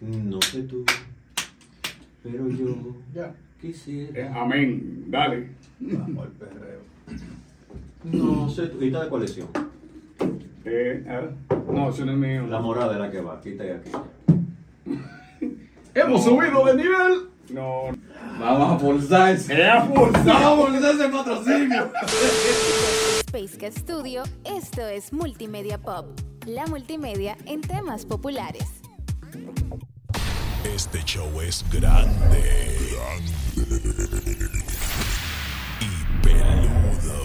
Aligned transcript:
No 0.00 0.40
sé 0.42 0.62
tú, 0.62 0.84
pero 2.22 2.48
yo 2.48 2.76
Ya. 3.14 3.34
quisiera. 3.60 4.20
Eh, 4.20 4.32
amén. 4.34 5.04
Dale. 5.08 5.50
Vamos 5.80 6.26
al 6.26 6.32
perreo. 6.32 6.80
No 8.04 8.48
sé 8.48 8.66
tú. 8.68 8.82
¿Y 8.82 8.88
está 8.88 9.04
de 9.04 9.10
colección? 9.10 9.48
Eh, 10.64 11.04
no, 11.72 11.90
eso 11.90 12.04
no 12.04 12.12
es 12.12 12.18
mío. 12.18 12.46
La 12.46 12.60
morada 12.60 12.92
es 12.94 12.98
la 12.98 13.10
que 13.10 13.20
va. 13.20 13.40
Quita 13.40 13.64
y 13.64 13.70
aquí. 13.70 13.90
Hemos 15.94 16.24
subido 16.24 16.64
de 16.66 16.74
nivel. 16.74 17.28
No. 17.50 17.84
Vamos 18.38 18.72
a 18.72 18.78
forzar 18.78 19.34
ese. 19.34 19.56
Vamos 19.66 20.14
a 20.14 20.56
forzar 20.56 20.94
ese 20.94 21.08
patrocinio. 21.08 21.90
Space 23.26 23.56
Cat 23.58 23.72
Studio, 23.72 24.22
esto 24.44 24.86
es 24.86 25.12
Multimedia 25.12 25.78
Pop, 25.78 26.06
la 26.46 26.66
multimedia 26.66 27.36
en 27.46 27.60
temas 27.60 28.04
populares. 28.06 28.64
Show 31.16 31.40
es 31.40 31.64
grande. 31.70 32.76
Grande. 32.92 34.42
Y 35.80 36.22
peludo. 36.22 37.16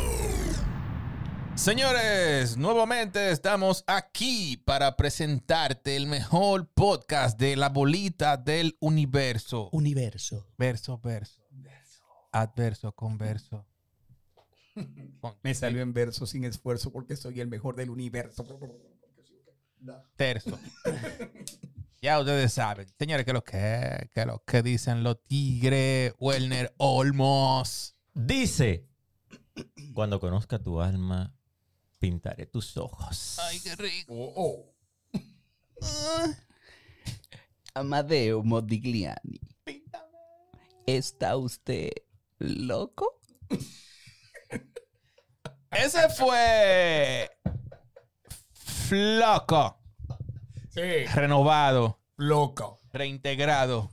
Señores, 1.55 2.55
nuevamente 2.55 3.31
estamos 3.31 3.83
aquí 3.87 4.55
para 4.65 4.95
presentarte 4.95 5.97
el 5.97 6.07
mejor 6.07 6.69
podcast 6.73 7.37
de 7.37 7.57
la 7.57 7.67
bolita 7.67 8.37
del 8.37 8.77
universo. 8.79 9.67
Universo. 9.73 10.47
Verso, 10.57 10.97
verso. 10.99 11.41
Adverso, 12.31 12.93
converso. 12.93 13.65
Con- 15.19 15.35
Me 15.43 15.53
salió 15.53 15.81
en 15.81 15.91
verso 15.91 16.25
sin 16.25 16.45
esfuerzo 16.45 16.93
porque 16.93 17.17
soy 17.17 17.41
el 17.41 17.49
mejor 17.49 17.75
del 17.75 17.89
universo. 17.89 18.45
Terzo. 20.15 20.57
ya 22.01 22.19
ustedes 22.19 22.51
saben. 22.53 22.87
Señores, 22.97 23.25
¿qué 23.25 23.31
es 23.31 23.35
lo 23.35 23.43
que, 23.43 24.09
qué 24.13 24.21
es 24.21 24.25
lo 24.25 24.43
que 24.43 24.63
dicen 24.63 25.03
los 25.03 25.23
tigres? 25.23 26.13
Werner 26.19 26.73
Olmos. 26.77 27.95
Dice, 28.13 28.87
cuando 29.93 30.19
conozca 30.19 30.57
tu 30.59 30.81
alma, 30.81 31.33
pintaré 31.99 32.47
tus 32.47 32.75
ojos. 32.77 33.37
Ay, 33.39 33.59
qué 33.59 33.75
rico. 33.75 34.13
Oh, 34.13 34.73
Amadeo 37.75 38.43
Modigliani. 38.43 39.39
¿Está 40.87 41.37
usted 41.37 41.91
loco? 42.39 43.19
Ese 45.69 46.09
fue 46.09 47.29
Floco. 48.53 49.80
Sí. 50.73 51.05
Renovado. 51.13 51.99
Loco. 52.17 52.79
reintegrado, 52.93 53.89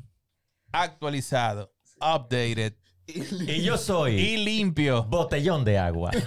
actualizado, 0.72 1.72
updated 2.00 2.74
Y 3.06 3.62
yo 3.62 3.78
soy 3.78 4.14
y 4.16 4.36
limpio. 4.38 5.04
botellón 5.04 5.64
de 5.64 5.78
agua. 5.78 6.10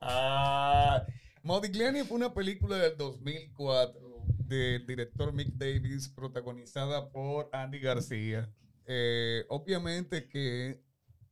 Ah, 0.00 1.04
Modigliani 1.42 2.04
fue 2.04 2.16
una 2.16 2.32
película 2.32 2.76
del 2.78 2.96
2004 2.96 4.00
del 4.46 4.86
director 4.86 5.32
Mick 5.32 5.48
Davis 5.54 6.08
protagonizada 6.08 7.10
por 7.10 7.50
Andy 7.52 7.80
García. 7.80 8.48
Eh, 8.86 9.44
obviamente 9.48 10.28
que 10.28 10.80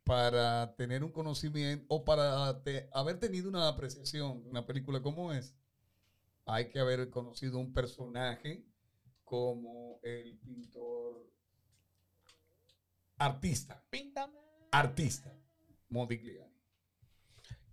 para 0.06 0.76
tener 0.76 1.02
un 1.02 1.10
conocimiento 1.10 1.84
o 1.88 2.04
para 2.04 2.62
te- 2.62 2.88
haber 2.92 3.18
tenido 3.18 3.48
una 3.48 3.66
apreciación 3.68 4.44
de 4.44 4.50
una 4.50 4.64
película 4.64 5.02
como 5.02 5.32
es, 5.32 5.56
hay 6.46 6.68
que 6.68 6.78
haber 6.78 7.10
conocido 7.10 7.58
un 7.58 7.72
personaje 7.72 8.64
como 9.24 9.98
el 10.04 10.38
pintor 10.38 11.28
artista. 13.18 13.84
Artista. 14.70 15.36
Modigliani. 15.88 16.54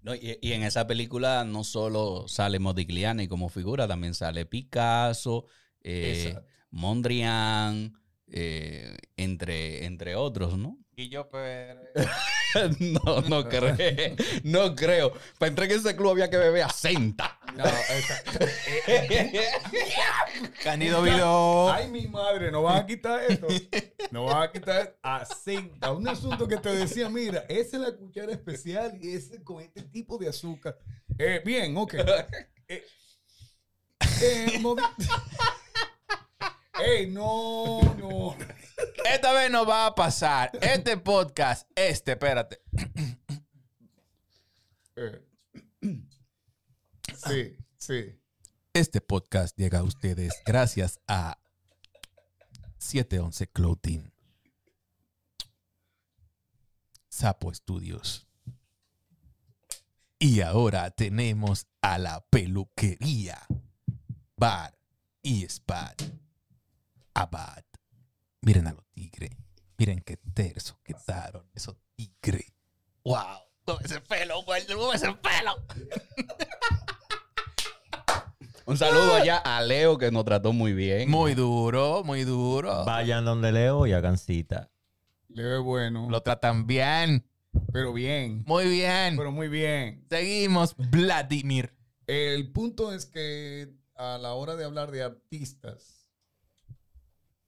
No, 0.01 0.15
y, 0.15 0.39
y 0.41 0.53
en 0.53 0.63
esa 0.63 0.87
película 0.87 1.45
no 1.45 1.63
solo 1.63 2.27
sale 2.27 2.57
Modigliani 2.57 3.27
como 3.27 3.47
figura, 3.47 3.87
también 3.87 4.15
sale 4.15 4.47
Picasso, 4.47 5.45
eh. 5.81 6.35
Mondrian, 6.71 7.93
eh, 8.33 8.97
entre, 9.15 9.85
entre 9.85 10.15
otros, 10.15 10.57
¿no? 10.57 10.77
Y 10.95 11.09
yo, 11.09 11.27
pero. 11.31 11.81
no, 12.79 13.21
no 13.27 13.43
creo. 13.49 13.75
No 14.43 14.75
creo. 14.75 15.11
Para 15.39 15.49
entrar 15.49 15.71
en 15.71 15.79
ese 15.79 15.95
club 15.95 16.11
había 16.11 16.29
que 16.29 16.37
beber 16.37 16.61
asenta. 16.61 17.39
No, 17.55 17.63
esa- 17.65 18.21
Canido 20.63 21.01
Vilo. 21.01 21.71
Ay, 21.71 21.89
mi 21.89 22.07
madre, 22.07 22.51
no 22.51 22.61
vas 22.61 22.81
a 22.81 22.85
quitar 22.85 23.23
esto. 23.27 23.47
No 24.11 24.25
vas 24.25 24.47
a 24.47 24.51
quitar 24.51 24.95
asenta. 25.01 25.91
Un 25.93 26.07
asunto 26.07 26.47
que 26.47 26.57
te 26.57 26.69
decía, 26.75 27.09
mira, 27.09 27.43
esa 27.49 27.77
es 27.77 27.81
la 27.81 27.91
cuchara 27.95 28.31
especial 28.31 28.95
y 29.01 29.15
ese 29.15 29.43
con 29.43 29.63
este 29.63 29.81
tipo 29.81 30.19
de 30.19 30.29
azúcar. 30.29 30.77
Eh, 31.17 31.41
bien, 31.43 31.75
ok. 31.75 31.95
Eh, 32.67 32.83
eh, 34.21 34.61
Ey, 36.79 37.07
no, 37.07 37.81
no. 37.97 38.35
Esta 39.05 39.31
vez 39.33 39.51
no 39.51 39.65
va 39.65 39.85
a 39.85 39.95
pasar. 39.95 40.51
Este 40.61 40.97
podcast, 40.97 41.69
este, 41.75 42.13
espérate. 42.13 42.61
Sí, 47.25 47.57
sí. 47.77 48.19
Este 48.73 49.01
podcast 49.01 49.55
llega 49.55 49.79
a 49.79 49.83
ustedes 49.83 50.33
gracias 50.45 50.99
a 51.07 51.39
711 52.79 53.47
Clothing, 53.47 54.11
Sapo 57.07 57.53
Studios. 57.53 58.27
Y 60.17 60.41
ahora 60.41 60.89
tenemos 60.89 61.67
a 61.81 61.99
la 61.99 62.25
peluquería, 62.29 63.45
bar 64.37 64.75
y 65.21 65.43
spa. 65.45 65.93
Abad. 67.13 67.63
Miren 68.41 68.67
a 68.67 68.73
los 68.73 68.85
tigres. 68.91 69.31
Miren 69.77 70.01
qué 70.01 70.17
terzo 70.33 70.79
quedaron 70.83 71.49
esos 71.53 71.75
tigres. 71.95 72.53
¡Wow! 73.03 73.39
Con 73.65 73.83
ese 73.83 74.01
pelo, 74.01 74.43
güey. 74.43 74.65
Con 74.65 74.95
ese 74.95 75.13
pelo. 75.13 75.55
Un 78.65 78.77
saludo 78.77 79.15
allá 79.15 79.37
a 79.37 79.61
Leo 79.61 79.97
que 79.97 80.09
nos 80.09 80.23
trató 80.23 80.53
muy 80.53 80.73
bien. 80.73 81.09
Muy 81.09 81.33
duro, 81.33 82.03
muy 82.05 82.23
duro. 82.23 82.85
Vayan 82.85 83.25
donde 83.25 83.51
Leo 83.51 83.85
y 83.85 83.91
hagan 83.91 84.17
cita. 84.17 84.71
Le 85.27 85.43
ve 85.43 85.57
bueno. 85.57 86.07
Lo 86.09 86.21
tratan 86.21 86.65
bien. 86.65 87.25
Pero 87.73 87.91
bien. 87.91 88.43
Muy 88.47 88.69
bien. 88.69 89.17
Pero 89.17 89.31
muy 89.31 89.49
bien. 89.49 90.05
Seguimos, 90.09 90.75
Vladimir. 90.77 91.73
El 92.07 92.51
punto 92.53 92.93
es 92.93 93.05
que 93.05 93.73
a 93.95 94.17
la 94.17 94.33
hora 94.33 94.55
de 94.55 94.63
hablar 94.63 94.91
de 94.91 95.03
artistas, 95.03 96.02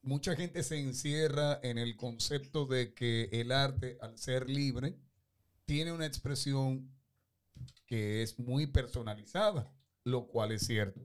mucha 0.06 0.36
gente 0.36 0.64
se 0.64 0.80
encierra 0.80 1.60
en 1.64 1.78
el 1.78 1.98
concepto 1.98 2.66
de 2.66 2.94
que 2.94 3.30
el 3.32 3.52
arte, 3.52 3.98
al 4.02 4.18
ser 4.18 4.50
libre, 4.50 4.98
tiene 5.66 5.92
una 5.92 6.06
expresión 6.06 6.96
que 7.88 8.22
es 8.22 8.40
muy 8.40 8.68
personalizada, 8.68 9.74
lo 10.04 10.28
cual 10.28 10.52
es 10.52 10.66
cierto. 10.66 11.02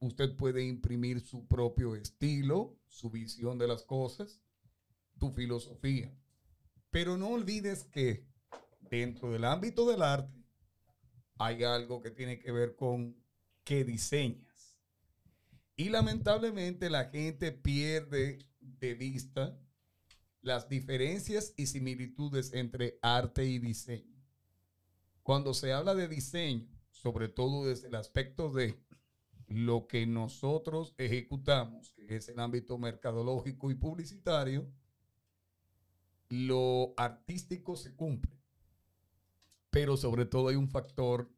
Usted 0.00 0.36
puede 0.36 0.64
imprimir 0.64 1.20
su 1.20 1.46
propio 1.46 1.96
estilo, 1.96 2.78
su 2.86 3.10
visión 3.10 3.58
de 3.58 3.66
las 3.66 3.82
cosas, 3.82 4.40
tu 5.18 5.32
filosofía. 5.32 6.14
Pero 6.90 7.16
no 7.16 7.28
olvides 7.30 7.84
que 7.84 8.26
dentro 8.90 9.32
del 9.32 9.44
ámbito 9.44 9.88
del 9.88 10.02
arte 10.02 10.38
hay 11.38 11.64
algo 11.64 12.02
que 12.02 12.10
tiene 12.10 12.38
que 12.38 12.52
ver 12.52 12.76
con 12.76 13.16
qué 13.64 13.84
diseñas. 13.84 14.47
Y 15.78 15.90
lamentablemente 15.90 16.90
la 16.90 17.04
gente 17.04 17.52
pierde 17.52 18.40
de 18.58 18.94
vista 18.94 19.56
las 20.40 20.68
diferencias 20.68 21.54
y 21.56 21.66
similitudes 21.66 22.52
entre 22.52 22.98
arte 23.00 23.44
y 23.44 23.60
diseño. 23.60 24.20
Cuando 25.22 25.54
se 25.54 25.72
habla 25.72 25.94
de 25.94 26.08
diseño, 26.08 26.66
sobre 26.90 27.28
todo 27.28 27.64
desde 27.64 27.86
el 27.86 27.94
aspecto 27.94 28.50
de 28.50 28.82
lo 29.46 29.86
que 29.86 30.04
nosotros 30.04 30.96
ejecutamos, 30.98 31.92
que 31.92 32.16
es 32.16 32.28
el 32.28 32.40
ámbito 32.40 32.76
mercadológico 32.76 33.70
y 33.70 33.76
publicitario, 33.76 34.68
lo 36.28 36.92
artístico 36.96 37.76
se 37.76 37.94
cumple. 37.94 38.36
Pero 39.70 39.96
sobre 39.96 40.26
todo 40.26 40.48
hay 40.48 40.56
un 40.56 40.70
factor 40.70 41.30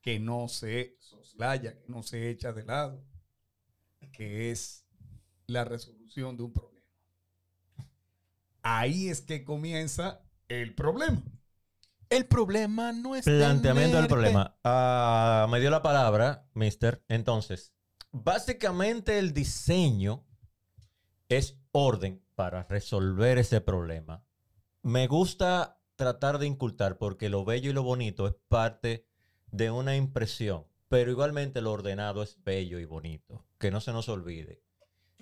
que 0.00 0.18
no 0.18 0.48
se 0.48 0.96
soslaya, 0.98 1.78
que 1.78 1.88
no 1.88 2.02
se 2.02 2.30
echa 2.30 2.54
de 2.54 2.64
lado, 2.64 3.04
que 4.12 4.50
es 4.50 4.86
la 5.46 5.64
resolución 5.64 6.36
de 6.36 6.44
un 6.44 6.52
problema. 6.52 6.86
Ahí 8.62 9.08
es 9.08 9.20
que 9.20 9.44
comienza 9.44 10.22
el 10.48 10.74
problema. 10.74 11.22
El 12.08 12.26
problema 12.26 12.92
no 12.92 13.16
es 13.16 13.24
Planteamiento 13.24 13.96
del 13.96 14.06
problema. 14.06 14.56
Ah, 14.64 15.46
me 15.50 15.60
dio 15.60 15.70
la 15.70 15.82
palabra, 15.82 16.48
mister. 16.54 17.04
Entonces, 17.08 17.72
Básicamente 18.24 19.18
el 19.18 19.34
diseño 19.34 20.24
es 21.28 21.58
orden 21.72 22.24
para 22.34 22.62
resolver 22.62 23.36
ese 23.36 23.60
problema. 23.60 24.24
Me 24.82 25.06
gusta 25.06 25.82
tratar 25.96 26.38
de 26.38 26.46
incultar 26.46 26.96
porque 26.96 27.28
lo 27.28 27.44
bello 27.44 27.70
y 27.70 27.74
lo 27.74 27.82
bonito 27.82 28.26
es 28.26 28.34
parte 28.48 29.06
de 29.50 29.70
una 29.70 29.96
impresión, 29.96 30.66
pero 30.88 31.10
igualmente 31.10 31.60
lo 31.60 31.72
ordenado 31.72 32.22
es 32.22 32.42
bello 32.42 32.78
y 32.78 32.86
bonito, 32.86 33.44
que 33.58 33.70
no 33.70 33.80
se 33.80 33.92
nos 33.92 34.08
olvide. 34.08 34.62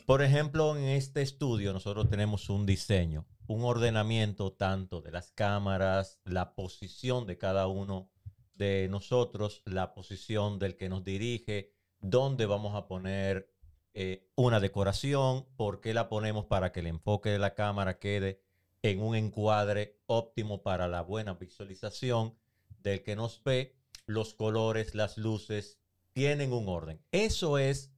Por 0.07 0.23
ejemplo, 0.23 0.77
en 0.77 0.85
este 0.85 1.23
estudio 1.23 1.73
nosotros 1.73 2.11
tenemos 2.11 2.51
un 2.51 2.67
diseño, 2.67 3.27
un 3.47 3.65
ordenamiento 3.65 4.53
tanto 4.53 5.01
de 5.01 5.13
las 5.13 5.33
cámaras, 5.33 6.21
la 6.25 6.55
posición 6.55 7.27
de 7.27 7.39
cada 7.39 7.69
uno 7.69 8.11
de 8.55 8.89
nosotros, 8.91 9.63
la 9.65 9.95
posición 9.95 10.59
del 10.59 10.77
que 10.77 10.89
nos 10.89 11.05
dirige, 11.05 11.73
dónde 12.01 12.47
vamos 12.47 12.75
a 12.75 12.87
poner 12.87 13.51
eh, 13.95 14.29
una 14.35 14.61
decoración, 14.61 15.47
por 15.57 15.81
qué 15.81 15.95
la 15.95 16.09
ponemos 16.09 16.47
para 16.47 16.73
que 16.73 16.81
el 16.81 16.89
enfoque 16.89 17.31
de 17.31 17.39
la 17.39 17.55
cámara 17.55 17.99
quede 17.99 18.43
en 18.83 19.01
un 19.01 19.17
encuadre 19.17 20.01
óptimo 20.07 20.63
para 20.63 20.89
la 20.89 21.01
buena 21.01 21.35
visualización 21.35 22.37
del 22.83 23.03
que 23.03 23.17
nos 23.17 23.43
ve, 23.43 23.75
los 24.05 24.35
colores, 24.35 24.95
las 24.95 25.17
luces, 25.17 25.79
tienen 26.13 26.53
un 26.53 26.69
orden. 26.69 27.01
Eso 27.11 27.57
es 27.57 27.94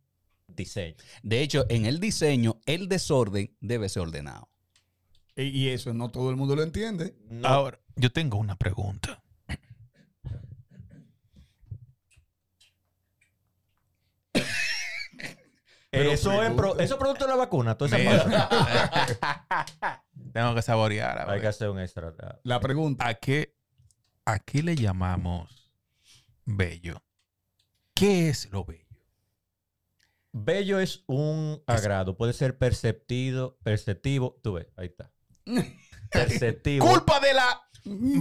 diseño. 0.48 0.96
De 1.22 1.42
hecho, 1.42 1.66
en 1.68 1.86
el 1.86 2.00
diseño, 2.00 2.60
el 2.66 2.88
desorden 2.88 3.54
debe 3.60 3.88
ser 3.88 4.02
ordenado. 4.02 4.48
Y 5.36 5.44
y 5.48 5.68
eso 5.68 5.92
no 5.92 6.08
todo 6.10 6.30
el 6.30 6.36
mundo 6.36 6.56
lo 6.56 6.62
entiende. 6.62 7.14
No- 7.28 7.46
Ahora, 7.48 7.78
yo 7.96 8.10
tengo 8.10 8.38
una 8.38 8.56
pregunta. 8.56 9.22
eso, 15.92 16.42
es 16.42 16.50
pro- 16.52 16.78
eso 16.78 16.94
es 16.94 17.00
producto 17.00 17.24
de 17.24 17.30
la 17.30 17.36
vacuna, 17.36 17.76
toda 17.76 17.96
esa. 17.98 18.48
Tengo 20.32 20.54
que 20.54 20.62
saborear. 20.62 21.30
Hay 21.30 21.40
que 21.40 21.46
hacer 21.46 21.70
un 21.70 21.80
extra. 21.80 22.12
La 22.42 22.60
pregunta. 22.60 23.06
¿A 23.06 23.14
qué, 23.14 23.54
¿A 24.26 24.38
qué 24.38 24.62
le 24.62 24.76
llamamos 24.76 25.72
bello? 26.44 27.02
¿Qué 27.94 28.28
es 28.28 28.50
lo 28.50 28.64
bello? 28.64 28.85
Bello 30.38 30.78
es 30.78 31.02
un 31.06 31.62
agrado, 31.66 32.18
puede 32.18 32.34
ser 32.34 32.58
perceptido, 32.58 33.56
perceptivo. 33.62 34.38
Tú 34.42 34.52
ves, 34.54 34.66
ahí 34.76 34.86
está. 34.88 35.10
Perceptivo. 36.10 36.86
¡Culpa 36.86 37.20
de 37.20 37.32
la 37.32 37.62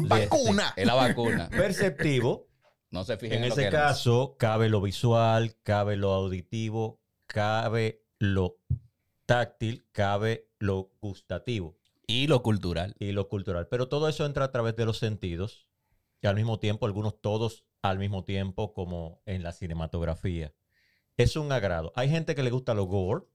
vacuna! 0.08 0.74
Es 0.78 0.86
la 0.86 0.94
vacuna. 0.94 1.50
Perceptivo. 1.52 2.48
No 2.90 3.04
se 3.04 3.18
fijen 3.18 3.40
En 3.40 3.44
en, 3.44 3.50
lo 3.50 3.56
ese 3.56 3.66
que 3.66 3.70
caso, 3.72 4.38
cabe 4.40 4.70
lo 4.70 4.80
visual, 4.80 5.58
cabe 5.64 5.98
lo 5.98 6.14
auditivo, 6.14 7.02
cabe 7.28 8.06
lo 8.18 8.60
táctil, 9.26 9.86
cabe 9.92 10.48
lo 10.58 10.92
gustativo 11.02 11.78
Y 12.08 12.28
lo 12.28 12.42
cultural. 12.44 12.96
y 12.98 13.12
lo 13.12 13.28
cultural. 13.28 13.68
Pero 13.68 13.90
todo 13.90 14.08
eso 14.08 14.26
entra 14.26 14.46
a 14.46 14.52
través 14.52 14.78
de 14.78 14.86
los 14.86 15.00
sentidos 15.00 15.68
y 16.22 16.28
al 16.28 16.36
mismo 16.36 16.60
tiempo, 16.60 16.86
algunos 16.86 17.20
todos 17.20 17.66
al 17.82 18.00
mismo 18.00 18.24
tiempo, 18.24 18.74
como 18.74 19.22
en 19.26 19.44
la 19.44 19.52
cinematografía. 19.52 20.54
Es 21.18 21.36
un 21.36 21.52
agrado. 21.52 21.94
Hay 21.96 22.10
gente 22.10 22.36
que 22.36 22.44
le 22.44 22.52
gusta 22.52 22.74
lo 22.74 22.86
gore 22.86 23.26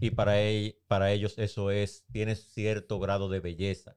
y 0.00 0.10
para, 0.10 0.40
ell- 0.40 0.76
para 0.86 1.12
ellos 1.12 1.34
eso 1.38 1.70
es, 1.70 2.04
tiene 2.12 2.36
cierto 2.36 2.98
grado 3.00 3.28
de 3.28 3.40
belleza. 3.40 3.96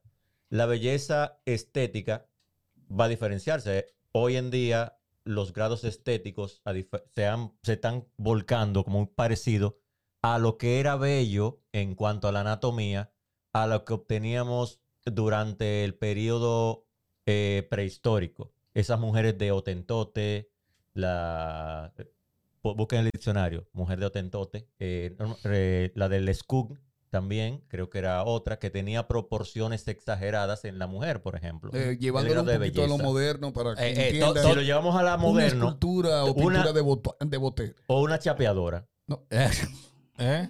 La 0.50 0.66
belleza 0.66 1.40
estética 1.46 2.28
va 2.90 3.06
a 3.06 3.10
diferenciarse. 3.10 3.88
Hoy 4.12 4.36
en 4.36 4.50
día 4.52 4.98
los 5.24 5.54
grados 5.54 5.84
estéticos 5.84 6.62
se 6.66 7.74
están 7.74 8.08
volcando 8.18 8.84
como 8.84 9.00
un 9.00 9.08
parecido 9.08 9.78
a 10.24 10.40
lo 10.40 10.58
que 10.58 10.80
era 10.80 10.96
bello 10.96 11.62
en 11.72 11.96
cuanto 11.96 12.28
a 12.28 12.32
la 12.32 12.42
anatomía, 12.42 13.12
a 13.54 13.68
lo 13.68 13.86
que 13.86 13.94
obteníamos 13.94 14.82
durante 15.06 15.84
el 15.84 15.96
periodo 15.96 16.88
eh, 17.28 17.68
prehistórico. 17.70 18.52
Esas 18.74 19.00
mujeres 19.00 19.38
de 19.38 19.52
Otentote, 19.52 20.50
la... 20.94 21.94
bu- 22.64 22.76
Busquen 22.76 23.00
el 23.00 23.10
diccionario, 23.14 23.68
mujer 23.74 24.00
de 24.00 24.06
Otentote, 24.06 24.68
eh, 24.80 25.16
eh, 25.46 25.92
la 25.96 26.10
del 26.10 26.34
Skug 26.34 26.78
también, 27.10 27.62
creo 27.68 27.90
que 27.90 27.98
era 28.00 28.24
otra, 28.24 28.58
que 28.58 28.70
tenía 28.70 29.06
proporciones 29.08 29.86
exageradas 29.90 30.64
en 30.64 30.80
la 30.80 30.88
mujer, 30.88 31.22
por 31.22 31.36
ejemplo. 31.36 31.70
Eh, 31.74 31.90
El 31.90 32.00
llevándolo 32.00 32.42
un 32.42 32.48
de 32.48 32.58
poquito 32.58 32.84
a 32.86 32.88
lo 32.88 32.98
moderno 32.98 33.52
para 33.52 33.76
que 33.76 33.84
Eh, 33.84 33.88
eh, 33.92 34.06
entiendan 34.08 34.46
Si 34.46 34.54
lo 34.56 34.62
llevamos 34.62 34.96
a 34.96 35.04
la 35.04 35.16
una 35.16 35.24
moderno, 35.24 35.66
escultura 35.66 36.24
o 36.24 36.32
una- 36.34 36.60
pintura 36.62 36.74
de, 36.74 36.82
boto- 36.82 37.18
de 37.20 37.38
botero. 37.38 37.74
o 37.88 38.02
una 38.02 38.18
chapeadora, 38.18 38.88
¿Eh? 40.20 40.50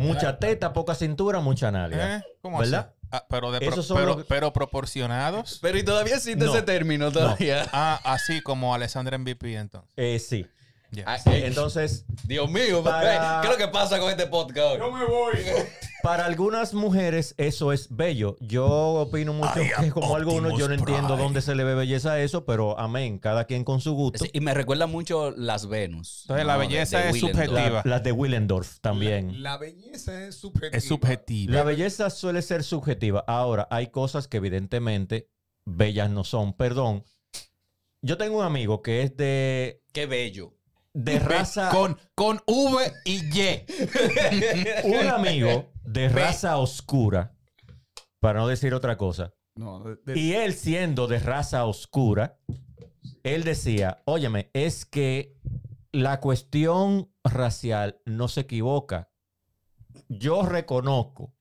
mucha 0.00 0.38
teta, 0.38 0.72
poca 0.72 0.94
cintura, 0.94 1.40
mucha 1.40 1.70
nalga. 1.70 2.16
¿Eh? 2.16 2.22
¿Cómo 2.42 2.58
¿Verdad? 2.58 2.88
así? 2.90 2.94
Ah, 3.10 3.24
pero, 3.30 3.50
de 3.52 3.60
pro- 3.60 3.82
pero, 3.94 4.06
los- 4.16 4.26
pero 4.26 4.52
proporcionados. 4.52 5.58
Pero 5.62 5.78
y 5.78 5.82
todavía 5.84 6.16
existe 6.16 6.44
No. 6.44 6.52
ese 6.52 6.62
término 6.62 7.10
todavía. 7.12 7.64
Ah, 7.72 7.98
así 8.04 8.42
como 8.42 8.74
Alessandra 8.74 9.16
MVP 9.16 9.54
entonces. 9.54 9.90
Eh, 9.96 10.18
sí. 10.18 10.46
Ah, 11.06 11.18
Eh, 11.26 11.42
Entonces, 11.46 12.04
Dios 12.24 12.50
mío, 12.50 12.82
Para- 12.82 13.40
¿qué 13.42 13.46
es 13.48 13.52
lo 13.52 13.58
que 13.58 13.68
pasa 13.70 13.98
con 13.98 14.10
este 14.10 14.26
podcast? 14.26 14.80
hoy? 14.80 14.92
me 14.92 15.04
voy. 15.04 15.32
Para 16.02 16.24
algunas 16.26 16.74
mujeres 16.74 17.34
eso 17.38 17.72
es 17.72 17.88
bello. 17.94 18.36
Yo 18.40 18.66
opino 18.66 19.32
mucho 19.34 19.52
que 19.80 19.90
como 19.90 20.14
algunos 20.16 20.56
yo 20.58 20.68
no 20.68 20.74
entiendo 20.74 21.16
dónde 21.16 21.42
se 21.42 21.56
le 21.56 21.64
ve 21.64 21.74
belleza 21.74 22.12
a 22.12 22.20
eso, 22.20 22.44
pero 22.46 22.78
amén, 22.78 23.18
cada 23.18 23.44
quien 23.46 23.64
con 23.64 23.80
su 23.80 23.92
gusto. 23.94 24.24
Sí, 24.24 24.30
y 24.32 24.40
me 24.40 24.54
recuerda 24.54 24.86
mucho 24.86 25.32
las 25.32 25.66
Venus. 25.68 26.20
Entonces, 26.22 26.46
la 26.46 26.56
belleza 26.56 27.04
es 27.08 27.14
Willendorf. 27.14 27.46
subjetiva. 27.48 27.82
La- 27.84 27.90
las 27.90 28.02
de 28.04 28.12
Willendorf 28.12 28.78
también. 28.80 29.42
La 29.42 29.58
belleza 29.58 30.24
es 30.28 30.36
subjetiva. 30.36 30.78
Es 30.78 30.84
subjetivo. 30.84 31.52
La 31.52 31.64
belleza 31.64 32.10
suele 32.10 32.42
ser 32.42 32.62
subjetiva. 32.62 33.24
Ahora, 33.26 33.66
hay 33.70 33.88
cosas 33.88 34.28
que 34.28 34.36
evidentemente 34.36 35.28
bellas 35.66 36.10
no 36.10 36.22
son. 36.22 36.52
Perdón. 36.54 37.04
Yo 38.02 38.16
tengo 38.16 38.38
un 38.38 38.44
amigo 38.44 38.82
que 38.82 39.02
es 39.02 39.16
de, 39.16 39.82
Qué 39.92 40.06
bello. 40.06 40.54
De 40.94 41.18
raza... 41.18 41.70
Con, 41.70 41.98
con 42.14 42.40
V 42.46 42.92
y 43.04 43.16
Y. 43.38 43.64
Un 44.84 45.06
amigo 45.08 45.70
de 45.84 46.08
raza 46.08 46.56
oscura, 46.58 47.34
para 48.20 48.40
no 48.40 48.48
decir 48.48 48.74
otra 48.74 48.96
cosa. 48.96 49.34
No, 49.54 49.80
de- 49.80 49.96
de- 50.04 50.18
Y 50.18 50.34
él 50.34 50.54
siendo 50.54 51.06
de 51.06 51.18
raza 51.18 51.64
oscura, 51.66 52.38
él 53.22 53.44
decía, 53.44 54.02
óyeme, 54.04 54.50
es 54.52 54.84
que 54.86 55.34
la 55.92 56.20
cuestión 56.20 57.10
racial 57.24 58.00
no 58.04 58.28
se 58.28 58.40
equivoca. 58.42 59.10
Yo 60.08 60.42
reconozco 60.42 61.34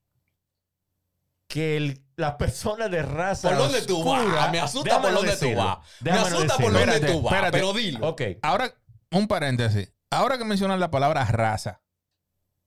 que 1.47 1.77
el- 1.77 2.03
las 2.15 2.35
personas 2.35 2.89
de 2.91 3.03
raza 3.03 3.49
¿Por 3.49 3.57
dónde 3.59 3.81
tú 3.83 3.99
oscura- 3.99 4.33
vas? 4.35 4.51
Me 4.51 4.59
asusta 4.59 5.01
por 5.01 5.11
dónde 5.13 5.31
tú 5.31 5.39
decirlo, 5.39 5.63
vas. 5.63 5.77
Me 6.01 6.11
asusta 6.11 6.37
por 6.37 6.47
decirlo. 6.47 6.79
dónde 6.79 6.93
Espérate, 6.95 7.13
tú 7.13 7.21
vas. 7.21 7.33
espérate. 7.33 7.57
Pero 7.57 7.73
dilo. 7.73 8.07
Ok, 8.09 8.21
Ahora, 8.41 8.73
un 9.11 9.27
paréntesis. 9.27 9.93
Ahora 10.09 10.37
que 10.37 10.45
mencionas 10.45 10.79
la 10.79 10.91
palabra 10.91 11.25
raza, 11.25 11.81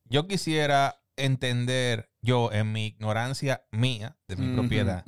yo 0.04 0.26
quisiera 0.26 1.00
entender, 1.16 2.11
yo 2.23 2.50
en 2.52 2.73
mi 2.73 2.87
ignorancia 2.87 3.64
mía, 3.70 4.16
de 4.28 4.37
mi 4.37 4.54
propiedad. 4.54 5.04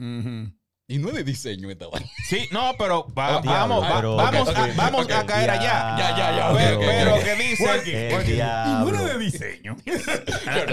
Y 0.89 0.99
no 0.99 1.09
es 1.09 1.15
de 1.15 1.25
diseño 1.25 1.71
esta 1.71 1.87
vaina. 1.89 2.07
Sí, 2.29 2.49
no, 2.51 2.73
pero 2.77 3.07
va- 3.17 3.39
Oh, 3.39 3.41
diablo, 3.41 3.81
vamos, 3.81 3.85
va- 3.85 3.97
pero- 3.97 4.17
vamos, 4.17 4.49
a, 4.49 4.67
vamos 4.77 5.11
a 5.11 5.25
caer 5.27 5.49
allá. 5.51 5.97
Ya, 5.97 6.17
ya, 6.17 6.37
ya, 6.37 6.53
Pero, 6.55 6.81
pero 6.81 7.15
que 7.23 7.35
dice... 7.37 8.09
el 8.17 8.27
diablo. 8.27 9.19
diseño. 9.19 9.77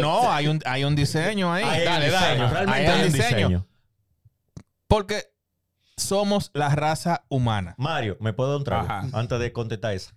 No, 0.02 0.30
hay 0.32 0.48
un, 0.48 0.60
hay 0.66 0.84
un 0.84 0.96
diseño 0.96 1.54
ahí. 1.54 1.64
Hay 1.64 1.80
un 1.80 1.86
dale, 1.86 2.06
diseño, 2.08 2.22
dale. 2.26 2.50
realmente 2.54 2.88
hay 2.92 3.06
un 3.06 3.14
diseño. 3.14 3.68
Porque 4.88 5.32
somos 5.96 6.52
la 6.54 6.70
raza 6.76 7.24
humana. 7.30 7.76
Mario, 7.78 8.18
¿me 8.20 8.34
puedo 8.34 8.50
dar 8.50 8.58
un 8.58 8.64
trago? 8.66 8.84
Ajá. 8.86 9.08
Antes 9.14 9.40
de 9.40 9.54
contestar 9.54 9.94
eso. 9.94 10.12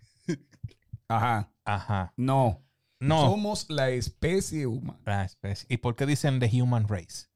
Ajá. 1.17 1.53
Ajá. 1.65 2.13
No. 2.17 2.63
No. 3.01 3.23
Somos 3.31 3.69
la 3.69 3.91
especie 3.91 4.67
humana. 4.67 5.01
La 5.05 5.25
especie. 5.25 5.67
¿Y 5.69 5.79
por 5.79 5.97
qué 5.97 6.07
dicen 6.07 6.39
the 6.41 6.49
human 6.63 6.87
race? 6.89 7.27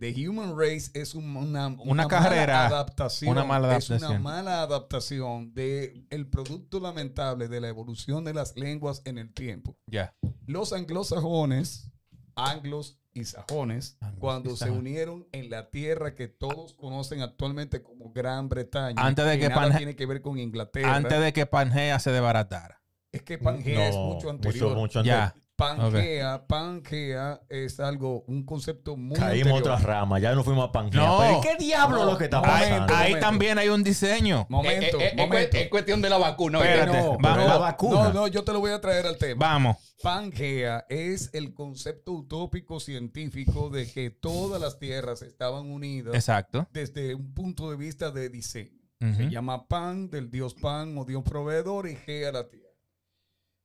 The 0.00 0.14
Human 0.26 0.58
Race 0.58 0.90
es 0.94 1.14
un- 1.14 1.36
una, 1.36 1.66
Una 1.66 2.08
carrera, 2.08 2.54
mala 2.62 2.66
adaptación. 2.68 3.30
una 3.30 3.44
mala 3.44 3.76
Es 3.76 3.90
una 3.90 3.96
adaptación. 3.98 4.22
mala 4.22 4.62
adaptación 4.62 5.52
del 5.52 6.06
el 6.08 6.26
producto 6.30 6.80
lamentable 6.80 7.46
de 7.48 7.60
la 7.60 7.68
evolución 7.68 8.24
de 8.24 8.32
las 8.32 8.56
lenguas 8.56 9.02
en 9.04 9.18
el 9.18 9.34
tiempo. 9.34 9.76
Ya. 9.86 10.14
Los 10.46 10.72
anglosajones, 10.72 11.90
anglos 12.36 12.98
y 13.12 13.24
sajones, 13.24 13.98
Anglos 14.00 14.16
y 14.16 14.20
cuando 14.20 14.50
se 14.52 14.56
sajones. 14.60 14.80
unieron 14.80 15.26
en 15.32 15.50
la 15.50 15.68
tierra 15.70 16.14
que 16.14 16.28
todos 16.28 16.72
conocen 16.72 17.20
actualmente 17.20 17.82
como 17.82 18.10
Gran 18.12 18.48
Bretaña, 18.48 18.94
Antes 18.96 19.26
de 19.26 19.38
que 19.38 19.48
nada 19.50 19.76
tiene 19.76 19.94
que 19.94 20.06
ver 20.06 20.22
con 20.22 20.38
Inglaterra, 20.38 20.96
Antes 20.96 21.20
de 21.20 21.32
que 21.34 21.44
Pangea 21.44 21.98
se 21.98 22.12
desbaratara. 22.12 22.75
Es 23.16 23.22
que 23.22 23.38
Pangea 23.38 23.88
es 23.88 23.96
mucho 23.96 24.30
anterior. 24.30 24.68
Mucho, 24.68 24.80
mucho 24.80 25.02
Ya. 25.02 25.34
Pangea, 25.56 26.46
Pangea 26.46 27.40
es 27.48 27.80
algo, 27.80 28.24
un 28.26 28.44
concepto 28.44 28.94
muy 28.94 29.16
Caímos 29.16 29.54
anterior. 29.54 29.72
otra 29.72 29.76
rama, 29.78 30.18
ya 30.18 30.34
no 30.34 30.44
fuimos 30.44 30.68
a 30.68 30.72
Pangea. 30.72 31.00
No. 31.00 31.18
Pero 31.18 31.40
¿qué 31.40 31.56
diablo 31.64 31.96
No, 32.04 32.04
lo 32.12 32.18
que 32.18 32.24
está 32.24 32.40
momento, 32.42 32.60
pasando? 32.62 32.94
Ahí 32.94 33.08
momento. 33.12 33.26
también 33.26 33.58
hay 33.58 33.68
un 33.70 33.82
diseño. 33.82 34.46
Momento, 34.50 35.00
Eh, 35.00 35.04
eh, 35.06 35.10
eh, 35.12 35.16
momento. 35.16 35.56
Es, 35.56 35.62
es 35.64 35.70
cuestión 35.70 36.02
de 36.02 36.10
la 36.10 36.18
vacuna. 36.18 36.58
Espérate, 36.58 36.98
vamos. 37.20 37.46
La 37.46 37.56
vacuna. 37.56 38.02
No, 38.04 38.12
no, 38.12 38.26
yo 38.26 38.44
te 38.44 38.52
lo 38.52 38.60
voy 38.60 38.72
a 38.72 38.80
traer 38.82 39.06
al 39.06 39.16
tema. 39.16 39.46
Vamos. 39.46 39.76
Pangea 40.02 40.84
es 40.90 41.30
el 41.32 41.54
concepto 41.54 42.12
utópico 42.12 42.78
científico 42.78 43.70
de 43.70 43.90
que 43.90 44.10
todas 44.10 44.60
las 44.60 44.78
tierras 44.78 45.22
estaban 45.22 45.70
unidas 45.70 46.14
Exacto. 46.14 46.68
desde 46.70 47.14
un 47.14 47.32
punto 47.32 47.70
de 47.70 47.78
vista 47.78 48.10
de 48.10 48.28
diseño. 48.28 48.76
Se 48.98 49.30
llama 49.30 49.68
Pan, 49.68 50.10
del 50.10 50.30
dios 50.30 50.54
Pan 50.54 50.96
o 50.98 51.04
dios 51.04 51.22
proveedor, 51.22 51.86
y 51.88 51.96
Gea 51.96 52.32
la 52.32 52.48
tierra. 52.48 52.65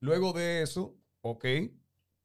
Luego 0.02 0.34
de 0.34 0.64
eso, 0.64 0.98
ok, 1.22 1.46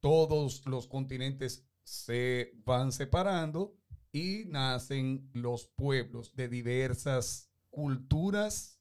todos 0.01 0.67
los 0.67 0.87
continentes 0.89 1.65
se 1.85 2.53
van 2.65 2.91
separando 2.91 3.77
y 4.13 4.45
nacen 4.47 5.29
los 5.35 5.67
pueblos 5.69 6.35
de 6.35 6.49
diversas 6.49 7.51
culturas 7.71 8.81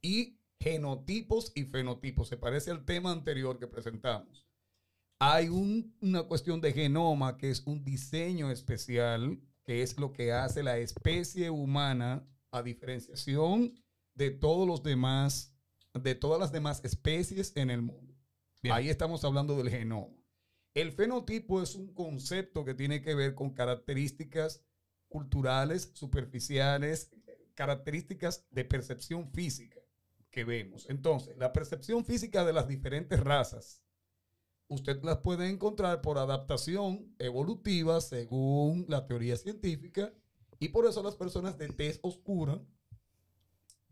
y 0.00 0.38
genotipos 0.60 1.50
y 1.56 1.64
fenotipos. 1.64 2.28
Se 2.28 2.36
parece 2.36 2.70
al 2.70 2.84
tema 2.84 3.10
anterior 3.10 3.58
que 3.58 3.66
presentamos. 3.66 4.46
Hay 5.18 5.48
un- 5.48 5.96
una 6.00 6.22
cuestión 6.22 6.60
de 6.60 6.72
genoma 6.72 7.36
que 7.36 7.50
es 7.50 7.66
un 7.66 7.84
diseño 7.84 8.52
especial, 8.52 9.40
que 9.64 9.82
es 9.82 9.98
lo 9.98 10.12
que 10.12 10.32
hace 10.32 10.62
la 10.62 10.78
especie 10.78 11.50
humana 11.50 12.24
a 12.52 12.62
diferenciación 12.62 13.74
de 14.14 14.30
todos 14.30 14.66
los 14.66 14.84
demás, 14.84 15.52
de 15.92 16.14
todas 16.14 16.38
las 16.38 16.52
demás 16.52 16.80
especies 16.84 17.52
en 17.56 17.70
el 17.70 17.82
mundo. 17.82 18.07
Ahí 18.64 18.88
estamos 18.88 19.24
hablando 19.24 19.56
del 19.56 19.70
genoma. 19.70 20.16
El 20.74 20.92
fenotipo 20.92 21.62
es 21.62 21.74
un 21.74 21.94
concepto 21.94 22.64
que 22.64 22.74
tiene 22.74 23.02
que 23.02 23.14
ver 23.14 23.34
con 23.34 23.54
características 23.54 24.62
culturales, 25.08 25.90
superficiales, 25.94 27.10
características 27.54 28.46
de 28.50 28.64
percepción 28.64 29.30
física 29.32 29.80
que 30.30 30.44
vemos. 30.44 30.86
Entonces, 30.88 31.36
la 31.38 31.52
percepción 31.52 32.04
física 32.04 32.44
de 32.44 32.52
las 32.52 32.68
diferentes 32.68 33.18
razas, 33.20 33.82
usted 34.68 35.02
las 35.02 35.18
puede 35.18 35.48
encontrar 35.48 36.00
por 36.00 36.18
adaptación 36.18 37.14
evolutiva 37.18 38.00
según 38.00 38.84
la 38.88 39.06
teoría 39.06 39.36
científica 39.36 40.12
y 40.58 40.68
por 40.68 40.86
eso 40.86 41.02
las 41.02 41.16
personas 41.16 41.56
de 41.58 41.68
tez 41.68 41.98
oscura 42.02 42.60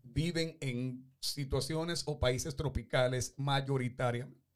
viven 0.03 0.57
en 0.61 1.11
situaciones 1.19 2.03
o 2.05 2.19
países 2.19 2.55
tropicales 2.55 3.33
mayoritariamente. 3.37 4.46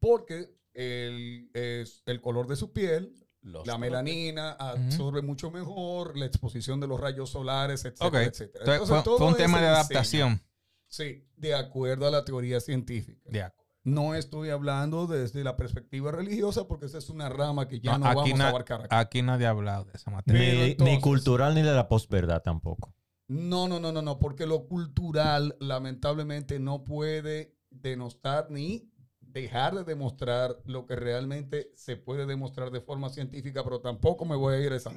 Porque 0.00 0.54
el, 0.74 1.50
es 1.54 2.02
el 2.06 2.20
color 2.20 2.46
de 2.46 2.56
su 2.56 2.72
piel, 2.72 3.14
Los 3.42 3.66
la 3.66 3.78
melanina 3.78 4.52
absorbe 4.52 5.22
mucho 5.22 5.50
mejor, 5.50 6.16
la 6.16 6.26
exposición 6.26 6.80
de 6.80 6.86
los 6.86 6.98
rayos 7.00 7.30
solares, 7.30 7.84
etcétera, 7.84 8.24
etcétera. 8.24 8.64
Entonces, 8.64 8.80
Entonces, 8.82 8.88
fue, 8.88 9.02
todo 9.04 9.18
fue 9.18 9.26
un 9.28 9.36
tema 9.36 9.58
de 9.60 9.64
diseño, 9.68 9.76
adaptación. 9.78 10.42
Sí, 10.86 11.24
de 11.36 11.54
acuerdo 11.54 12.06
a 12.06 12.10
la 12.10 12.24
teoría 12.24 12.60
científica. 12.60 13.20
De 13.30 13.42
acuerdo. 13.42 13.60
No 13.82 14.14
estoy 14.14 14.50
hablando 14.50 15.06
desde 15.06 15.42
la 15.42 15.56
perspectiva 15.56 16.12
religiosa 16.12 16.68
porque 16.68 16.84
esa 16.86 16.98
es 16.98 17.08
una 17.08 17.30
rama 17.30 17.66
que 17.66 17.80
ya 17.80 17.96
no, 17.96 18.04
vamos 18.14 18.38
na- 18.38 18.46
a 18.46 18.48
abarcar 18.50 18.80
aquí. 18.82 18.88
aquí 18.90 19.22
nadie 19.22 19.46
ha 19.46 19.50
hablado 19.50 19.84
de 19.86 19.92
esa 19.94 20.10
materia. 20.10 20.40
Ni, 20.64 20.70
entonces- 20.72 20.96
ni 20.96 21.00
cultural 21.00 21.54
ni 21.54 21.62
de 21.62 21.72
la 21.72 21.88
posverdad 21.88 22.42
tampoco. 22.42 22.92
No, 23.28 23.68
no, 23.68 23.80
no, 23.80 23.90
no, 23.92 24.02
no, 24.02 24.18
porque 24.18 24.44
lo 24.44 24.66
cultural 24.66 25.56
lamentablemente 25.60 26.58
no 26.58 26.84
puede 26.84 27.56
denostar 27.70 28.50
ni 28.50 28.89
dejar 29.32 29.74
de 29.74 29.84
demostrar 29.84 30.56
lo 30.64 30.86
que 30.86 30.96
realmente 30.96 31.70
se 31.74 31.96
puede 31.96 32.26
demostrar 32.26 32.70
de 32.70 32.80
forma 32.80 33.08
científica, 33.10 33.62
pero 33.64 33.80
tampoco 33.80 34.24
me 34.24 34.36
voy 34.36 34.54
a 34.54 34.60
ir 34.60 34.72
a 34.72 34.76
esa. 34.76 34.90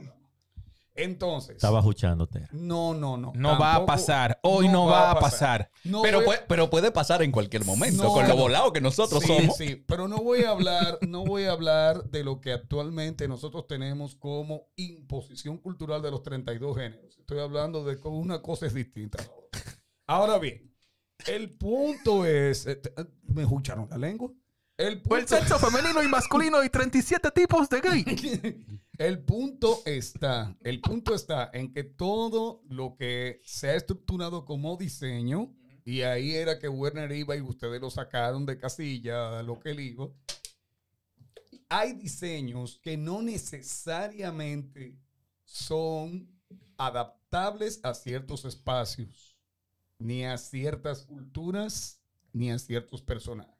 Entonces, 0.95 1.55
Estaba 1.55 1.79
escuchándote. 1.79 2.47
no, 2.51 2.93
no, 2.93 3.17
no. 3.17 3.31
No 3.35 3.57
va 3.57 3.73
a 3.75 3.85
pasar. 3.85 4.39
Hoy 4.43 4.67
no, 4.69 4.85
va, 4.85 5.09
a 5.09 5.19
pasar. 5.19 5.71
No 5.83 6.03
Pero, 6.03 6.17
voy- 6.19 6.25
puede, 6.25 6.39
pero 6.47 6.69
puede 6.69 6.91
pasar 6.91 7.23
en 7.23 7.31
cualquier 7.31 7.65
momento, 7.65 8.03
No. 8.03 8.13
con 8.13 8.27
lo 8.27 8.37
volado 8.37 8.71
que 8.71 8.79
nosotros 8.79 9.23
sí, 9.23 9.27
somos. 9.27 9.57
Sí, 9.57 9.83
pero 9.87 10.07
no 10.07 10.17
voy 10.17 10.43
a 10.43 10.51
hablar, 10.51 10.99
no 11.01 11.25
voy 11.25 11.45
a 11.45 11.51
hablar 11.53 12.03
de 12.11 12.23
lo 12.23 12.41
que 12.41 12.53
actualmente 12.53 13.27
nosotros 13.27 13.65
tenemos 13.65 14.13
como 14.15 14.67
imposición 14.75 15.57
cultural 15.57 16.03
de 16.03 16.11
los 16.11 16.21
32 16.21 16.77
géneros. 16.77 17.17
Estoy 17.17 17.39
hablando 17.39 17.83
de 17.83 17.97
que 17.99 18.07
una 18.07 18.43
cosa 18.43 18.67
es 18.67 18.75
distinta. 18.75 19.17
a 19.23 19.25
la 19.25 19.31
otra. 19.33 19.61
Ahora 20.05 20.37
bien, 20.37 20.72
el 21.27 21.51
punto 21.51 22.25
es, 22.25 22.65
eh, 22.67 22.81
eh, 22.83 23.05
¿me 23.23 23.43
escucharon 23.43 23.87
la 23.89 23.97
lengua? 23.97 24.31
El 24.75 25.01
punto, 25.01 25.59
femenino 25.59 26.01
y 26.01 26.07
masculino 26.07 26.63
y 26.63 26.69
37 26.69 27.29
tipos 27.31 27.69
de 27.69 27.79
gay. 27.79 28.65
el 28.97 29.23
punto 29.23 29.83
está, 29.85 30.57
el 30.61 30.81
punto 30.81 31.13
está 31.13 31.51
en 31.53 31.71
que 31.71 31.83
todo 31.83 32.63
lo 32.67 32.95
que 32.95 33.39
se 33.45 33.69
ha 33.69 33.75
estructurado 33.75 34.45
como 34.45 34.75
diseño, 34.75 35.55
y 35.85 36.01
ahí 36.01 36.31
era 36.31 36.57
que 36.57 36.69
Werner 36.69 37.11
iba 37.11 37.35
y 37.35 37.41
ustedes 37.41 37.79
lo 37.81 37.91
sacaron 37.91 38.45
de 38.47 38.57
casilla, 38.57 39.43
lo 39.43 39.59
que 39.59 39.73
iba. 39.73 40.09
Hay 41.69 41.93
diseños 41.93 42.79
que 42.81 42.97
no 42.97 43.21
necesariamente 43.21 44.97
son 45.43 46.33
adaptables 46.77 47.79
a 47.83 47.93
ciertos 47.93 48.45
espacios, 48.45 49.32
ni 49.99 50.25
a 50.25 50.37
ciertas 50.37 51.05
culturas, 51.05 52.01
ni 52.33 52.51
a 52.51 52.59
ciertos 52.59 53.01
personajes. 53.01 53.53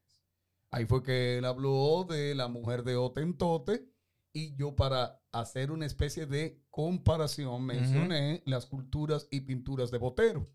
Ahí 0.72 0.86
fue 0.86 1.04
que 1.04 1.38
él 1.38 1.46
habló 1.46 2.06
de 2.10 2.34
la 2.36 2.48
mujer 2.48 2.84
de 2.84 2.96
Otentote 2.96 3.86
y 4.34 4.56
yo 4.56 4.76
para 4.76 5.22
hacer 5.32 5.72
una 5.72 5.86
especie 5.86 6.26
de 6.26 6.60
comparación 6.72 7.64
mencioné 7.64 8.42
las 8.46 8.66
culturas 8.66 9.28
y 9.30 9.42
pinturas 9.42 9.92
de 9.92 10.00
Botero, 10.00 10.50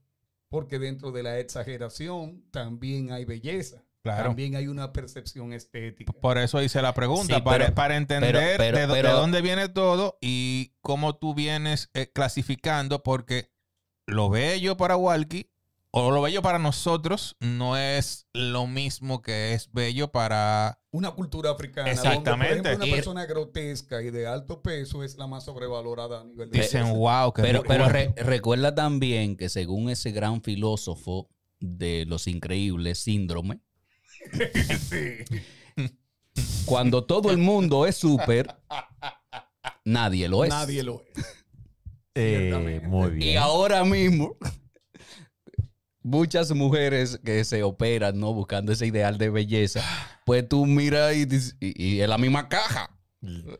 porque 0.49 0.79
dentro 0.81 1.13
de 1.13 1.23
la 1.23 1.39
exageración 1.39 2.43
también 2.51 3.13
hay 3.13 3.25
belleza, 3.25 3.85
Claro. 4.03 4.25
también 4.25 4.57
hay 4.57 4.67
una 4.67 4.93
percepción 4.93 5.53
estética. 5.53 6.13
Por 6.13 6.39
eso 6.39 6.61
hice 6.63 6.83
la 6.83 6.95
pregunta, 6.95 7.37
Sí, 7.37 7.43
para, 7.43 7.67
pero- 7.67 7.75
para 7.77 7.97
entender 7.97 8.33
pero- 8.57 8.57
pero- 8.79 8.95
de, 8.95 9.03
dónde 9.03 9.41
viene 9.43 9.69
todo 9.69 10.19
y 10.21 10.73
cómo 10.81 11.17
tú 11.17 11.35
vienes 11.35 11.91
eh, 11.95 12.11
clasificando, 12.13 13.03
porque 13.05 13.53
lo 14.07 14.31
bello 14.31 14.77
para 14.77 14.97
Walkie 14.97 15.51
o 15.91 16.11
lo 16.11 16.21
bello 16.23 16.43
para 16.43 16.59
nosotros 16.59 17.37
no 17.41 17.77
es 17.77 18.27
lo 18.35 18.67
mismo 18.67 19.23
que 19.23 19.55
es 19.55 19.71
bello 19.73 20.11
para... 20.13 20.81
Una 20.91 21.11
cultura 21.13 21.51
africana. 21.51 21.91
Exactamente. 21.91 22.57
Donde, 22.57 22.63
por 22.63 22.71
ejemplo, 22.71 22.85
una 22.85 22.87
Y- 22.87 22.93
persona 22.95 23.27
grotesca 23.27 24.03
y 24.03 24.11
de 24.11 24.27
alto 24.27 24.61
peso 24.63 25.03
es 25.03 25.17
la 25.17 25.27
más 25.27 25.45
sobrevalorada 25.45 26.21
a 26.21 26.25
nivel 26.25 26.51
de 26.51 26.61
Dicen, 26.61 26.93
wow, 26.95 27.33
que 27.33 27.43
Pero, 27.43 27.63
pero 27.63 27.89
re- 27.89 28.13
recuerda 28.17 28.75
también 28.75 29.37
que 29.37 29.49
según 29.49 29.89
ese 29.91 30.11
gran 30.13 30.43
filósofo 30.43 31.29
de 31.61 32.05
los 32.07 32.27
increíbles, 32.27 32.99
síndrome, 33.01 33.61
cuando 36.65 37.05
todo 37.05 37.31
el 37.31 37.39
mundo 37.39 37.87
es 37.87 37.97
súper, 37.97 38.55
nadie 39.85 40.29
lo 40.29 40.45
es. 40.45 40.51
Nadie 40.51 40.83
lo 40.83 41.03
es. 41.15 41.25
Eh, 42.15 42.81
muy 42.85 43.09
Y 43.13 43.15
bien. 43.15 43.39
ahora 43.39 43.85
mismo, 43.85 44.37
muchas 46.09 46.51
mujeres 46.53 47.21
que 47.25 47.45
se 47.45 47.63
operan, 47.63 48.19
¿no? 48.19 48.33
Buscando 48.33 48.73
ese 48.73 48.87
ideal 48.87 49.19
de 49.19 49.31
belleza, 49.31 49.83
pues 50.25 50.49
tú 50.49 50.67
miras 50.67 51.15
y, 51.15 51.25
dices- 51.27 51.57
y- 51.61 51.81
y 51.97 52.01
es 52.01 52.09
la 52.09 52.19
misma 52.19 52.49
caja. 52.49 52.95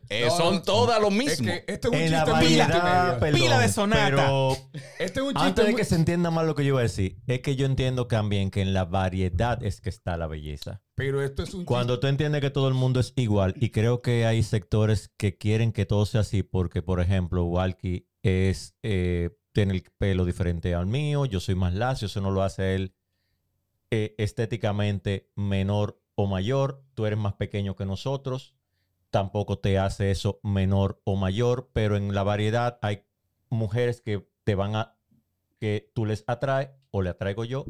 Eh, 0.07 0.23
No, 0.29 0.37
son 0.37 0.55
no, 0.55 0.61
todas 0.61 1.01
lo 1.01 1.09
Es 1.09 1.13
mismo. 1.13 1.47
que 1.47 1.65
este 1.67 1.89
es 1.89 1.93
un 1.93 1.95
En 1.95 2.11
la 2.13 2.19
chiste 2.19 2.31
variedad, 2.31 3.19
perdón, 3.19 3.41
Pila 3.41 3.59
de 3.59 3.67
sonata. 3.67 4.05
Pero 4.09 4.57
Este 4.99 5.19
es 5.19 5.25
un 5.25 5.33
chiste 5.33 5.47
antes 5.47 5.65
de 5.65 5.71
muy- 5.71 5.77
que 5.81 5.85
se 5.85 5.95
entienda 5.95 6.31
mal 6.31 6.47
lo 6.47 6.55
que 6.55 6.63
yo 6.63 6.69
iba 6.69 6.79
a 6.79 6.83
decir, 6.83 7.17
es 7.27 7.41
que 7.41 7.57
yo 7.57 7.65
entiendo 7.65 8.07
también 8.07 8.51
que 8.51 8.61
en 8.61 8.73
la 8.73 8.85
variedad 8.85 9.61
es 9.61 9.81
que 9.81 9.89
está 9.89 10.15
la 10.15 10.27
belleza. 10.27 10.81
Pero 10.95 11.21
esto 11.21 11.43
es 11.43 11.53
un 11.53 11.65
Cuando 11.65 11.99
tú 11.99 12.07
entiendes 12.07 12.39
que 12.39 12.51
todo 12.51 12.69
el 12.69 12.73
mundo 12.73 13.01
es 13.01 13.11
igual, 13.17 13.53
y 13.57 13.71
creo 13.71 14.01
que 14.01 14.25
hay 14.25 14.43
sectores 14.43 15.11
que 15.17 15.37
quieren 15.37 15.73
que 15.73 15.85
todo 15.85 16.05
sea 16.05 16.21
así, 16.21 16.41
porque, 16.41 16.81
por 16.81 17.01
ejemplo, 17.01 17.43
Walkie 17.43 18.07
es, 18.23 18.75
eh, 18.81 19.29
tiene 19.51 19.73
el 19.73 19.83
pelo 19.97 20.25
diferente 20.25 20.75
al 20.75 20.85
mío, 20.85 21.25
yo 21.25 21.39
soy 21.39 21.55
más 21.55 21.73
lacio, 21.73 22.05
eso 22.07 22.21
no 22.21 22.31
lo 22.31 22.43
hace 22.43 22.75
él 22.75 22.93
eh, 23.91 24.15
estéticamente 24.17 25.31
menor 25.35 26.01
o 26.15 26.27
mayor, 26.27 26.83
tú 26.93 27.05
eres 27.05 27.17
más 27.17 27.33
pequeño 27.33 27.75
que 27.75 27.85
nosotros, 27.85 28.53
tampoco 29.09 29.57
te 29.59 29.79
hace 29.79 30.11
eso 30.11 30.39
menor 30.43 31.01
o 31.05 31.15
mayor, 31.15 31.69
pero 31.73 31.97
en 31.97 32.13
la 32.13 32.23
variedad 32.23 32.77
hay 32.81 33.03
mujeres 33.49 34.01
que 34.01 34.27
te 34.43 34.53
van 34.55 34.75
a, 34.75 34.95
que 35.59 35.91
tú 35.95 36.05
les 36.05 36.23
atrae 36.27 36.71
o 36.91 37.01
le 37.01 37.09
atraigo 37.09 37.45
yo, 37.45 37.65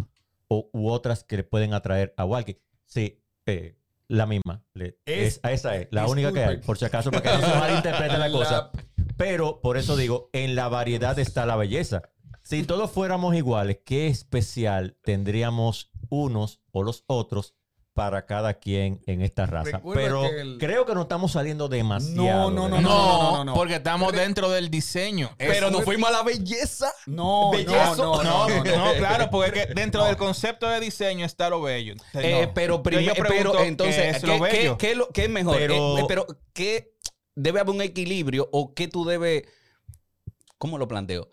o, 0.48 0.70
u 0.74 0.90
otras 0.90 1.24
que 1.24 1.38
le 1.38 1.44
pueden 1.44 1.74
atraer 1.74 2.14
a 2.18 2.26
Walkie. 2.26 2.60
Sí, 2.86 3.24
eh, 3.46 3.78
la 4.08 4.26
misma. 4.26 4.64
Es- 4.74 4.96
es, 5.06 5.40
esa 5.44 5.76
es, 5.78 5.88
la 5.92 6.08
única 6.08 6.34
que 6.34 6.44
hay, 6.44 6.58
por 6.58 6.78
si 6.78 6.86
acaso, 6.86 7.12
para 7.12 7.22
que 7.22 7.30
no 7.42 7.48
se 7.48 7.56
malinterprete 7.60 8.18
La- 8.18 8.32
cosa. 8.32 8.72
Pero 9.20 9.60
por 9.62 9.76
eso 9.78 9.98
digo, 9.98 10.30
en 10.32 10.56
la 10.56 10.70
variedad 10.70 11.20
está 11.20 11.46
la 11.46 11.58
belleza. 11.58 12.04
Si 12.42 12.64
todos 12.64 12.90
fuéramos 12.90 13.36
iguales, 13.36 13.80
¿qué 13.86 14.08
especial 14.08 14.98
tendríamos 15.04 15.92
unos 16.10 16.62
o 16.72 16.84
los 16.84 17.04
otros 17.06 17.54
para 17.94 18.26
cada 18.26 18.54
quien 18.54 19.02
en 19.08 19.22
esta 19.22 19.46
raza. 19.46 19.72
Recuerda 19.78 20.02
Pero 20.02 20.22
que 20.22 20.40
el- 20.40 20.58
creo 20.58 20.86
que 20.86 20.94
nos 20.94 21.02
estamos 21.04 21.34
saliendo 21.34 21.68
demasiado. 21.68 22.50
No, 22.50 22.70
no, 22.70 22.70
no, 22.70 22.80
No, 22.80 23.32
no, 23.38 23.44
no. 23.44 23.54
porque 23.54 23.76
estamos 23.76 24.14
dentro 24.14 24.50
del 24.50 24.70
diseño. 24.70 25.32
Pero 25.38 25.70
nos 25.70 25.84
fuimos 25.84 26.08
a 26.10 26.14
la 26.14 26.24
belleza. 26.24 26.94
No, 27.08 27.52
Belleza. 27.52 27.96
no, 27.98 28.24
no, 28.24 28.24
no, 28.24 28.48
no, 28.48 28.64
no. 28.64 28.86
No, 28.86 28.94
claro, 28.98 29.30
porque 29.30 29.60
es 29.60 29.68
que 29.68 29.74
dentro 29.74 30.06
del 30.06 30.16
concepto 30.16 30.66
de 30.70 30.80
diseño 30.80 31.26
está 31.26 31.50
lo 31.50 31.62
bello. 31.62 31.96
Eh, 32.14 32.44
No. 32.46 32.54
pero 32.54 32.82
primero, 32.82 33.14
pero 33.28 33.60
entonces, 33.60 33.98
¿qué 33.98 34.10
es 34.12 34.20
¿qué, 34.22 34.28
lo 34.28 34.40
bello? 34.40 34.78
qué 34.78 34.92
es 34.92 34.98
qué 35.14 35.24
es 35.26 35.30
mejor? 35.30 35.58
Pero- 35.58 35.98
Eh, 35.98 36.06
pero 36.08 36.26
¿qué 36.54 36.94
debe 37.42 37.60
haber 37.60 37.74
un 37.76 37.82
equilibrio 37.82 38.50
o 38.52 38.74
qué 38.74 38.88
tú 38.88 39.06
debes, 39.06 39.44
cómo 40.58 40.78
lo 40.78 40.88
planteo? 40.88 41.30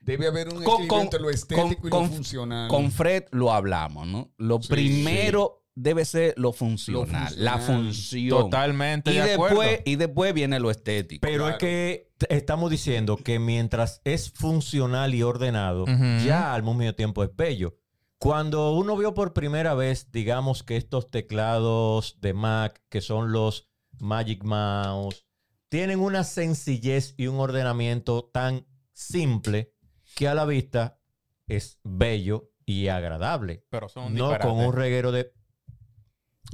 Debe 0.00 0.26
haber 0.28 0.48
un 0.48 0.54
Con- 0.54 0.62
equilibrio 0.62 0.88
con- 0.88 1.00
entre 1.02 1.20
lo 1.20 1.30
estético 1.30 1.86
y 1.88 1.90
con- 1.90 2.02
lo 2.04 2.08
funcional. 2.08 2.68
Con 2.68 2.90
Fred 2.90 3.24
lo 3.32 3.52
hablamos, 3.52 4.06
¿no? 4.06 4.30
Lo 4.38 4.60
Sí, 4.62 4.68
primero 4.68 5.62
debe 5.74 6.04
ser 6.04 6.34
lo 6.36 6.52
funcional, 6.52 7.32
la 7.36 7.52
funcional. 7.58 7.84
función. 7.84 8.28
Totalmente 8.40 9.10
Y 9.12 9.14
de 9.14 9.34
acuerdo. 9.34 9.60
después, 9.60 9.82
y 9.84 9.96
después 9.96 10.34
viene 10.34 10.58
lo 10.60 10.70
estético. 10.70 11.20
Pero 11.22 11.48
es 11.48 11.56
que 11.56 12.10
estamos 12.28 12.70
diciendo 12.70 13.16
que 13.16 13.38
mientras 13.38 14.00
es 14.04 14.30
funcional 14.30 15.14
y 15.14 15.22
ordenado, 15.22 15.84
ya 16.24 16.54
al 16.54 16.62
mismo 16.62 16.92
tiempo 16.94 17.22
es 17.24 17.30
bello. 17.34 17.76
Cuando 18.18 18.72
uno 18.72 18.96
vio 18.96 19.14
por 19.14 19.32
primera 19.32 19.72
vez, 19.74 20.10
digamos 20.12 20.62
que 20.62 20.76
estos 20.76 21.10
teclados 21.10 22.18
de 22.20 22.34
Mac, 22.34 22.82
que 22.90 23.00
son 23.00 23.32
los 23.32 23.70
Magic 23.98 24.44
Mouse, 24.44 25.24
tienen 25.70 26.00
una 26.00 26.24
sencillez 26.24 27.14
y 27.16 27.28
un 27.28 27.40
ordenamiento 27.40 28.24
tan 28.24 28.66
simple 28.92 29.72
que 30.14 30.28
a 30.28 30.34
la 30.34 30.44
vista 30.44 30.98
es 31.46 31.78
bello 31.84 32.50
y 32.66 32.88
agradable. 32.88 33.64
Pero 33.70 33.88
son 33.88 34.14
No 34.14 34.36
con 34.38 34.58
un 34.58 34.74
reguero 34.74 35.12
de... 35.12 35.32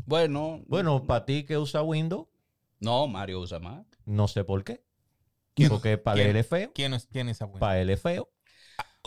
bueno, 0.05 0.63
Bueno, 0.69 1.03
para 1.05 1.25
ti 1.25 1.45
que 1.45 1.59
usa 1.59 1.83
Windows, 1.83 2.29
no, 2.79 3.09
Mario 3.09 3.41
usa 3.41 3.59
más. 3.59 3.87
no 4.05 4.29
sé 4.29 4.45
por 4.45 4.63
qué. 4.63 4.85
¿Quién- 5.55 5.71
Porque 5.71 5.97
para 5.97 6.23
él 6.23 6.37
es 6.37 6.47
feo. 6.47 6.71
¿Quién 6.75 6.93
es, 6.93 7.07
quién 7.07 7.27
buena? 7.27 7.59
Para 7.59 7.81
él 7.81 7.89
es 7.89 8.01
feo. 8.01 8.31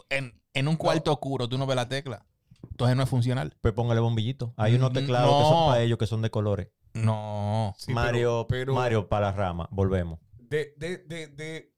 En, 0.09 0.41
en 0.55 0.67
un 0.67 0.75
cuarto 0.75 1.11
oscuro 1.13 1.47
tú 1.47 1.57
no 1.59 1.67
ves 1.67 1.75
la 1.75 1.87
tecla. 1.87 2.25
Entonces 2.71 2.97
no 2.97 3.03
es 3.03 3.09
funcional. 3.09 3.55
Pues 3.61 3.73
póngale 3.75 3.99
bombillito. 4.01 4.53
Hay 4.57 4.73
unos 4.73 4.89
Mm, 4.89 4.93
teclados 4.95 5.37
que 5.37 5.43
son 5.43 5.67
para 5.67 5.81
ellos 5.83 5.99
que 5.99 6.07
son 6.07 6.23
de 6.23 6.31
colores. 6.31 6.69
No. 6.93 7.73
Sí, 7.77 7.93
Mario, 7.93 8.45
pero 8.49 8.73
Mario 8.73 9.07
para 9.07 9.27
la 9.27 9.31
rama. 9.31 9.67
Volvemos. 9.71 10.19
de, 10.37 10.73
de, 10.77 10.97
de, 10.97 11.27
de- 11.27 11.73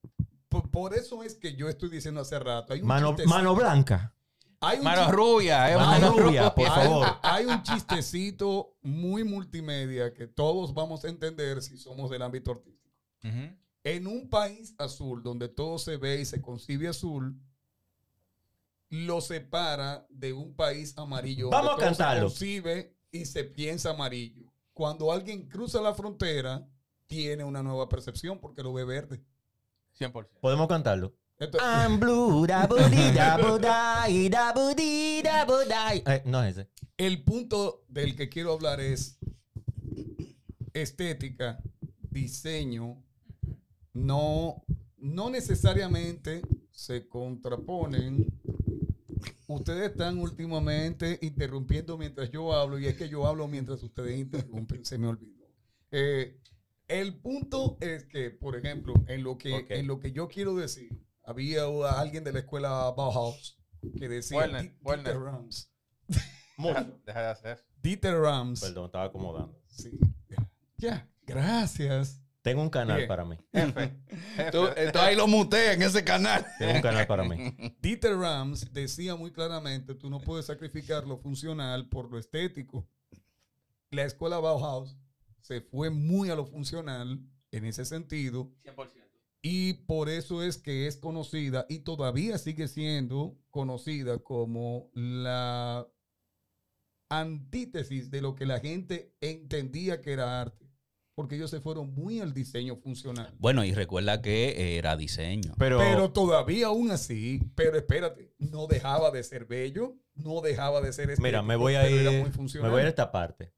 por, 0.50 0.70
por 0.70 0.94
eso 0.94 1.24
es 1.24 1.36
que 1.36 1.56
yo 1.56 1.70
estoy 1.70 1.90
diciendo 1.90 2.22
hace 2.22 2.38
rato. 2.40 2.74
Hay 2.74 2.82
un 2.82 2.88
Mano, 2.88 3.16
mano 3.26 3.56
blanca. 3.56 4.14
Hay 4.60 4.78
un 4.80 4.84
Mano 4.84 5.12
rubia, 5.12 5.72
eh. 5.72 5.76
Mano 5.76 6.08
Mano 6.12 6.18
rubia, 6.20 6.54
por 6.54 6.66
hay- 6.70 6.72
favor. 6.84 7.08
Hay 7.24 7.46
un 7.46 7.64
chistecito 7.64 8.76
muy 8.82 9.24
multimedia 9.24 10.14
que 10.14 10.28
todos 10.28 10.74
vamos 10.74 11.04
a 11.04 11.10
entender 11.10 11.62
si 11.62 11.78
somos 11.78 12.10
del 12.10 12.22
ámbito 12.22 12.52
artístico. 12.52 12.96
En 13.84 14.06
un 14.08 14.30
país 14.30 14.76
azul 14.78 15.24
donde 15.24 15.50
todo 15.50 15.80
se 15.80 15.98
ve 15.98 16.22
y 16.22 16.26
se 16.26 16.42
concibe 16.42 16.88
azul, 16.88 17.36
lo 18.90 19.22
separa 19.22 20.06
de 20.10 20.34
un 20.34 20.54
país 20.54 20.94
amarillo. 20.98 21.46
donde 21.46 21.56
Vamos 21.58 21.72
a 21.72 21.76
todo 21.78 21.86
cantarlo. 21.86 22.30
Se 22.30 22.36
concibe 22.36 22.96
y 23.12 23.26
se 23.26 23.44
piensa 23.44 23.92
amarillo. 23.92 24.52
Cuando 24.74 25.12
alguien 25.12 25.48
cruza 25.48 25.82
la 25.82 25.94
frontera, 25.94 26.68
tiene 27.08 27.44
una 27.44 27.62
nueva 27.62 27.90
percepción 27.90 28.40
porque 28.40 28.64
lo 28.64 28.74
ve 28.74 28.86
verde. 28.86 29.22
100%. 30.00 30.28
Podemos 30.40 30.68
cantarlo. 30.68 31.14
Entonces, 31.38 31.68
I'm 31.68 32.00
blue, 32.00 32.46
da 32.46 32.68
budi, 32.68 33.12
da 33.16 33.38
budai, 33.38 34.30
da 34.30 34.54
budi, 34.54 35.22
da 35.24 35.44
budai. 35.44 36.04
Eh, 36.06 36.22
no 36.26 36.44
es 36.44 36.56
ese. 36.58 36.70
el 36.98 37.24
punto 37.24 37.84
del 37.88 38.16
que 38.16 38.30
quiero 38.30 38.54
hablar 38.54 38.80
es 38.80 39.18
estética, 40.74 41.60
diseño, 42.12 43.04
no, 43.94 44.64
no 44.98 45.30
necesariamente 45.32 46.42
se 46.70 47.08
contraponen. 47.08 48.28
Ustedes 49.54 49.92
están 49.92 50.18
últimamente 50.20 51.20
interrumpiendo 51.22 51.98
mientras 51.98 52.30
yo 52.32 52.54
hablo 52.54 52.80
y 52.80 52.88
es 52.88 52.96
que 52.96 53.10
yo 53.10 53.26
hablo 53.28 53.48
mientras 53.48 53.82
ustedes 53.84 54.18
interrumpen, 54.20 54.84
se 54.86 54.98
me 54.98 55.08
olvidó. 55.08 55.46
Eh, 55.92 56.40
el 56.88 57.16
punto 57.20 57.78
es 57.80 58.06
que, 58.06 58.32
por 58.32 58.56
ejemplo, 58.56 58.94
en 59.08 59.24
lo 59.24 59.38
que, 59.38 59.66
en 59.70 59.88
lo 59.88 60.00
que 60.00 60.12
yo 60.12 60.28
quiero 60.28 60.56
decir, 60.56 61.02
había 61.24 61.64
alguien 61.98 62.24
de 62.24 62.34
la 62.34 62.40
escuela 62.40 62.92
Bauhaus 62.96 63.58
que 63.98 64.10
decía 64.10 64.38
Werner, 64.38 64.62
"Di- 64.64 64.78
Werner. 64.84 65.14
Dieter 65.14 65.22
Rams. 65.22 65.72
Deja, 66.58 66.84
deja 67.06 67.22
de 67.22 67.28
hacer. 67.28 67.66
Dieter 67.82 68.16
Rams. 68.20 68.62
Perdón, 68.62 68.86
estaba 68.86 69.06
acomodando. 69.06 69.60
Sí. 69.68 69.98
Ya, 70.78 71.10
gracias. 71.26 72.21
Tengo 72.42 72.62
un 72.62 72.70
canal 72.70 72.98
Bien. 72.98 73.08
para 73.08 73.24
mí. 73.26 73.38
Jefe. 73.54 73.94
Tú, 74.52 74.68
tú 74.92 75.00
ahí 75.00 75.16
lo 75.16 75.28
muteas 75.28 75.76
en 75.76 75.84
ese 75.84 76.04
canal. 76.04 76.46
Tengo 76.58 76.74
un 76.74 76.82
canal 76.82 77.06
para 77.06 77.24
mí. 77.24 77.36
Dieter 77.82 78.18
Rams 78.18 78.74
decía 78.74 79.16
muy 79.16 79.32
claramente, 79.32 79.94
tú 79.94 80.10
no 80.10 80.20
puedes 80.20 80.48
sacrificar 80.48 81.06
lo 81.06 81.18
funcional 81.18 81.88
por 81.88 82.10
lo 82.10 82.18
estético. 82.18 82.88
La 83.92 84.04
escuela 84.06 84.40
Bauhaus 84.40 84.98
se 85.42 85.62
fue 85.62 85.90
muy 85.90 86.30
a 86.30 86.36
lo 86.36 86.46
funcional 86.46 87.20
en 87.52 87.66
ese 87.66 87.84
sentido 87.86 88.52
100%. 88.64 88.90
y 89.42 89.74
por 89.74 90.08
eso 90.08 90.42
es 90.42 90.58
que 90.58 90.88
es 90.88 90.96
conocida 90.98 91.66
y 91.68 91.80
todavía 91.80 92.38
sigue 92.38 92.68
siendo 92.68 93.38
conocida 93.50 94.20
como 94.20 94.90
la 94.94 95.88
antítesis 97.10 98.10
de 98.10 98.22
lo 98.22 98.36
que 98.36 98.46
la 98.46 98.60
gente 98.62 99.14
entendía 99.20 100.02
que 100.02 100.14
era 100.14 100.42
arte. 100.42 100.61
Porque 101.22 101.36
ellos 101.36 101.52
se 101.52 101.62
fueron 101.62 101.94
muy 101.94 102.20
al 102.20 102.34
diseño 102.34 102.78
funcional. 102.78 103.32
Bueno, 103.38 103.64
y 103.64 103.76
recuerda 103.76 104.24
que 104.24 104.76
era 104.80 104.98
diseño. 104.98 105.54
Pero, 105.60 105.78
Pero 105.78 106.12
todavía 106.12 106.66
aún 106.66 106.90
así, 106.90 107.40
pero 107.54 107.78
espérate, 107.78 108.34
no 108.40 108.66
dejaba 108.66 109.12
de 109.12 109.22
ser 109.24 109.46
bello, 109.46 109.98
no 110.16 110.42
dejaba 110.42 110.82
de 110.82 110.92
ser 110.94 111.12
estético, 111.12 111.24
mira, 111.28 111.44
me 111.44 111.56
voy 111.58 111.76
a 111.76 111.88
ir. 111.88 112.10
Me 112.10 112.70
voy 112.70 112.80
a 112.80 112.82
ir 112.82 112.86
a 112.88 112.90
esta 112.90 113.12
parte. 113.12 113.54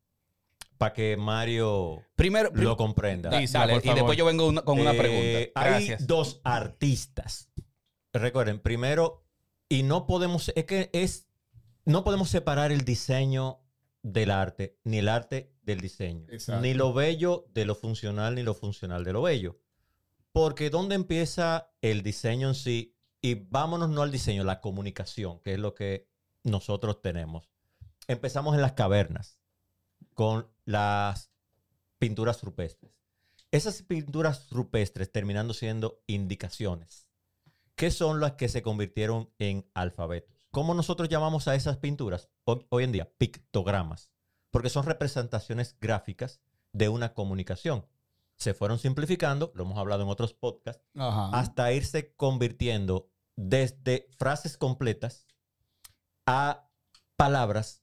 Para 0.78 0.91
que 0.93 1.15
Mario 1.15 2.02
Primero, 2.15 2.52
prim- 2.52 2.65
lo 2.65 2.76
comprenda. 2.76 3.30
da- 3.30 3.39
dale, 3.49 3.80
y 3.82 3.93
después 3.93 4.17
yo 4.17 4.26
vengo 4.26 4.45
una- 4.47 4.63
con 4.63 4.78
una 4.78 4.91
Eh, 4.93 4.97
pregunta. 4.97 5.62
Hay 5.62 5.69
Gracias. 5.69 6.06
dos 6.06 6.41
artistas. 6.43 7.49
Recuerden, 8.12 8.60
primero, 8.60 9.23
y 9.69 9.84
no 9.84 10.06
podemos, 10.06 10.52
es 10.54 10.65
que 10.65 10.89
es, 10.91 11.30
no 11.86 12.04
podemos 12.04 12.28
separar 12.30 12.73
el 12.73 12.84
diseño 12.84 13.62
del 14.02 14.32
arte, 14.32 14.78
ni 14.84 14.97
el 14.97 15.08
arte 15.08 15.53
del 15.63 15.82
diseño. 15.82 16.26
Exacto. 16.30 16.62
Ni 16.62 16.73
lo 16.73 16.93
bello 16.93 17.45
de 17.54 17.65
lo 17.65 17.76
funcional, 17.76 18.36
ni 18.36 18.43
lo 18.43 18.54
funcional 18.54 19.04
de 19.04 19.13
lo 19.13 19.21
bello. 19.21 19.60
Porque 20.32 20.69
¿dónde 20.69 20.95
empieza 20.95 21.71
el 21.82 22.04
diseño 22.04 22.49
en 22.49 22.56
sí? 22.56 22.95
Y 23.21 23.36
vámonos 23.36 23.89
no 23.89 24.02
al 24.02 24.12
diseño, 24.12 24.43
la 24.43 24.62
comunicación, 24.62 25.39
que 25.39 25.54
es 25.54 25.60
lo 25.60 25.73
que 25.73 26.10
nosotros 26.43 27.02
tenemos. 27.02 27.49
Empezamos 28.08 28.56
en 28.56 28.62
las 28.62 28.73
cavernas 28.73 29.39
con 30.13 30.47
las 30.65 31.32
pinturas 31.99 32.43
rupestres. 32.43 32.91
Esas 33.52 33.82
pinturas 33.84 34.49
rupestres 34.49 35.12
terminando 35.12 35.54
siendo 35.54 36.02
indicaciones, 36.08 37.08
que 37.76 37.91
son 37.91 38.19
las 38.19 38.34
que 38.34 38.49
se 38.49 38.62
convirtieron 38.62 39.30
en 39.38 39.69
alfabetos. 39.73 40.47
¿Cómo 40.52 40.73
nosotros 40.73 41.08
llamamos 41.08 41.47
a 41.47 41.56
esas 41.56 41.78
pinturas? 41.78 42.30
Hoy, 42.43 42.65
hoy 42.69 42.84
en 42.84 42.91
día, 42.91 43.12
pictogramas, 43.17 44.12
porque 44.54 44.70
son 44.70 44.86
representaciones 44.86 45.76
gráficas 45.82 46.39
de 46.74 46.88
una 46.88 47.16
comunicación. 47.16 47.88
Se 48.38 48.54
fueron 48.54 48.78
simplificando, 48.78 49.52
lo 49.56 49.63
hemos 49.63 49.80
hablado 49.80 50.04
en 50.04 50.10
otros 50.10 50.36
podcasts, 50.36 50.86
Ajá. 50.96 51.32
hasta 51.34 51.74
irse 51.74 52.13
convirtiendo 52.13 53.10
desde 53.36 54.12
frases 54.16 54.56
completas 54.56 55.26
a 56.28 56.70
palabras, 57.16 57.82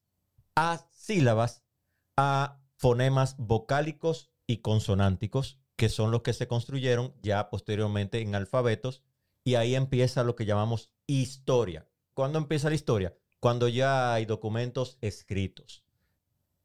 a 0.55 0.87
sílabas, 0.93 1.65
a 2.17 2.61
fonemas 2.77 3.35
vocálicos 3.37 4.31
y 4.47 4.59
consonánticos, 4.59 5.59
que 5.75 5.89
son 5.89 6.13
los 6.13 6.23
que 6.23 6.35
se 6.35 6.47
construyeron 6.47 7.17
ya 7.21 7.51
posteriormente 7.51 8.21
en 8.21 8.37
alfabetos, 8.37 9.03
y 9.43 9.57
ahí 9.57 9.75
empieza 9.75 10.23
lo 10.23 10.37
que 10.37 10.47
llamamos 10.47 10.93
historia. 11.09 11.89
¿Cuándo 12.15 12.39
empieza 12.39 12.69
la 12.69 12.77
historia? 12.77 13.17
Cuando 13.41 13.67
ya 13.67 14.15
hay 14.15 14.25
documentos 14.25 14.99
escritos. 15.01 15.83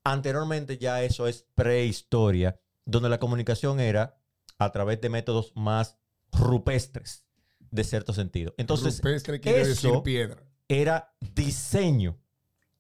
Anteriormente 0.06 0.78
ya 0.78 1.02
eso 1.04 1.28
es 1.28 1.46
prehistoria, 1.56 2.60
donde 2.86 3.10
la 3.10 3.20
comunicación 3.20 3.80
era 3.80 4.18
a 4.60 4.72
través 4.72 5.02
de 5.02 5.10
métodos 5.10 5.52
más 5.56 5.98
rupestres, 6.32 7.26
de 7.72 7.84
cierto 7.84 8.14
sentido. 8.14 8.54
Entonces, 8.58 8.98
Rupestre 9.00 9.42
quiere 9.42 9.66
decir 9.66 9.90
eso- 9.90 10.04
piedra. 10.04 10.44
era 10.70 11.16
diseño 11.20 12.20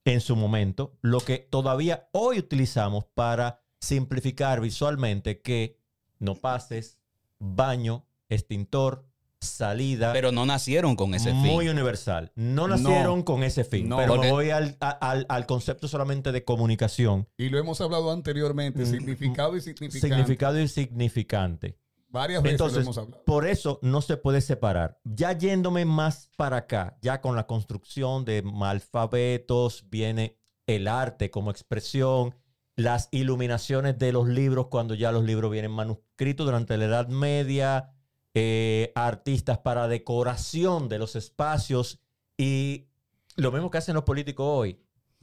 en 0.05 0.21
su 0.21 0.35
momento, 0.35 0.97
lo 1.01 1.19
que 1.19 1.39
todavía 1.39 2.09
hoy 2.11 2.37
utilizamos 2.37 3.05
para 3.05 3.63
simplificar 3.79 4.61
visualmente 4.61 5.41
que 5.41 5.81
no 6.19 6.35
pases, 6.35 6.99
baño, 7.39 8.05
extintor, 8.29 9.03
salida 9.45 10.11
Pero 10.13 10.31
no 10.31 10.45
nacieron 10.45 10.95
con 10.95 11.13
ese 11.15 11.31
muy 11.33 11.65
fin. 11.65 11.69
universal. 11.75 12.31
No 12.35 12.67
nacieron 12.67 13.23
con 13.23 13.43
ese 13.43 13.63
fin, 13.63 13.87
No, 13.87 13.97
pero 13.97 14.17
me 14.17 14.31
voy 14.31 14.49
al, 14.49 14.75
al- 14.79 15.25
al 15.29 15.45
concepto 15.45 15.87
solamente 15.87 16.31
de 16.31 16.43
comunicación, 16.43 17.27
Y 17.37 17.49
lo 17.49 17.57
hemos 17.59 17.79
hablado 17.81 18.11
anteriormente, 18.11 18.83
Mm, 18.83 18.85
significado 18.85 19.55
y 19.55 19.61
significante. 19.61 20.07
significado 20.15 20.59
y 20.59 20.67
significante. 20.67 21.77
Varias 22.09 22.43
veces 22.43 22.59
lo 22.73 22.79
hemos 22.81 22.97
hablado. 22.97 23.23
por 23.25 23.45
eso 23.45 23.77
no 23.81 24.01
se 24.01 24.15
puede 24.15 24.39
separar. 24.39 24.99
Ya 25.03 25.33
yéndome 25.33 25.83
más 25.85 26.29
para 26.37 26.57
acá, 26.57 26.97
ya 27.01 27.19
con 27.19 27.35
la 27.35 27.45
construcción 27.45 28.23
de 28.23 28.41
alfabetos, 28.61 29.85
viene 29.89 30.37
el 30.67 30.87
arte 30.87 31.29
como 31.29 31.51
expresión, 31.51 32.35
las 32.77 33.07
iluminaciones 33.11 33.97
de 33.99 34.11
los 34.11 34.27
libros 34.27 34.67
cuando 34.67 34.93
ya 34.95 35.11
los 35.11 35.23
libros 35.23 35.51
vienen 35.51 35.71
manuscritos 35.71 36.45
durante 36.45 36.77
la 36.77 36.85
Edad 36.85 37.07
Media, 37.07 37.91
eh, 38.35 38.91
artistas 38.93 39.57
para 39.59 39.87
decoración 39.87 40.89
de 40.89 40.99
los 40.99 41.15
espacios 41.15 41.99
y 42.37 42.89
lo 43.37 43.51
mismo 43.51 43.71
que 43.71 43.79
hacen 43.79 43.95
los 43.95 44.03
políticos 44.03 44.45
hoy. 44.47 44.79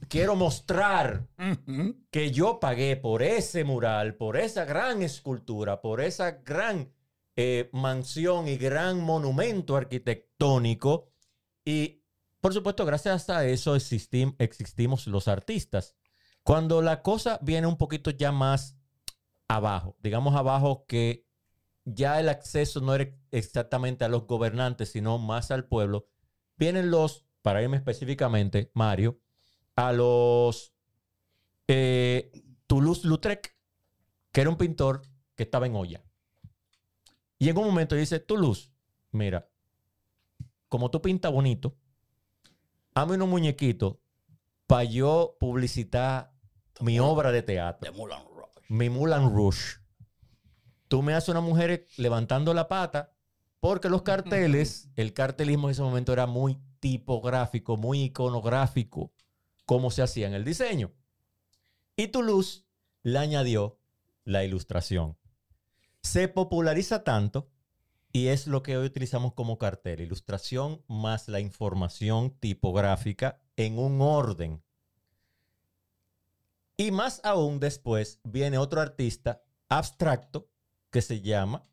Quiero 0.09 0.35
mostrar 0.35 1.27
que 2.11 2.31
yo 2.31 2.59
pagué 2.59 2.97
por 2.97 3.23
ese 3.23 3.63
mural, 3.63 4.15
por 4.15 4.35
esa 4.35 4.65
gran 4.65 5.01
escultura, 5.01 5.79
por 5.79 6.01
esa 6.01 6.31
gran 6.31 6.91
eh, 7.37 7.69
mansión 7.71 8.47
y 8.49 8.57
gran 8.57 8.99
monumento 8.99 9.77
arquitectónico. 9.77 11.07
Y 11.63 12.01
por 12.41 12.53
supuesto, 12.53 12.85
gracias 12.85 13.29
a 13.29 13.45
eso 13.45 13.77
existim- 13.77 14.35
existimos 14.39 15.07
los 15.07 15.29
artistas. 15.29 15.95
Cuando 16.43 16.81
la 16.81 17.01
cosa 17.01 17.39
viene 17.41 17.67
un 17.67 17.77
poquito 17.77 18.11
ya 18.11 18.33
más 18.33 18.75
abajo, 19.47 19.95
digamos 20.01 20.35
abajo 20.35 20.85
que 20.87 21.25
ya 21.85 22.19
el 22.19 22.29
acceso 22.29 22.81
no 22.81 22.95
era 22.95 23.13
exactamente 23.31 24.05
a 24.05 24.09
los 24.09 24.25
gobernantes, 24.25 24.91
sino 24.91 25.17
más 25.17 25.51
al 25.51 25.65
pueblo, 25.65 26.07
vienen 26.57 26.91
los, 26.91 27.25
para 27.41 27.61
irme 27.61 27.77
específicamente, 27.77 28.71
Mario, 28.73 29.19
a 29.75 29.91
los 29.91 30.73
eh, 31.67 32.31
Toulouse-Lautrec, 32.67 33.55
que 34.31 34.41
era 34.41 34.49
un 34.49 34.57
pintor 34.57 35.01
que 35.35 35.43
estaba 35.43 35.65
en 35.65 35.75
olla. 35.75 36.03
Y 37.37 37.49
en 37.49 37.57
un 37.57 37.65
momento 37.65 37.95
dice, 37.95 38.19
Toulouse, 38.19 38.71
mira, 39.11 39.49
como 40.69 40.89
tú 40.89 41.01
pintas 41.01 41.31
bonito, 41.31 41.77
hazme 42.95 43.15
unos 43.15 43.27
muñequitos 43.27 43.97
para 44.65 44.85
yo 44.85 45.37
publicitar 45.39 46.33
mi 46.79 46.99
obra 46.99 47.31
de 47.31 47.43
teatro, 47.43 47.91
mi 48.69 48.89
Moulin 48.89 49.29
Rouge. 49.29 49.82
Tú 50.93 51.01
me 51.01 51.15
haces 51.15 51.29
una 51.29 51.41
mujer 51.41 51.87
levantando 51.97 52.53
la 52.53 52.67
pata, 52.67 53.15
porque 53.59 53.89
los 53.89 54.03
carteles, 54.03 54.89
el 54.95 55.11
cartelismo 55.11 55.67
en 55.67 55.71
ese 55.71 55.81
momento 55.81 56.13
era 56.13 56.27
muy 56.27 56.59
tipográfico, 56.79 57.77
muy 57.77 58.03
iconográfico, 58.03 59.11
como 59.65 59.89
se 59.89 60.03
hacía 60.03 60.27
en 60.27 60.35
el 60.35 60.45
diseño. 60.45 60.93
Y 61.95 62.09
Toulouse 62.09 62.67
le 63.01 63.17
añadió 63.17 63.79
la 64.23 64.43
ilustración. 64.43 65.17
Se 66.03 66.27
populariza 66.27 67.03
tanto 67.03 67.49
y 68.11 68.27
es 68.27 68.45
lo 68.45 68.61
que 68.61 68.77
hoy 68.77 68.85
utilizamos 68.85 69.33
como 69.33 69.57
cartel, 69.57 69.99
ilustración 69.99 70.83
más 70.87 71.27
la 71.27 71.39
información 71.39 72.37
tipográfica 72.39 73.41
en 73.55 73.79
un 73.79 73.99
orden. 73.99 74.61
Y 76.77 76.91
más 76.91 77.19
aún 77.23 77.59
después 77.59 78.19
viene 78.23 78.59
otro 78.59 78.79
artista 78.79 79.41
abstracto 79.69 80.52
que 80.93 81.01
se 81.01 81.21
llama 81.21 81.67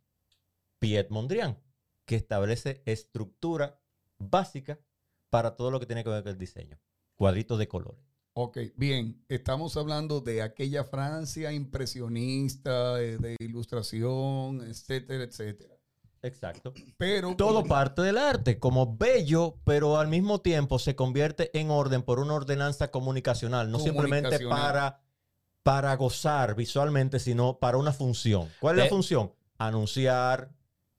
Piet 0.79 1.11
Mondrian, 1.11 1.59
que 2.07 2.17
establece 2.17 2.83
estructura 2.87 3.79
básica 4.19 4.81
para 5.29 5.57
todo 5.57 5.71
lo 5.71 5.79
que 5.79 5.85
tiene 5.85 6.03
que 6.03 6.09
ver 6.09 6.23
con 6.23 6.33
el 6.33 6.39
diseño. 6.39 6.81
Cuadritos 7.17 7.59
de 7.59 7.69
colores. 7.69 8.01
Ok, 8.33 8.59
bien. 8.77 9.23
Estamos 9.29 9.77
hablando 9.77 10.23
de 10.23 10.41
aquella 10.41 10.85
Francia 10.85 11.53
impresionista, 11.53 12.99
eh, 13.03 13.19
de 13.19 13.37
ilustración, 13.41 14.63
etcétera, 14.63 15.25
etcétera. 15.25 15.75
Exacto. 16.23 16.73
Pero 16.97 17.35
Todo 17.37 17.65
parte 17.65 18.01
del 18.01 18.17
arte, 18.17 18.59
como 18.59 18.97
bello, 18.97 19.59
pero 19.65 19.99
al 19.99 20.09
mismo 20.09 20.41
tiempo 20.41 20.79
se 20.79 20.97
convierte 20.97 21.57
en 21.59 21.71
orden 21.71 22.03
por 22.03 22.21
una 22.21 22.33
ordenanza 22.33 22.91
comunicacional, 22.91 23.71
no 23.71 23.81
simplemente 23.81 24.41
para, 24.49 25.03
para 25.63 25.95
gozar 25.97 26.55
visualmente, 26.55 27.19
sino 27.19 27.59
para 27.59 27.77
una 27.77 27.93
función. 27.93 28.49
¿Cuál 28.61 28.79
es 28.79 28.85
la 28.85 28.89
función? 28.91 29.33
Anunciar, 29.59 30.51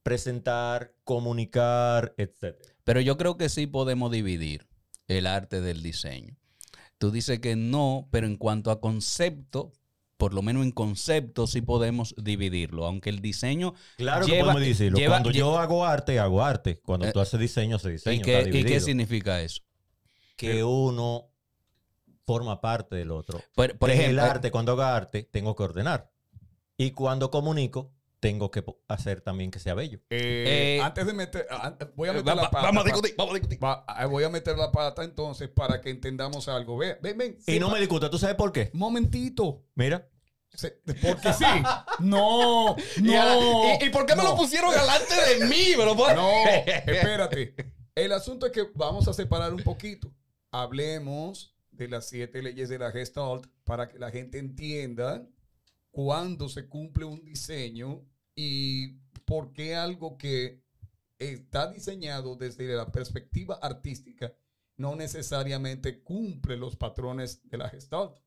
presentar, 0.04 0.93
comunicar, 1.04 2.13
etc. 2.17 2.56
Pero 2.84 3.02
yo 3.02 3.17
creo 3.17 3.38
que 3.38 3.50
sí 3.50 3.67
podemos 3.67 4.12
dividir 4.12 4.67
el 5.08 5.28
arte 5.28 5.62
del 5.62 5.82
diseño. 5.82 6.36
Tú 6.97 7.12
dices 7.12 7.39
que 7.39 7.56
no, 7.56 8.08
pero 8.12 8.28
en 8.28 8.38
cuanto 8.38 8.69
a 8.69 8.80
concepto, 8.80 9.71
por 10.17 10.36
lo 10.36 10.43
menos 10.43 10.63
en 10.63 10.71
concepto 10.71 11.47
sí 11.47 11.62
podemos 11.62 12.13
dividirlo, 12.15 12.86
aunque 12.86 13.10
el 13.10 13.21
diseño... 13.21 13.74
Claro 13.97 14.26
que 14.28 14.34
Lleva- 14.34 14.54
podemos 14.54 14.62
decirlo. 14.69 14.97
lleva- 15.00 15.13
Cuando 15.15 15.32
yo 15.32 15.58
hago 15.58 15.84
arte, 15.86 16.19
hago 16.19 16.43
arte. 16.43 16.80
Cuando 16.80 17.08
Eh, 17.08 17.12
tú 17.12 17.19
haces 17.19 17.39
diseño, 17.39 17.78
haces 17.78 17.93
diseño. 17.93 18.15
¿Y 18.15 18.19
está 18.19 18.32
qué, 18.32 18.39
y 18.41 18.52
qué 18.52 18.58
dividido. 18.60 18.80
significa 18.86 19.41
eso? 19.41 19.63
Que 20.36 20.63
uno 20.63 21.31
forma 22.26 22.62
parte 22.62 22.96
del 22.96 23.12
otro. 23.12 23.42
Por, 23.56 23.78
por 23.78 23.90
en 23.90 24.00
ejemplo, 24.00 24.22
el 24.24 24.30
arte, 24.30 24.52
cuando 24.52 24.72
hago 24.74 24.82
arte, 24.84 25.24
tengo 25.24 25.56
que 25.56 25.64
ordenar. 25.64 26.12
Y 26.78 26.92
cuando 26.92 27.30
comunico, 27.32 27.94
tengo 28.20 28.52
que 28.52 28.64
hacer 28.88 29.22
también 29.22 29.50
que 29.52 29.58
sea 29.60 29.74
bello. 29.74 30.00
eh, 30.12 30.78
Eh, 30.78 30.82
antes 30.82 31.06
de 31.08 31.14
meter, 31.14 31.48
ah, 31.50 31.76
voy 31.96 32.10
a 32.10 32.12
eh, 32.12 32.16
meter 32.16 32.30
va- 32.30 32.36
la 32.44 32.52
pata. 32.52 32.68
vamos 32.68 32.84
a 32.84 32.86
discutir, 32.86 33.16
vamos 33.18 33.32
a 33.32 33.34
discutir. 33.36 33.64
va- 33.64 33.84
ah, 33.88 34.06
voy 34.06 34.24
a 34.24 34.30
meter 34.30 34.56
la 34.58 34.72
pata 34.72 35.04
entonces 35.04 35.50
para 35.50 35.82
que 35.82 35.90
entendamos 35.90 36.48
algo. 36.48 36.78
Ven, 36.78 36.98
ven, 37.02 37.18
ven. 37.18 37.38
y 37.48 37.54
Sí, 37.54 37.60
no 37.60 37.70
me 37.72 37.80
discuta, 37.80 38.10
¿tú 38.10 38.20
sabes 38.20 38.36
por 38.36 38.52
qué? 38.52 38.70
Momentito. 38.74 39.64
Mira, 39.76 40.08
porque 41.02 41.34
sí. 41.34 41.46
No, 42.00 42.76
no. 43.02 43.76
¿Y, 43.84 43.90
por 43.90 44.06
qué 44.06 44.16
me 44.16 44.24
lo 44.24 44.36
pusieron 44.36 44.70
delante 44.72 45.16
de 45.40 45.46
mí? 45.48 45.74
¿Me 45.78 45.86
lo 45.86 45.96
puedo- 45.96 46.14
No, 46.16 46.30
espérate. 46.66 47.56
El 47.96 48.12
asunto 48.12 48.46
es 48.46 48.52
que 48.52 48.68
vamos 48.76 49.08
a 49.08 49.14
separar 49.14 49.54
un 49.54 49.64
poquito. 49.64 50.12
Hablemos 50.52 51.51
las 51.88 52.08
siete 52.08 52.41
leyes 52.41 52.70
de 52.70 52.80
la 52.80 52.91
Gestalt 52.91 53.48
para 53.63 53.88
que 53.88 54.00
la 54.00 54.12
gente 54.12 54.39
entienda 54.39 55.28
cuándo 55.91 56.50
se 56.50 56.67
cumple 56.67 57.06
un 57.06 57.24
diseño 57.24 58.06
y 58.36 59.00
por 59.26 59.54
qué 59.54 59.76
algo 59.76 60.17
que 60.17 60.62
está 61.20 61.72
diseñado 61.72 62.36
desde 62.36 62.65
la 62.67 62.91
perspectiva 62.91 63.60
artística 63.62 64.34
no 64.78 64.96
necesariamente 64.96 66.02
cumple 66.02 66.58
los 66.58 66.76
patrones 66.76 67.48
de 67.50 67.58
la 67.58 67.70
Gestalt. 67.70 68.17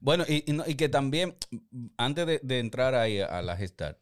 Bueno, 0.00 0.24
y, 0.28 0.42
que 0.74 0.88
también, 0.88 1.36
antes 1.96 2.40
de, 2.42 2.58
entrar 2.58 2.94
ahí 2.94 3.20
a, 3.20 3.40
la 3.40 3.56
gestar, 3.56 3.98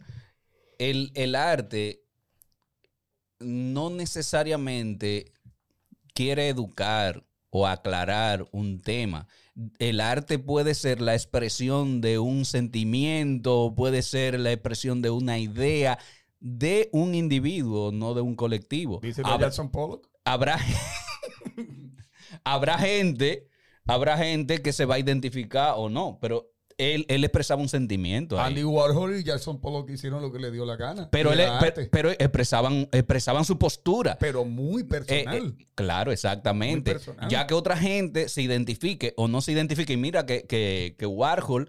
el, 0.78 1.12
el 1.14 1.34
arte 1.34 2.02
no 3.38 3.90
necesariamente 3.90 5.32
quiere 6.14 6.48
educar 6.48 7.24
o 7.50 7.66
aclarar 7.66 8.46
un 8.52 8.80
tema. 8.80 9.26
El 9.78 10.00
arte 10.00 10.38
puede 10.38 10.74
ser 10.74 11.00
la 11.00 11.14
expresión 11.14 12.00
de 12.00 12.18
un 12.18 12.44
sentimiento, 12.44 13.74
puede 13.76 14.02
ser 14.02 14.38
la 14.40 14.52
expresión 14.52 15.02
de 15.02 15.10
una 15.10 15.38
idea 15.38 15.98
de 16.38 16.88
un 16.92 17.14
individuo, 17.14 17.92
no 17.92 18.14
de 18.14 18.20
un 18.22 18.34
colectivo. 18.36 19.00
Dice 19.02 19.22
Habrá- 19.22 19.46
Jackson 19.46 19.70
Pollock. 19.70 20.08
habrá, 20.24 20.58
habrá 22.44 22.78
gente, 22.78 23.48
habrá 23.86 24.16
gente 24.16 24.62
que 24.62 24.72
se 24.72 24.84
va 24.84 24.94
a 24.96 24.98
identificar 24.98 25.74
o 25.76 25.88
no, 25.88 26.18
pero 26.20 26.50
él, 26.80 27.04
él 27.08 27.22
expresaba 27.24 27.60
un 27.62 27.68
sentimiento. 27.68 28.40
ahí. 28.40 28.48
Andy 28.48 28.64
Warhol 28.64 29.16
y 29.18 29.22
Jackson 29.24 29.60
Pollock 29.60 29.90
hicieron 29.90 30.22
lo 30.22 30.32
que 30.32 30.38
le 30.38 30.50
dio 30.50 30.64
la 30.64 30.76
gana. 30.76 31.08
pero, 31.10 31.32
él- 31.32 31.40
pero 31.92 32.10
expresaban, 32.10 32.88
expresaban 32.92 33.44
su 33.44 33.58
postura. 33.58 34.16
pero 34.18 34.44
muy 34.44 34.82
Eh, 34.82 34.84
personal. 34.84 35.54
eh, 35.58 35.66
claro, 35.74 36.12
exactamente. 36.12 36.90
Muy 36.92 36.98
personal. 36.98 37.28
Ya 37.30 37.46
que 37.46 37.54
otra 37.54 37.76
gente 37.76 38.28
se 38.28 38.42
identifique 38.42 39.14
o 39.16 39.28
no 39.28 39.40
se 39.40 39.52
identifique. 39.52 39.92
Y 39.92 39.96
mira 39.96 40.26
que, 40.26 40.44
que, 40.46 40.96
que 40.98 41.06
Warhol 41.06 41.68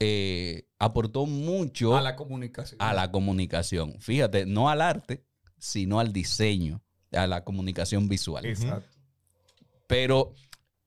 eh, 0.00 0.64
aportó 0.78 1.26
mucho 1.26 1.96
a 1.96 2.00
la 2.02 2.16
comunicación. 2.16 2.76
a 2.80 2.92
la 2.92 3.10
comunicación. 3.12 3.94
Fíjate, 4.00 4.46
no 4.46 4.68
al 4.68 4.80
arte, 4.82 5.24
sino 5.58 6.00
al 6.00 6.12
diseño, 6.12 6.82
a 7.12 7.26
la 7.28 7.44
comunicación 7.44 8.08
visual. 8.08 8.44
Exacto. 8.46 8.88
Pero 9.86 10.34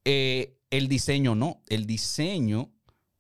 eh, 0.04 0.58
el 0.70 0.88
diseño 0.88 1.36
no. 1.36 1.64
El 1.68 1.86
diseño, 1.86 2.72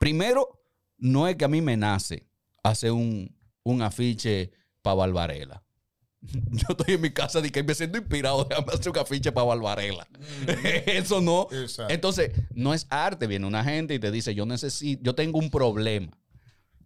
primero, 0.05 0.61
no 0.99 1.27
es 1.27 1.35
que 1.35 1.45
a 1.45 1.47
mí 1.47 1.63
me 1.63 1.75
nace 1.75 2.27
hacer 2.61 2.91
un, 2.91 3.35
un 3.63 3.81
afiche 3.81 4.51
para 4.83 4.97
Barbarella. 4.97 5.63
Yo 6.21 6.67
estoy 6.69 6.93
en 6.93 7.01
mi 7.01 7.09
casa 7.09 7.39
y 7.43 7.49
que 7.49 7.63
me 7.63 7.73
siento 7.73 7.97
inspirado 7.97 8.43
de 8.43 8.53
hacer 8.53 8.91
un 8.91 8.99
afiche 8.99 9.31
para 9.31 9.47
Barbarella. 9.47 10.07
Eso 10.85 11.21
no. 11.21 11.47
Exacto. 11.51 11.91
Entonces, 11.91 12.33
no 12.53 12.75
es 12.75 12.85
arte. 12.91 13.25
Viene 13.25 13.47
una 13.47 13.63
gente 13.63 13.95
y 13.95 13.99
te 13.99 14.11
dice, 14.11 14.35
yo 14.35 14.45
necesito, 14.45 15.01
yo 15.01 15.15
tengo 15.15 15.39
un 15.39 15.49
problema. 15.49 16.15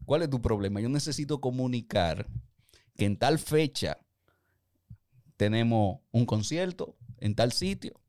¿Cuál 0.06 0.22
es 0.22 0.30
tu 0.30 0.42
problema? 0.42 0.80
Yo 0.80 0.88
necesito 0.88 1.42
comunicar 1.42 2.26
que 2.96 3.04
en 3.04 3.18
tal 3.18 3.38
fecha 3.38 3.98
tenemos 5.36 6.00
un 6.12 6.26
concierto 6.26 6.96
en 7.18 7.36
tal 7.36 7.52
sitio, 7.52 8.00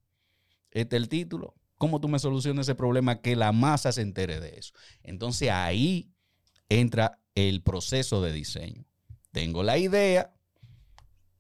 este 0.70 0.94
es 0.94 1.03
el 1.03 1.09
título. 1.09 1.57
¿Cómo 1.81 1.99
tú 1.99 2.09
me 2.09 2.19
solucionas 2.19 2.66
ese 2.66 2.75
problema 2.75 3.23
que 3.23 3.35
la 3.37 3.53
masa 3.53 3.90
se 3.90 4.03
entere 4.03 4.38
de 4.38 4.51
eso? 4.59 4.75
Entonces 5.03 5.49
ahí 5.49 6.12
entra 6.69 7.23
el 7.35 7.62
proceso 7.62 8.21
de 8.21 8.35
diseño. 8.35 8.85
Tengo 9.33 9.62
la 9.62 9.79
idea, 9.79 10.31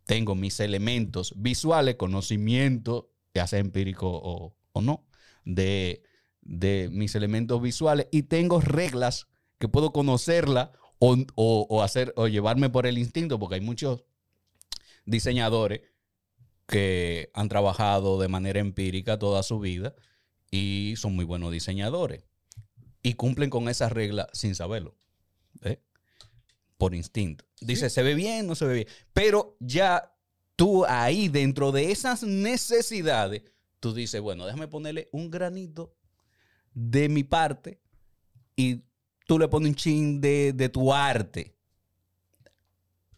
tengo 0.06 0.34
mis 0.34 0.58
elementos 0.60 1.34
visuales, 1.36 1.96
conocimiento, 1.96 3.12
ya 3.34 3.46
sea 3.46 3.58
empírico 3.58 4.08
o, 4.10 4.80
no, 4.80 5.04
de, 5.44 6.02
de 6.40 6.88
mis 6.90 7.14
elementos 7.16 7.60
visuales 7.60 8.06
y 8.10 8.22
tengo 8.22 8.62
reglas 8.62 9.26
que 9.58 9.68
puedo 9.68 9.92
conocerla 9.92 10.72
o- 11.00 11.18
o 11.36 11.82
hacer 11.82 12.14
o 12.16 12.28
llevarme 12.28 12.70
por 12.70 12.86
el 12.86 12.96
instinto, 12.96 13.38
porque 13.38 13.56
hay 13.56 13.60
muchos 13.60 14.04
diseñadores 15.04 15.82
que 16.66 17.30
han 17.34 17.50
trabajado 17.50 18.18
de 18.18 18.28
manera 18.28 18.60
empírica 18.60 19.18
toda 19.18 19.42
su 19.42 19.58
vida 19.58 19.94
y 20.50 20.94
son 20.96 21.14
muy 21.14 21.24
buenos 21.24 21.52
diseñadores 21.52 22.24
y 23.02 23.14
cumplen 23.14 23.50
con 23.50 23.68
esas 23.68 23.92
reglas 23.92 24.28
sin 24.32 24.54
saberlo. 24.54 24.96
¿eh? 25.62 25.80
Por 26.76 26.94
instinto. 26.94 27.44
Dice, 27.60 27.90
se 27.90 28.02
ve 28.02 28.14
bien, 28.14 28.46
no 28.46 28.54
se 28.54 28.66
ve 28.66 28.74
bien. 28.74 28.88
Pero 29.12 29.56
ya 29.60 30.14
tú 30.56 30.84
ahí, 30.86 31.28
dentro 31.28 31.72
de 31.72 31.90
esas 31.90 32.22
necesidades, 32.22 33.42
tú 33.80 33.94
dices, 33.94 34.20
bueno, 34.20 34.44
déjame 34.44 34.68
ponerle 34.68 35.08
un 35.12 35.30
granito 35.30 35.94
de 36.74 37.08
mi 37.08 37.24
parte 37.24 37.80
y 38.56 38.82
tú 39.26 39.38
le 39.38 39.48
pones 39.48 39.70
un 39.70 39.74
chin 39.74 40.20
de, 40.20 40.52
de 40.52 40.68
tu 40.68 40.92
arte 40.92 41.54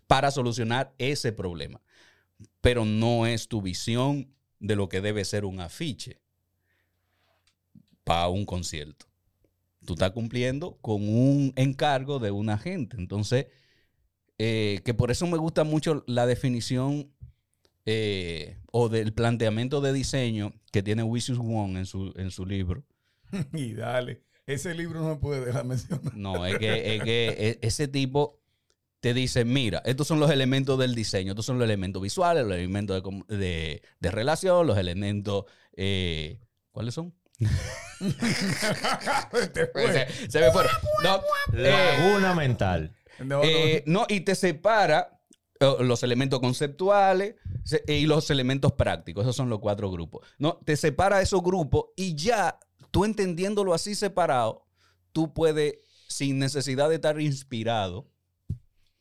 para 0.06 0.30
solucionar 0.30 0.94
ese 0.98 1.32
problema. 1.32 1.80
Pero 2.60 2.84
no 2.84 3.26
es 3.26 3.48
tu 3.48 3.62
visión 3.62 4.32
de 4.60 4.76
lo 4.76 4.88
que 4.88 5.00
debe 5.00 5.24
ser 5.24 5.44
un 5.44 5.60
afiche 5.60 6.21
para 8.04 8.28
un 8.28 8.44
concierto. 8.44 9.06
Tú 9.84 9.94
estás 9.94 10.12
cumpliendo 10.12 10.76
con 10.80 11.02
un 11.08 11.52
encargo 11.56 12.18
de 12.18 12.30
una 12.30 12.56
gente. 12.58 12.96
Entonces, 12.98 13.46
eh, 14.38 14.80
que 14.84 14.94
por 14.94 15.10
eso 15.10 15.26
me 15.26 15.38
gusta 15.38 15.64
mucho 15.64 16.04
la 16.06 16.26
definición 16.26 17.12
eh, 17.84 18.58
o 18.70 18.88
del 18.88 19.12
planteamiento 19.12 19.80
de 19.80 19.92
diseño 19.92 20.52
que 20.70 20.82
tiene 20.82 21.02
Wisius 21.02 21.38
Wong 21.38 21.76
en 21.76 21.86
su, 21.86 22.12
en 22.16 22.30
su 22.30 22.46
libro. 22.46 22.84
Y 23.52 23.72
dale. 23.74 24.22
Ese 24.46 24.74
libro 24.74 25.00
no 25.00 25.08
me 25.10 25.16
puede 25.16 25.44
dejar 25.44 25.64
mencionar. 25.64 26.14
No, 26.16 26.44
es 26.46 26.58
que, 26.58 26.96
es 26.96 27.02
que 27.04 27.28
e- 27.38 27.58
ese 27.66 27.88
tipo 27.88 28.40
te 29.00 29.14
dice, 29.14 29.44
mira, 29.44 29.82
estos 29.84 30.06
son 30.06 30.20
los 30.20 30.30
elementos 30.30 30.78
del 30.78 30.94
diseño, 30.94 31.32
estos 31.32 31.46
son 31.46 31.58
los 31.58 31.64
elementos 31.64 32.00
visuales, 32.02 32.44
los 32.44 32.54
elementos 32.56 33.02
de, 33.28 33.36
de- 33.36 33.82
de 34.00 34.10
relación, 34.10 34.66
los 34.66 34.78
elementos... 34.78 35.44
eh, 35.76 36.38
¿Cuáles 36.72 36.94
son? 36.94 37.14
Se, 39.32 40.30
se 40.30 40.40
me 40.40 40.50
fueron. 40.50 40.72
No, 41.04 41.20
eh, 41.54 42.34
mental. 42.34 42.92
No, 43.20 43.42
eh, 43.44 43.84
no, 43.86 44.06
y 44.08 44.20
te 44.20 44.34
separa 44.34 45.20
eh, 45.60 45.76
los 45.80 46.02
elementos 46.02 46.40
conceptuales 46.40 47.36
y 47.86 48.06
los 48.06 48.30
elementos 48.30 48.72
prácticos. 48.72 49.22
Esos 49.22 49.36
son 49.36 49.48
los 49.48 49.60
cuatro 49.60 49.90
grupos. 49.90 50.26
No, 50.38 50.58
te 50.64 50.76
separa 50.76 51.20
esos 51.20 51.42
grupos 51.42 51.86
y 51.96 52.16
ya 52.16 52.58
tú 52.90 53.04
entendiéndolo 53.04 53.74
así 53.74 53.94
separado, 53.94 54.66
tú 55.12 55.32
puedes, 55.32 55.78
sin 56.08 56.38
necesidad 56.38 56.88
de 56.88 56.96
estar 56.96 57.20
inspirado, 57.20 58.10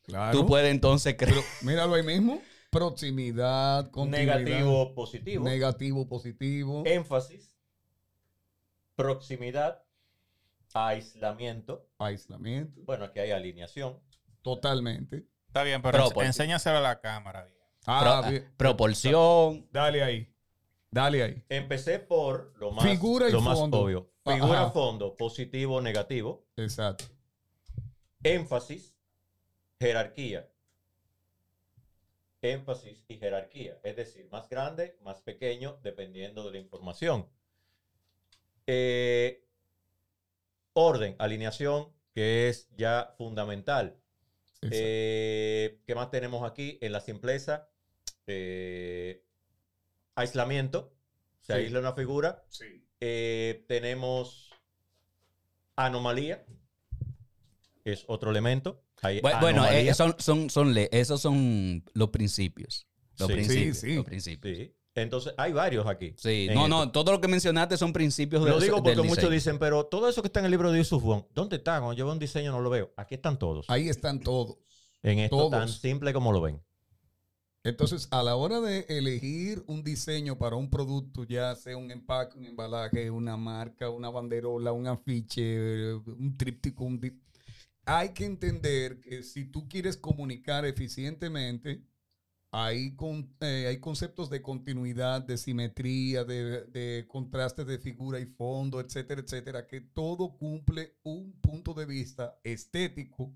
claro. 0.04 0.38
tú 0.38 0.46
puedes 0.46 0.70
entonces 0.72 1.16
creer. 1.18 1.44
Míralo 1.62 1.96
ahí 1.96 2.04
mismo. 2.04 2.42
Proximidad, 2.70 3.92
continuidad. 3.92 4.40
Negativo, 4.40 4.96
positivo. 4.96 5.44
Negativo, 5.44 6.08
positivo. 6.08 6.84
énfasis, 6.86 7.51
proximidad, 8.96 9.84
aislamiento. 10.74 11.88
Aislamiento. 11.98 12.82
Bueno, 12.84 13.06
aquí 13.06 13.20
hay 13.20 13.32
alineación. 13.32 14.00
Totalmente. 14.42 15.26
Está 15.48 15.64
bien, 15.64 15.82
pero 15.82 15.98
Propor- 16.10 16.26
enséñaselo 16.26 16.78
a 16.78 16.82
la 16.82 17.02
cámara. 17.02 17.44
bien. 17.46 17.58
Ah, 17.86 18.20
pro- 18.22 18.32
bien. 18.32 18.54
proporción. 18.58 19.68
Dale 19.72 20.04
ahí. 20.04 20.34
Dale 20.90 21.24
ahí. 21.24 21.44
Empecé 21.50 22.00
por 22.00 22.54
lo 22.58 22.72
más, 22.72 22.86
Figura 22.86 23.28
y 23.30 23.32
lo 23.32 23.42
más 23.42 23.58
fondo. 23.58 23.80
obvio. 23.80 24.12
Ajá. 24.26 24.36
Figura, 24.38 24.70
fondo, 24.72 25.16
positivo, 25.18 25.82
negativo. 25.82 26.46
Exacto. 26.58 27.06
Énfasis, 28.24 28.96
jerarquía. 29.80 30.48
Énfasis 32.42 33.04
y 33.08 33.18
jerarquía. 33.18 33.78
Es 33.84 33.96
decir, 33.96 34.28
más 34.32 34.50
grande, 34.50 34.98
más 35.04 35.22
pequeño, 35.22 35.80
dependiendo 35.84 36.44
de 36.46 36.52
la 36.52 36.58
información. 36.58 37.28
Eh, 38.68 39.46
orden, 40.74 41.16
alineación, 41.20 41.90
que 42.14 42.50
es 42.50 42.70
ya 42.76 43.14
fundamental. 43.18 43.98
Eh, 44.62 45.80
¿Qué 45.86 45.96
más 45.96 46.12
tenemos 46.12 46.50
aquí? 46.50 46.78
En 46.82 46.92
la 46.92 47.00
simpleza, 47.00 47.70
eh, 48.28 49.24
aislamiento, 50.16 50.94
se 51.42 51.54
Sí. 51.54 51.60
aísla 51.60 51.80
una 51.80 51.94
figura. 51.94 52.44
sí. 52.50 52.66
Eh, 53.04 53.66
tenemos 53.68 54.52
anomalía, 55.76 56.46
es 57.84 58.04
otro 58.08 58.30
elemento. 58.30 58.84
Hay 59.02 59.22
Bueno, 59.22 59.66
eh, 59.68 59.92
son, 59.96 60.16
son, 60.52 60.76
esos 60.92 61.20
son 61.20 61.84
los 61.96 62.10
principios. 62.10 62.86
Los 63.18 63.28
Sí. 63.30 63.34
principios. 63.34 63.78
Sí, 63.78 63.90
sí. 63.90 63.96
Los 63.96 64.06
principios. 64.06 64.70
Entonces, 64.96 65.34
hay 65.38 65.54
varios 65.54 65.88
aquí. 65.88 66.14
Sí, 66.18 66.48
no, 66.48 66.64
esto. 66.64 66.68
no, 66.68 66.92
todo 66.92 67.14
lo 67.14 67.22
que 67.22 67.28
mencionaste 67.28 67.78
son 67.78 67.94
principios 67.94 68.44
de 68.44 68.50
Lo 68.50 68.60
digo 68.60 68.84
porque 68.84 68.98
muchos 68.98 69.16
diseño. 69.16 69.30
dicen, 69.30 69.60
pero 69.60 69.86
todo 69.86 70.10
eso 70.10 70.22
que 70.22 70.28
está 70.28 70.40
en 70.40 70.46
el 70.46 70.52
libro 70.52 70.72
de 70.72 70.80
Yusuf 70.80 71.02
Wong, 71.04 71.24
¿dónde 71.34 71.58
está? 71.58 71.80
Cuando 71.80 71.94
yo 71.94 72.06
veo 72.06 72.14
un 72.14 72.20
diseño 72.20 72.52
no 72.52 72.60
lo 72.60 72.70
veo. 72.70 72.92
Aquí 72.98 73.16
están 73.16 73.40
todos. 73.40 73.70
Ahí 73.70 73.88
están 73.88 74.20
todos. 74.20 74.58
en 75.04 75.20
esto 75.20 75.38
todos. 75.38 75.52
tan 75.52 75.70
simple 75.70 76.12
como 76.14 76.32
lo 76.34 76.42
ven. 76.42 76.62
Entonces, 77.64 78.08
a 78.10 78.24
la 78.24 78.36
hora 78.36 78.60
de 78.60 78.88
elegir 78.90 79.64
un 79.68 79.84
diseño 79.84 80.38
para 80.38 80.56
un 80.56 80.70
producto, 80.70 81.24
ya 81.26 81.56
sea 81.56 81.78
un 81.78 81.92
empaque, 81.92 82.38
un 82.38 82.46
embalaje, 82.46 83.12
una 83.12 83.38
marca, 83.38 83.90
una 83.90 84.10
banderola, 84.10 84.72
un 84.72 84.88
afiche, 84.88 85.94
un 85.94 86.36
tríptico, 86.38 86.84
un 86.84 87.00
hay 87.86 88.10
que 88.14 88.26
entender 88.26 89.00
que 89.00 89.24
si 89.24 89.46
tú 89.46 89.68
quieres 89.68 89.98
comunicar 89.98 90.66
eficientemente, 90.66 91.84
hay, 92.52 92.96
con- 92.96 93.34
eh, 93.40 93.66
hay 93.70 93.80
conceptos 93.80 94.30
de 94.30 94.42
continuidad, 94.42 95.22
de 95.22 95.38
simetría, 95.38 96.24
de, 96.26 96.66
de 96.66 97.06
contraste 97.08 97.64
de 97.66 97.80
figura 97.80 98.20
y 98.20 98.26
fondo, 98.26 98.80
etcétera, 98.82 99.22
etcétera, 99.22 99.68
que 99.68 99.82
todo 99.82 100.38
cumple 100.38 100.98
un 101.04 101.32
punto 101.42 101.74
de 101.74 101.86
vista 101.86 102.38
estético, 102.44 103.34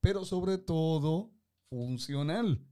pero 0.00 0.24
sobre 0.24 0.58
todo 0.58 1.32
funcional. 1.68 2.64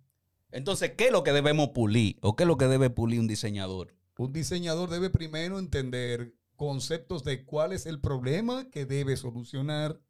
Entonces, 0.53 0.93
¿qué 0.97 1.07
es 1.07 1.13
lo 1.13 1.23
que 1.23 1.33
debemos 1.33 1.71
pulir? 1.71 2.19
¿O 2.23 2.37
qué 2.37 2.45
es 2.45 2.49
lo 2.49 2.57
que 2.57 2.67
debe 2.67 2.91
pulir 2.91 3.21
un 3.21 3.29
diseñador? 3.29 3.95
Un 4.17 4.33
diseñador 4.33 4.91
debe 4.91 5.11
primero 5.11 5.59
entender 5.59 6.35
conceptos 6.57 7.25
de 7.25 7.45
cuál 7.45 7.73
es 7.73 7.87
el 7.87 8.01
problema 8.01 8.69
que 8.71 8.85
debe 8.85 9.17
solucionar 9.17 10.01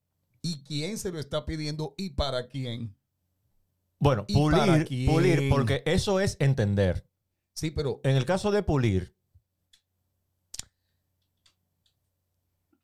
y 0.42 0.62
quién 0.64 0.98
se 0.98 1.12
lo 1.12 1.18
está 1.20 1.46
pidiendo 1.46 1.94
y 1.96 2.10
para 2.10 2.48
quién. 2.48 2.96
Bueno, 4.00 4.24
¿Y 4.26 4.34
para 4.34 4.64
pulir, 4.64 4.86
quién? 4.86 5.12
pulir, 5.12 5.48
porque 5.50 5.82
eso 5.86 6.18
es 6.18 6.36
entender. 6.40 7.06
Sí, 7.52 7.70
pero 7.70 8.00
En 8.02 8.16
el 8.16 8.24
caso 8.24 8.50
de 8.50 8.62
pulir, 8.62 9.14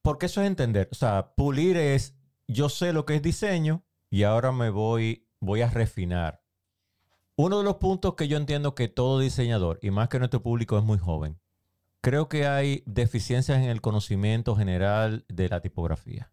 porque 0.03 0.27
eso 0.27 0.41
es 0.43 0.47
entender. 0.47 0.89
O 0.93 0.95
sea, 0.95 1.33
pulir 1.35 1.77
es, 1.77 2.15
yo 2.47 2.69
sé 2.69 2.93
lo 2.93 3.07
que 3.07 3.17
es 3.17 3.23
diseño 3.23 3.83
y 4.11 4.23
ahora 4.23 4.53
me 4.53 4.71
voy, 4.71 5.27
voy 5.41 5.63
a 5.63 5.71
refinar. 5.71 6.45
Uno 7.35 7.59
de 7.59 7.65
los 7.65 7.77
puntos 7.77 8.15
que 8.15 8.29
yo 8.29 8.37
entiendo 8.37 8.75
que 8.75 8.89
todo 8.89 9.19
diseñador, 9.19 9.79
y 9.83 9.91
más 9.91 10.09
que 10.09 10.19
nuestro 10.19 10.43
público 10.43 10.79
es 10.79 10.85
muy 10.85 10.99
joven, 10.99 11.41
creo 12.03 12.29
que 12.29 12.47
hay 12.47 12.85
deficiencias 12.87 13.59
en 13.59 13.65
el 13.65 13.81
conocimiento 13.81 14.55
general 14.55 15.25
de 15.29 15.49
la 15.49 15.61
tipografía. 15.61 16.33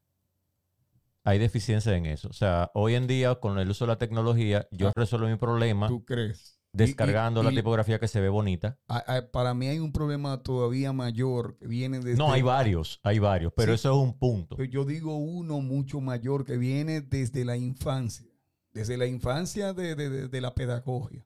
Hay 1.24 1.40
deficiencias 1.40 1.96
en 1.96 2.06
eso. 2.06 2.28
O 2.30 2.34
sea, 2.34 2.70
hoy 2.74 2.96
en 2.96 3.08
día, 3.08 3.36
con 3.36 3.58
el 3.60 3.70
uso 3.70 3.86
de 3.86 3.90
la 3.90 3.98
tecnología, 3.98 4.68
yo 4.72 4.90
Ah. 4.90 4.94
resuelvo 4.96 5.28
mi 5.28 5.38
problema 5.38 5.88
tú 5.88 6.04
crees. 6.04 6.60
descargando 6.74 7.42
Y- 7.42 7.44
y- 7.44 7.46
la 7.46 7.52
y- 7.52 7.56
tipografía 7.56 8.00
que 8.00 8.08
se 8.08 8.20
ve 8.20 8.30
bonita. 8.30 8.78
a- 8.88 9.18
a- 9.18 9.32
para 9.32 9.54
mí 9.54 9.68
hay 9.68 9.80
un 9.80 9.92
problema 9.92 10.42
todavía 10.44 10.92
mayor 10.92 11.56
que 11.58 11.68
viene 11.68 12.00
desde... 12.00 12.18
No, 12.18 12.32
hay 12.34 12.42
varios, 12.42 13.00
hay 13.04 13.20
varios, 13.20 13.54
pero 13.56 13.72
Sí. 13.74 13.76
eso 13.76 13.92
es 13.92 13.98
un 14.08 14.18
punto. 14.18 14.62
Yo 14.64 14.84
digo 14.84 15.16
uno 15.18 15.62
mucho 15.62 16.02
mayor 16.02 16.44
que 16.46 16.58
viene 16.58 17.02
desde 17.02 17.46
la 17.46 17.56
infancia. 17.58 18.28
Desde 18.74 18.98
la 18.98 19.06
infancia 19.06 19.72
de, 19.74 19.96
de- 19.96 20.10
de- 20.10 20.28
de 20.28 20.42
la 20.42 20.56
pedagogía. 20.56 21.24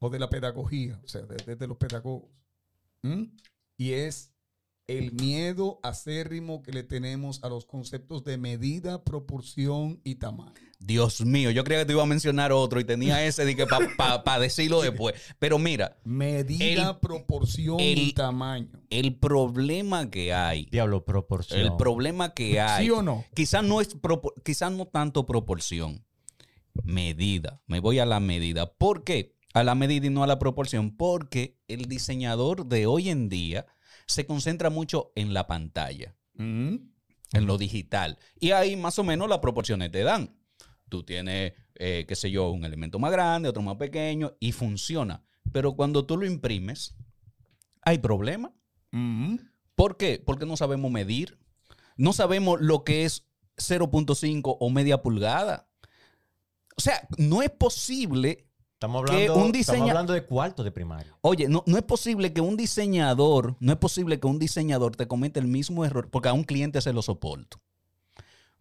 O 0.00 0.10
de 0.10 0.18
la 0.18 0.28
pedagogía, 0.28 1.00
o 1.04 1.08
sea, 1.08 1.22
de- 1.22 1.36
desde 1.46 1.66
los 1.66 1.76
pedagogos. 1.76 2.28
¿Mm? 3.02 3.24
Y 3.76 3.92
es 3.92 4.32
el 4.88 5.12
miedo 5.12 5.78
acérrimo 5.82 6.62
que 6.62 6.72
le 6.72 6.82
tenemos 6.82 7.44
a 7.44 7.48
los 7.50 7.66
conceptos 7.66 8.24
de 8.24 8.38
medida, 8.38 9.04
proporción 9.04 10.00
y 10.02 10.14
tamaño. 10.16 10.54
Dios 10.80 11.20
mío, 11.26 11.50
yo 11.50 11.62
creía 11.64 11.80
que 11.80 11.86
te 11.86 11.92
iba 11.92 12.02
a 12.02 12.06
mencionar 12.06 12.52
otro 12.52 12.80
y 12.80 12.84
tenía 12.84 13.24
ese 13.26 13.44
de 13.44 13.54
que 13.54 13.66
para 13.66 14.38
decirlo 14.38 14.80
después. 14.80 15.14
Pero 15.38 15.58
mira, 15.58 15.98
Medida, 16.04 16.90
El- 16.90 16.96
proporción 17.00 17.78
y 17.80 17.92
el- 17.92 18.14
tamaño. 18.14 18.68
el 18.88 19.14
problema 19.16 20.10
que 20.10 20.32
hay, 20.32 20.66
Diablo, 20.70 21.04
proporción. 21.04 21.60
el 21.60 21.76
problema 21.76 22.32
que 22.32 22.58
hay, 22.60 22.86
¿Sí 22.86 22.90
o 22.90 23.02
no? 23.02 23.24
quizás 23.34 23.62
no 23.62 23.80
es 23.82 23.94
quizás 24.44 24.72
no 24.72 24.86
tanto 24.86 25.26
proporción, 25.26 26.02
medida. 26.82 27.60
Me 27.66 27.80
voy 27.80 27.98
a 27.98 28.06
la 28.06 28.20
medida. 28.20 28.72
¿Por 28.72 29.04
qué? 29.04 29.36
A 29.52 29.64
la 29.64 29.74
medida 29.74 30.06
y 30.06 30.10
no 30.10 30.22
a 30.22 30.26
la 30.26 30.38
proporción. 30.38 30.96
Porque 30.96 31.58
el 31.68 31.86
diseñador 31.86 32.66
de 32.66 32.86
hoy 32.86 33.10
en 33.10 33.28
día 33.28 33.66
se 34.08 34.26
concentra 34.26 34.70
mucho 34.70 35.12
en 35.14 35.32
la 35.34 35.46
pantalla, 35.46 36.16
Mm. 36.34 36.76
en 37.32 37.46
lo 37.46 37.58
digital. 37.58 38.18
Y 38.40 38.50
ahí 38.50 38.74
más 38.76 38.98
o 38.98 39.04
menos 39.04 39.28
las 39.28 39.38
proporciones 39.38 39.92
te 39.92 40.02
dan. 40.02 40.36
Tú 40.88 41.02
tienes, 41.04 41.52
eh, 41.74 42.06
qué 42.08 42.16
sé 42.16 42.30
yo, 42.30 42.48
un 42.50 42.64
elemento 42.64 42.98
más 42.98 43.12
grande, 43.12 43.48
otro 43.50 43.62
más 43.62 43.76
pequeño 43.76 44.34
y 44.40 44.52
funciona. 44.52 45.22
Pero 45.52 45.74
cuando 45.74 46.06
tú 46.06 46.16
lo 46.16 46.26
imprimes, 46.26 46.94
hay 47.82 47.98
problema. 47.98 48.52
Mm. 48.92 49.36
¿Por 49.74 49.96
qué? 49.96 50.22
Porque 50.24 50.46
no 50.46 50.56
sabemos 50.56 50.90
medir. 50.90 51.38
No 51.96 52.12
sabemos 52.12 52.60
lo 52.60 52.84
que 52.84 53.04
es 53.04 53.26
0.5 53.56 54.56
o 54.58 54.70
media 54.70 55.02
pulgada. 55.02 55.68
O 56.76 56.80
sea, 56.80 57.06
no 57.18 57.42
es 57.42 57.50
posible. 57.50 58.47
Estamos 58.78 59.00
hablando, 59.10 59.34
un 59.34 59.50
diseña- 59.50 59.60
estamos 59.60 59.90
hablando 59.90 60.12
de 60.12 60.24
cuartos 60.24 60.64
de 60.64 60.70
primaria. 60.70 61.12
Oye, 61.22 61.48
no, 61.48 61.64
no 61.66 61.76
es 61.76 61.82
posible 61.82 62.32
que 62.32 62.40
un 62.40 62.56
diseñador, 62.56 63.56
no 63.58 63.72
es 63.72 63.78
posible 63.78 64.20
que 64.20 64.28
un 64.28 64.38
diseñador 64.38 64.94
te 64.94 65.08
cometa 65.08 65.40
el 65.40 65.48
mismo 65.48 65.84
error, 65.84 66.08
porque 66.10 66.28
a 66.28 66.32
un 66.32 66.44
cliente 66.44 66.80
se 66.80 66.92
lo 66.92 67.02
soporto. 67.02 67.58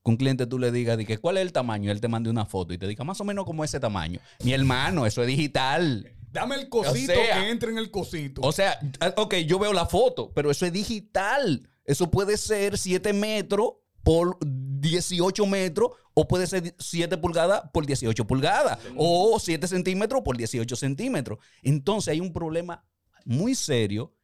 Que 0.04 0.10
un 0.10 0.18
cliente 0.18 0.48
tú 0.48 0.58
le 0.58 0.72
digas, 0.72 0.98
di 0.98 1.06
que, 1.06 1.20
¿cuál 1.20 1.38
es 1.38 1.44
el 1.44 1.54
tamaño? 1.54 1.92
Él 1.92 2.02
te 2.02 2.08
mande 2.08 2.32
una 2.32 2.48
foto 2.48 2.74
y 2.74 2.80
te 2.80 2.88
diga, 2.88 3.04
más 3.04 3.22
o 3.22 3.26
menos 3.26 3.46
como 3.46 3.64
ese 3.64 3.80
tamaño. 3.80 4.20
Mi 4.44 4.54
hermano, 4.54 5.06
eso 5.06 5.22
es 5.22 5.28
digital. 5.28 6.12
Dame 6.32 6.56
el 6.56 6.68
cosito 6.68 7.12
O 7.14 7.16
sea- 7.16 7.40
que 7.44 7.50
entre 7.52 7.72
en 7.72 7.78
el 7.78 7.92
cosito. 7.92 8.42
O 8.44 8.52
sea, 8.52 8.80
ah, 9.00 9.14
ok, 9.18 9.36
yo 9.46 9.60
veo 9.60 9.72
la 9.72 9.86
foto, 9.86 10.32
pero 10.34 10.50
eso 10.50 10.66
es 10.66 10.74
digital. 10.74 11.70
Eso 11.86 12.10
puede 12.10 12.38
ser 12.38 12.80
7 12.80 13.14
metros 13.14 13.74
por 14.02 14.40
18 14.42 15.46
metros 15.46 15.92
o 16.20 16.28
puede 16.28 16.48
ser 16.48 16.74
7 16.80 17.16
pulgadas 17.20 17.62
por 17.72 17.86
18 17.86 18.26
pulgadas 18.26 18.80
o 18.96 19.40
7 19.40 19.68
centímetros 19.68 20.24
por 20.24 20.36
18 20.36 20.76
centímetros. 20.76 21.38
Entonces 21.62 22.12
hay 22.14 22.20
un 22.22 22.34
problema 22.34 22.84
muy 23.24 23.54
serio 23.54 24.16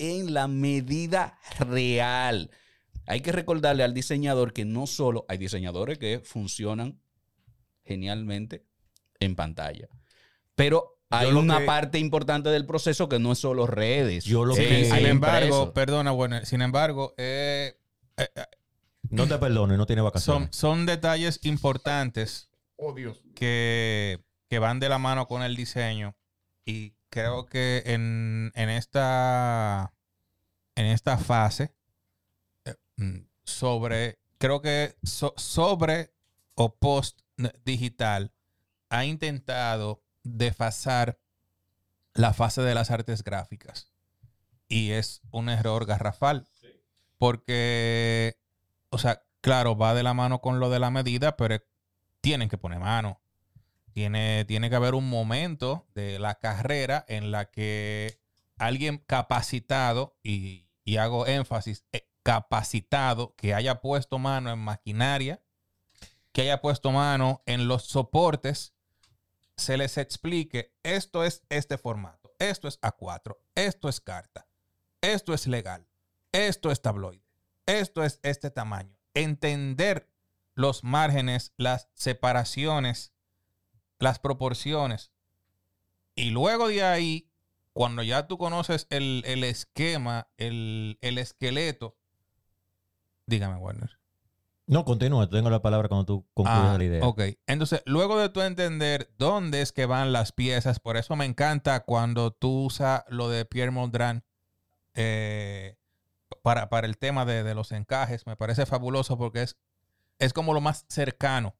en 0.00 0.34
la 0.34 0.48
medida 0.48 1.38
real. 1.60 2.50
Hay 3.06 3.20
que 3.20 3.30
recordarle 3.30 3.84
al 3.84 3.94
diseñador 3.94 4.52
que 4.52 4.64
no 4.64 4.88
solo 4.88 5.24
hay 5.28 5.38
diseñadores 5.38 5.98
que 5.98 6.18
funcionan 6.18 7.00
genialmente 7.84 8.66
en 9.20 9.36
pantalla, 9.36 9.88
pero 10.56 10.98
hay 11.10 11.30
una 11.30 11.60
que- 11.60 11.64
parte 11.66 11.98
importante 12.00 12.48
del 12.48 12.66
proceso 12.66 13.08
que 13.08 13.20
no 13.20 13.30
es 13.30 13.38
solo 13.38 13.68
redes. 13.68 14.24
Yo 14.24 14.44
lo 14.44 14.56
Eh, 14.56 14.66
que- 14.66 14.84
Sin, 14.86 15.06
embargo, 15.06 15.46
impreso. 15.46 15.72
perdona, 15.72 16.10
bueno, 16.10 16.44
sin 16.44 16.60
embargo, 16.62 17.14
eh, 17.16 17.76
eh, 18.16 18.28
eh, 18.34 18.42
No 19.10 19.26
te 19.26 19.38
perdono 19.38 19.74
y 19.74 19.76
no 19.76 19.86
tiene 19.86 20.00
son, 20.00 20.04
vacaciones. 20.06 20.48
son 20.56 20.86
detalles 20.86 21.40
importantes 21.42 22.50
oh, 22.76 22.92
Dios. 22.92 23.20
que, 23.34 24.24
que 24.48 24.58
van 24.58 24.80
de 24.80 24.88
la 24.88 24.98
mano 24.98 25.26
con 25.28 25.42
el 25.42 25.56
diseño 25.56 26.16
y 26.64 26.94
creo 27.10 27.46
que 27.46 27.82
en, 27.86 28.52
en 28.54 28.68
esta 28.70 29.92
en 30.74 30.86
esta 30.86 31.16
fase 31.18 31.72
eh, 32.64 32.74
mm, 32.96 33.18
sobre 33.44 34.18
creo 34.38 34.60
que 34.60 34.96
so- 35.02 35.34
sobre 35.36 36.12
o 36.54 36.74
post 36.74 37.20
digital 37.64 38.32
ha 38.90 39.04
intentado 39.04 40.02
desfasar 40.24 41.18
la 42.14 42.32
fase 42.32 42.62
de 42.62 42.74
las 42.74 42.90
artes 42.90 43.22
gráficas 43.22 43.90
y 44.68 44.90
es 44.92 45.20
un 45.30 45.48
error 45.48 45.86
garrafal 45.86 46.46
porque 47.18 48.36
o 48.96 48.98
sea 48.98 49.22
claro 49.40 49.76
va 49.76 49.94
de 49.94 50.02
la 50.02 50.14
mano 50.14 50.40
con 50.40 50.60
lo 50.60 50.70
de 50.70 50.80
la 50.80 50.90
medida 50.90 51.36
pero 51.36 51.60
tienen 52.26 52.48
que 52.48 52.58
poner 52.58 52.80
mano. 52.80 53.20
Tiene, 53.92 54.44
tiene 54.46 54.68
que 54.68 54.74
haber 54.74 54.94
un 54.94 55.08
momento 55.08 55.86
de 55.94 56.18
la 56.18 56.40
carrera 56.40 57.04
en 57.06 57.30
la 57.30 57.52
que 57.52 58.20
alguien 58.58 58.98
capacitado, 58.98 60.18
y, 60.24 60.66
y 60.84 60.96
hago 60.96 61.28
énfasis, 61.28 61.84
eh, 61.92 62.08
capacitado, 62.24 63.36
que 63.36 63.54
haya 63.54 63.80
puesto 63.80 64.18
mano 64.18 64.50
en 64.50 64.58
maquinaria, 64.58 65.40
que 66.32 66.42
haya 66.42 66.60
puesto 66.60 66.90
mano 66.90 67.44
en 67.46 67.68
los 67.68 67.84
soportes, 67.84 68.74
se 69.56 69.76
les 69.76 69.96
explique, 69.98 70.74
esto 70.82 71.22
es 71.22 71.42
este 71.48 71.78
formato, 71.78 72.34
esto 72.40 72.66
es 72.66 72.80
A4, 72.80 73.36
esto 73.54 73.88
es 73.88 74.00
carta, 74.00 74.48
esto 75.00 75.32
es 75.32 75.46
legal, 75.46 75.86
esto 76.32 76.72
es 76.72 76.82
tabloide, 76.82 77.24
esto 77.66 78.04
es 78.04 78.20
este 78.22 78.50
tamaño. 78.50 78.96
Entender 79.14 80.10
los 80.54 80.84
márgenes, 80.84 81.52
las 81.56 81.88
separaciones, 81.94 83.12
las 83.98 84.18
proporciones. 84.18 85.12
Y 86.14 86.30
luego 86.30 86.68
de 86.68 86.82
ahí, 86.82 87.30
cuando 87.72 88.02
ya 88.02 88.26
tú 88.26 88.38
conoces 88.38 88.86
el, 88.90 89.22
el 89.26 89.44
esquema, 89.44 90.28
el, 90.38 90.98
el 91.02 91.18
esqueleto, 91.18 91.96
dígame, 93.26 93.56
Warner. 93.56 93.90
No, 94.68 94.84
continúa. 94.84 95.28
Tengo 95.28 95.48
la 95.48 95.62
palabra 95.62 95.88
cuando 95.88 96.06
tú 96.06 96.26
concluyas 96.34 96.74
Ah, 96.74 96.78
la 96.78 96.84
idea. 96.84 97.04
Ok, 97.04 97.20
entonces 97.46 97.82
luego 97.86 98.18
de 98.18 98.30
tú 98.30 98.40
entender 98.40 99.12
dónde 99.16 99.62
es 99.62 99.70
que 99.72 99.86
van 99.86 100.12
las 100.12 100.32
piezas, 100.32 100.80
por 100.80 100.96
eso 100.96 101.14
me 101.14 101.24
encanta 101.24 101.84
cuando 101.84 102.32
tú 102.32 102.64
usas 102.64 103.04
lo 103.08 103.28
de 103.28 103.44
Pierre 103.44 103.70
Mondrian 103.70 104.24
eh, 104.94 105.76
para, 106.46 106.68
para 106.68 106.86
el 106.86 106.96
tema 106.96 107.24
de, 107.24 107.42
de 107.42 107.56
los 107.56 107.72
encajes, 107.72 108.24
me 108.24 108.36
parece 108.36 108.66
fabuloso 108.66 109.18
porque 109.18 109.42
es, 109.42 109.56
es 110.20 110.32
como 110.32 110.54
lo 110.54 110.60
más 110.60 110.84
cercano 110.88 111.56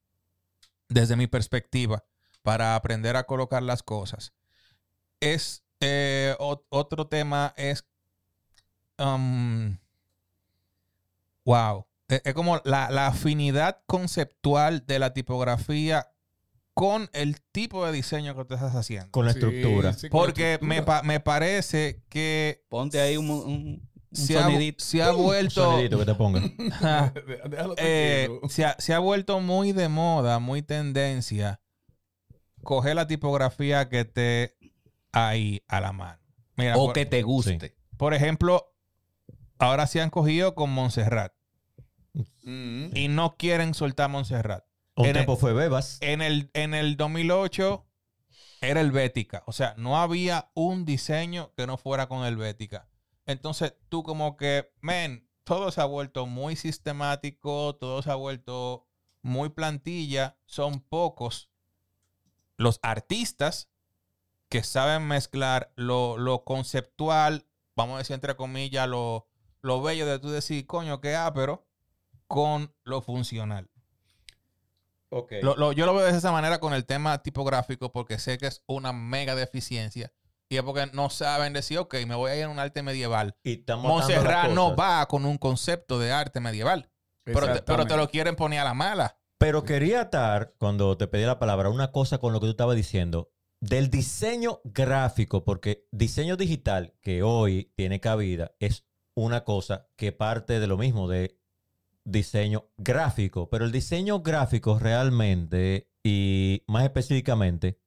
desde 0.88 1.16
mi 1.16 1.26
perspectiva 1.26 2.04
para 2.42 2.76
aprender 2.76 3.16
a 3.16 3.24
colocar 3.24 3.64
las 3.64 3.82
cosas. 3.82 4.32
Es 5.18 5.64
eh, 5.80 6.36
ot- 6.38 6.62
otro 6.68 7.08
tema 7.08 7.52
es 7.56 7.84
um, 9.00 9.76
wow. 11.44 11.84
Es, 12.06 12.22
es 12.24 12.34
como 12.34 12.60
la, 12.64 12.88
la 12.92 13.08
afinidad 13.08 13.82
conceptual 13.86 14.86
de 14.86 15.00
la 15.00 15.12
tipografía 15.12 16.12
con 16.74 17.10
el 17.12 17.40
tipo 17.42 17.84
de 17.84 17.90
diseño 17.90 18.36
que 18.36 18.44
tú 18.44 18.54
estás 18.54 18.76
haciendo. 18.76 19.10
Con 19.10 19.24
la 19.26 19.32
Sí, 19.32 19.40
estructura. 19.40 19.94
sí, 19.94 20.08
con 20.10 20.20
la 20.20 20.26
Porque 20.26 20.58
me, 20.62 20.76
estructura. 20.76 21.00
pa- 21.00 21.02
me 21.02 21.18
parece 21.18 22.04
que 22.08 22.64
Ponte 22.68 23.00
ahí 23.00 23.16
un 23.16 23.82
se 24.16 24.38
ha, 24.38 24.48
se 24.78 25.12
vuelto 25.12 25.64
sonidito 25.64 25.98
que 25.98 26.04
te 26.06 26.14
ponga. 26.14 26.40
Déjalo 27.48 27.74
eh, 27.78 28.28
se, 28.48 28.64
ha, 28.64 28.76
se 28.78 28.94
ha 28.94 28.98
vuelto 28.98 29.40
muy 29.40 29.72
de 29.72 29.88
moda, 29.88 30.38
muy 30.38 30.62
tendencia, 30.62 31.60
coger 32.62 32.96
la 32.96 33.06
tipografía 33.06 33.88
que 33.88 34.00
esté 34.00 34.56
ahí 35.12 35.62
a 35.68 35.80
la 35.80 35.92
mano. 35.92 36.20
Mira, 36.56 36.76
o 36.76 36.86
por, 36.86 36.94
que 36.94 37.06
te 37.06 37.22
guste. 37.22 37.76
por 37.96 38.14
ejemplo, 38.14 38.72
ahora 39.58 39.86
se 39.86 40.00
han 40.00 40.10
cogido 40.10 40.54
con 40.54 40.70
Montserrat 40.70 41.32
Mm. 42.44 42.96
y 42.96 43.08
no 43.08 43.36
quieren 43.36 43.74
soltar 43.74 44.08
Montserrat. 44.08 44.64
Un 44.94 45.04
En 45.04 45.10
el- 45.10 45.16
tiempo 45.16 45.36
fue 45.36 45.52
Bebas. 45.52 45.98
En 46.00 46.22
el, 46.22 46.50
en 46.54 46.72
el 46.74 46.96
2008 46.96 47.86
era 48.62 48.80
Helvética. 48.80 49.42
O 49.46 49.52
sea, 49.52 49.74
no 49.76 49.98
había 49.98 50.50
un 50.54 50.84
diseño 50.86 51.52
que 51.56 51.66
no 51.66 51.76
fuera 51.76 52.06
con 52.08 52.24
Helvética. 52.24 52.88
Entonces 53.26 53.74
tú 53.88 54.02
como 54.02 54.36
que, 54.36 54.72
men, 54.80 55.28
todo 55.44 55.70
se 55.70 55.80
ha 55.80 55.84
vuelto 55.84 56.26
muy 56.26 56.56
sistemático, 56.56 57.76
todo 57.76 58.02
se 58.02 58.10
ha 58.10 58.14
vuelto 58.14 58.86
muy 59.22 59.48
plantilla. 59.48 60.38
Son 60.46 60.80
pocos 60.80 61.50
los 62.56 62.78
artistas 62.82 63.68
que 64.48 64.62
saben 64.62 65.06
mezclar 65.08 65.72
lo, 65.76 66.16
lo 66.18 66.44
conceptual, 66.44 67.46
vamos 67.74 67.96
a 67.96 67.98
decir 67.98 68.14
entre 68.14 68.36
comillas, 68.36 68.88
lo, 68.88 69.28
lo 69.60 69.82
bello 69.82 70.06
de 70.06 70.18
tú 70.20 70.30
decir, 70.30 70.66
coño, 70.66 71.00
qué 71.00 71.18
pero 71.34 71.66
con 72.28 72.74
lo 72.84 73.02
funcional. 73.02 73.68
Lo- 75.42 75.56
lo- 75.56 75.72
yo 75.72 75.86
lo 75.86 75.94
veo 75.94 76.04
de 76.06 76.16
esa 76.16 76.32
manera 76.32 76.58
con 76.60 76.74
el 76.74 76.84
tema 76.86 77.22
tipográfico 77.22 77.92
porque 77.92 78.18
sé 78.18 78.38
que 78.38 78.46
es 78.46 78.62
una 78.66 78.92
mega 78.92 79.34
deficiencia. 79.34 80.12
Y 80.48 80.56
es 80.56 80.62
porque 80.62 80.86
no 80.92 81.10
saben 81.10 81.52
decir, 81.52 81.78
ok, 81.78 81.94
me 82.06 82.14
voy 82.14 82.30
a 82.30 82.36
ir 82.36 82.44
a 82.44 82.48
un 82.48 82.58
arte 82.58 82.82
medieval. 82.82 83.34
Y 83.42 83.64
Montserrat 83.78 84.50
no 84.50 84.76
va 84.76 85.06
con 85.06 85.24
un 85.24 85.38
concepto 85.38 85.98
de 85.98 86.12
arte 86.12 86.40
medieval. 86.40 86.90
Pero 87.24 87.52
te, 87.52 87.62
pero 87.62 87.86
te 87.86 87.96
lo 87.96 88.08
quieren 88.08 88.36
poner 88.36 88.60
a 88.60 88.64
la 88.64 88.74
mala. 88.74 89.18
Pero 89.38 89.64
quería 89.64 90.02
atar, 90.02 90.54
cuando 90.58 90.96
te 90.96 91.08
pedí 91.08 91.24
la 91.24 91.38
palabra, 91.38 91.68
una 91.68 91.90
cosa 91.90 92.18
con 92.18 92.32
lo 92.32 92.40
que 92.40 92.46
tú 92.46 92.50
estabas 92.52 92.76
diciendo. 92.76 93.32
Del 93.60 93.90
diseño 93.90 94.60
gráfico, 94.64 95.44
porque 95.44 95.86
diseño 95.90 96.36
digital 96.36 96.94
que 97.00 97.22
hoy 97.22 97.72
tiene 97.74 98.00
cabida 98.00 98.52
es 98.60 98.84
una 99.14 99.44
cosa 99.44 99.88
que 99.96 100.12
parte 100.12 100.60
de 100.60 100.66
lo 100.66 100.76
mismo, 100.76 101.08
de 101.08 101.38
diseño 102.04 102.70
gráfico. 102.76 103.50
Pero 103.50 103.64
el 103.64 103.72
diseño 103.72 104.20
gráfico 104.20 104.78
realmente, 104.78 105.90
y 106.04 106.62
más 106.68 106.84
específicamente, 106.84 107.80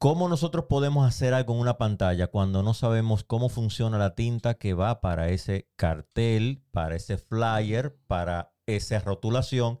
¿cómo 0.00 0.28
nosotros 0.30 0.64
podemos 0.64 1.06
hacer 1.06 1.34
algo 1.34 1.52
en 1.54 1.60
una 1.60 1.76
pantalla 1.76 2.26
cuando 2.28 2.62
no 2.62 2.72
sabemos 2.72 3.22
cómo 3.22 3.50
funciona 3.50 3.98
la 3.98 4.14
tinta 4.14 4.54
que 4.54 4.72
va 4.72 5.02
para 5.02 5.28
ese 5.28 5.68
cartel, 5.76 6.62
para 6.72 6.96
ese 6.96 7.18
flyer, 7.18 7.96
para 8.06 8.54
esa 8.64 8.98
rotulación? 9.00 9.78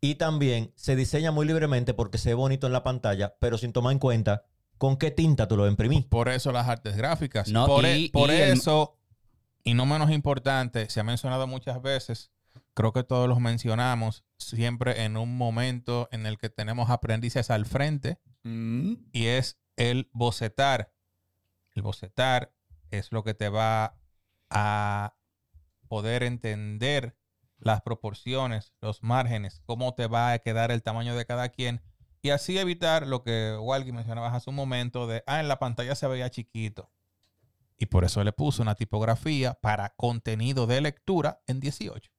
Y 0.00 0.14
también 0.14 0.72
se 0.74 0.96
diseña 0.96 1.32
muy 1.32 1.46
libremente 1.46 1.92
porque 1.92 2.16
se 2.16 2.30
ve 2.30 2.34
bonito 2.34 2.66
en 2.66 2.72
la 2.72 2.82
pantalla, 2.82 3.36
pero 3.38 3.58
sin 3.58 3.74
tomar 3.74 3.92
en 3.92 3.98
cuenta 3.98 4.44
con 4.78 4.96
qué 4.96 5.10
tinta 5.10 5.46
tú 5.46 5.58
lo 5.58 5.68
imprimís. 5.68 6.06
Por 6.06 6.30
eso 6.30 6.50
las 6.50 6.66
artes 6.66 6.96
gráficas. 6.96 7.48
No, 7.50 7.66
por 7.66 7.84
y- 7.84 8.06
e- 8.06 8.10
por 8.10 8.30
y 8.30 8.36
el- 8.36 8.52
eso, 8.54 8.96
y 9.64 9.74
no 9.74 9.84
menos 9.84 10.10
importante, 10.12 10.88
se 10.88 11.00
ha 11.00 11.04
mencionado 11.04 11.46
muchas 11.46 11.82
veces, 11.82 12.30
creo 12.72 12.94
que 12.94 13.04
todos 13.04 13.28
los 13.28 13.38
mencionamos, 13.38 14.24
siempre 14.38 15.04
en 15.04 15.18
un 15.18 15.36
momento 15.36 16.08
en 16.10 16.24
el 16.24 16.38
que 16.38 16.48
tenemos 16.48 16.88
aprendices 16.88 17.50
al 17.50 17.66
frente, 17.66 18.18
Mm. 18.46 19.08
y 19.12 19.26
es 19.26 19.58
el 19.76 20.08
bocetar. 20.12 20.92
El 21.74 21.82
bocetar 21.82 22.54
es 22.92 23.10
lo 23.10 23.24
que 23.24 23.34
te 23.34 23.48
va 23.48 23.98
a 24.50 25.16
poder 25.88 26.22
entender 26.22 27.16
las 27.58 27.82
proporciones, 27.82 28.72
los 28.80 29.02
márgenes, 29.02 29.62
cómo 29.66 29.94
te 29.94 30.06
va 30.06 30.32
a 30.32 30.38
quedar 30.38 30.70
el 30.70 30.84
tamaño 30.84 31.16
de 31.16 31.26
cada 31.26 31.48
quien 31.48 31.82
y 32.22 32.30
así 32.30 32.56
evitar 32.58 33.06
lo 33.06 33.24
que 33.24 33.56
Walky 33.60 33.92
mencionabas 33.92 34.34
hace 34.34 34.50
un 34.50 34.56
momento 34.56 35.06
de, 35.06 35.24
ah, 35.26 35.40
en 35.40 35.48
la 35.48 35.58
pantalla 35.58 35.94
se 35.94 36.06
veía 36.06 36.30
chiquito. 36.30 36.90
Y 37.78 37.86
por 37.86 38.04
eso 38.04 38.22
le 38.24 38.32
puso 38.32 38.62
una 38.62 38.74
tipografía 38.74 39.54
para 39.54 39.90
contenido 39.96 40.66
de 40.66 40.80
lectura 40.80 41.42
en 41.46 41.60
18. 41.60 42.10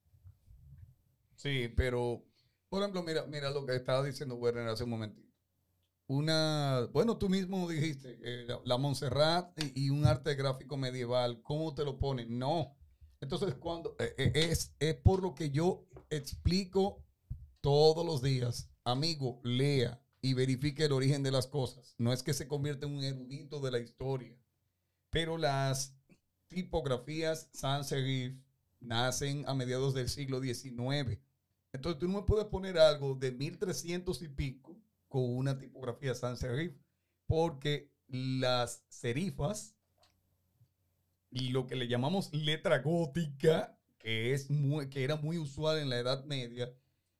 Sí, 1.36 1.72
pero, 1.76 2.22
por 2.68 2.82
ejemplo, 2.82 3.02
mira, 3.02 3.24
mira 3.26 3.50
lo 3.50 3.64
que 3.66 3.76
estaba 3.76 4.02
diciendo 4.02 4.36
Werner 4.36 4.68
hace 4.68 4.84
un 4.84 4.90
momentito. 4.90 5.27
Una, 6.08 6.88
bueno, 6.92 7.18
tú 7.18 7.28
mismo 7.28 7.68
dijiste, 7.68 8.18
eh, 8.22 8.46
la- 8.64 8.78
Montserrat 8.78 9.52
y, 9.62 9.86
y 9.86 9.90
un 9.90 10.06
arte 10.06 10.34
gráfico 10.34 10.76
medieval, 10.76 11.42
¿cómo 11.42 11.74
te 11.74 11.84
lo 11.84 11.98
ponen? 11.98 12.38
No. 12.38 12.74
Entonces, 13.20 13.54
cuando 13.54 13.94
eh, 13.98 14.14
eh, 14.16 14.32
es, 14.34 14.74
es 14.78 14.94
por 14.96 15.22
lo 15.22 15.34
que 15.34 15.50
yo 15.50 15.86
explico 16.10 17.02
todos 17.60 18.06
los 18.06 18.22
días, 18.22 18.70
amigo, 18.84 19.40
lea 19.44 20.00
y 20.22 20.34
verifique 20.34 20.84
el 20.84 20.92
origen 20.92 21.22
de 21.22 21.30
las 21.32 21.46
cosas. 21.46 21.94
No 21.98 22.12
es 22.12 22.22
que 22.22 22.34
se 22.34 22.48
convierta 22.48 22.86
en 22.86 22.96
un 22.96 23.04
erudito 23.04 23.60
de 23.60 23.70
la 23.70 23.78
historia, 23.80 24.36
pero 25.10 25.38
las 25.38 25.94
tipografías 26.48 27.48
sans 27.52 27.86
serif 27.88 28.34
nacen 28.80 29.44
a 29.46 29.54
mediados 29.54 29.94
del 29.94 30.08
siglo 30.08 30.40
XIX. 30.40 31.20
Entonces 31.72 31.98
tú 31.98 32.08
no 32.08 32.20
me 32.20 32.26
puedes 32.26 32.46
poner 32.46 32.78
algo 32.78 33.14
de 33.14 33.32
1300 33.32 34.22
y 34.22 34.28
pico 34.28 34.67
con 35.08 35.22
una 35.36 35.58
tipografía 35.58 36.14
sans 36.14 36.38
serif, 36.38 36.76
porque 37.26 37.90
las 38.08 38.84
serifas 38.88 39.78
lo 41.30 41.66
que 41.66 41.76
le 41.76 41.88
llamamos 41.88 42.32
letra 42.32 42.78
gótica, 42.78 43.78
que, 43.98 44.32
es 44.32 44.50
muy, 44.50 44.88
que 44.88 45.04
era 45.04 45.16
muy 45.16 45.38
usual 45.38 45.78
en 45.78 45.90
la 45.90 45.98
Edad 45.98 46.24
Media, 46.24 46.72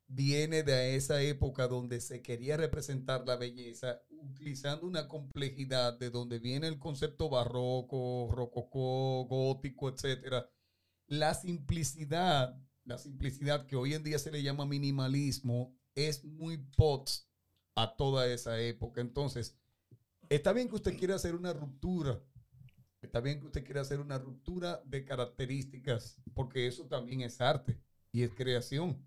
viene 0.06 0.62
de 0.62 0.96
esa 0.96 1.20
época 1.20 1.68
donde 1.68 2.00
se 2.00 2.22
quería 2.22 2.56
representar 2.56 3.26
la 3.26 3.36
belleza 3.36 4.00
utilizando 4.08 4.86
una 4.86 5.06
complejidad 5.06 5.98
de 5.98 6.10
donde 6.10 6.38
viene 6.38 6.66
el 6.66 6.78
concepto 6.78 7.28
barroco, 7.28 8.28
rococó, 8.32 9.26
gótico, 9.26 9.90
etcétera. 9.90 10.48
La 11.06 11.34
simplicidad, 11.34 12.58
la 12.84 12.96
simplicidad 12.96 13.66
que 13.66 13.76
hoy 13.76 13.94
en 13.94 14.02
día 14.02 14.18
se 14.18 14.32
le 14.32 14.42
llama 14.42 14.64
minimalismo, 14.64 15.74
es 15.94 16.24
muy 16.24 16.56
pots 16.76 17.27
a 17.82 17.94
toda 17.96 18.26
esa 18.26 18.60
época. 18.60 19.00
Entonces, 19.00 19.56
está 20.28 20.52
bien 20.52 20.68
que 20.68 20.74
usted 20.74 20.98
quiera 20.98 21.14
hacer 21.14 21.34
una 21.34 21.52
ruptura, 21.52 22.20
está 23.00 23.20
bien 23.20 23.40
que 23.40 23.46
usted 23.46 23.64
quiera 23.64 23.82
hacer 23.82 24.00
una 24.00 24.18
ruptura 24.18 24.82
de 24.84 25.04
características, 25.04 26.20
porque 26.34 26.66
eso 26.66 26.86
también 26.86 27.20
es 27.20 27.40
arte 27.40 27.78
y 28.10 28.22
es 28.22 28.34
creación. 28.34 29.00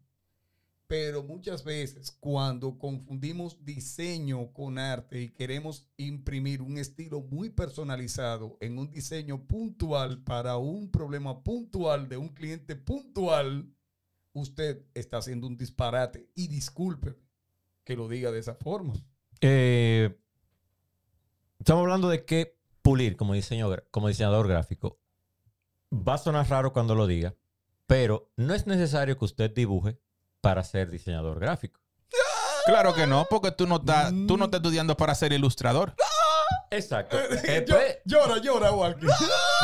Pero 0.88 1.24
muchas 1.24 1.64
veces 1.64 2.12
cuando 2.12 2.78
confundimos 2.78 3.64
diseño 3.64 4.52
con 4.52 4.78
arte 4.78 5.22
y 5.22 5.30
queremos 5.30 5.88
imprimir 5.96 6.62
un 6.62 6.78
estilo 6.78 7.22
muy 7.22 7.50
personalizado 7.50 8.58
en 8.60 8.78
un 8.78 8.90
diseño 8.90 9.48
puntual 9.48 10.22
para 10.24 10.58
un 10.58 10.92
problema 10.92 11.44
puntual 11.44 12.10
de 12.10 12.18
un 12.18 12.30
cliente 12.30 12.76
puntual, 12.76 13.74
usted 14.34 14.86
está 14.94 15.18
haciendo 15.18 15.48
un 15.48 15.58
disparate. 15.58 16.30
Y 16.36 16.50
disculpe 16.50 17.16
que 17.84 17.96
lo 17.96 18.08
diga 18.08 18.32
de 18.32 18.40
esa 18.40 18.56
forma. 18.56 18.94
Eh, 19.42 20.18
estamos 21.60 21.82
hablando 21.82 22.10
de 22.10 22.26
que 22.26 22.58
pulir 22.82 23.16
como, 23.18 23.34
diseño, 23.34 23.70
gra- 23.70 23.84
como 23.92 24.08
diseñador 24.08 24.48
gráfico. 24.48 25.00
Va 25.94 26.14
a 26.16 26.18
sonar 26.18 26.50
raro 26.50 26.72
cuando 26.74 26.96
lo 26.96 27.06
diga, 27.08 27.36
pero 27.88 28.32
no 28.38 28.54
es 28.54 28.66
necesario 28.68 29.18
que 29.18 29.26
usted 29.26 29.52
dibuje 29.52 30.00
para 30.42 30.64
ser 30.64 30.90
diseñador 30.90 31.40
gráfico. 31.40 31.80
Claro 32.66 32.94
que 32.94 33.08
no, 33.08 33.26
porque 33.30 33.52
tú 33.52 33.66
no 33.68 33.78
estás, 33.78 34.12
tú 34.28 34.38
no 34.38 34.46
estás 34.46 34.60
estudiando 34.60 34.96
para 34.96 35.16
ser 35.16 35.34
ilustrador. 35.34 35.96
Exacto. 36.70 37.18
Eh, 37.44 37.66
Yo- 37.68 37.76
pues, 37.76 37.98
llora, 38.06 38.38
llora, 38.38 38.72
Walker. 38.72 39.10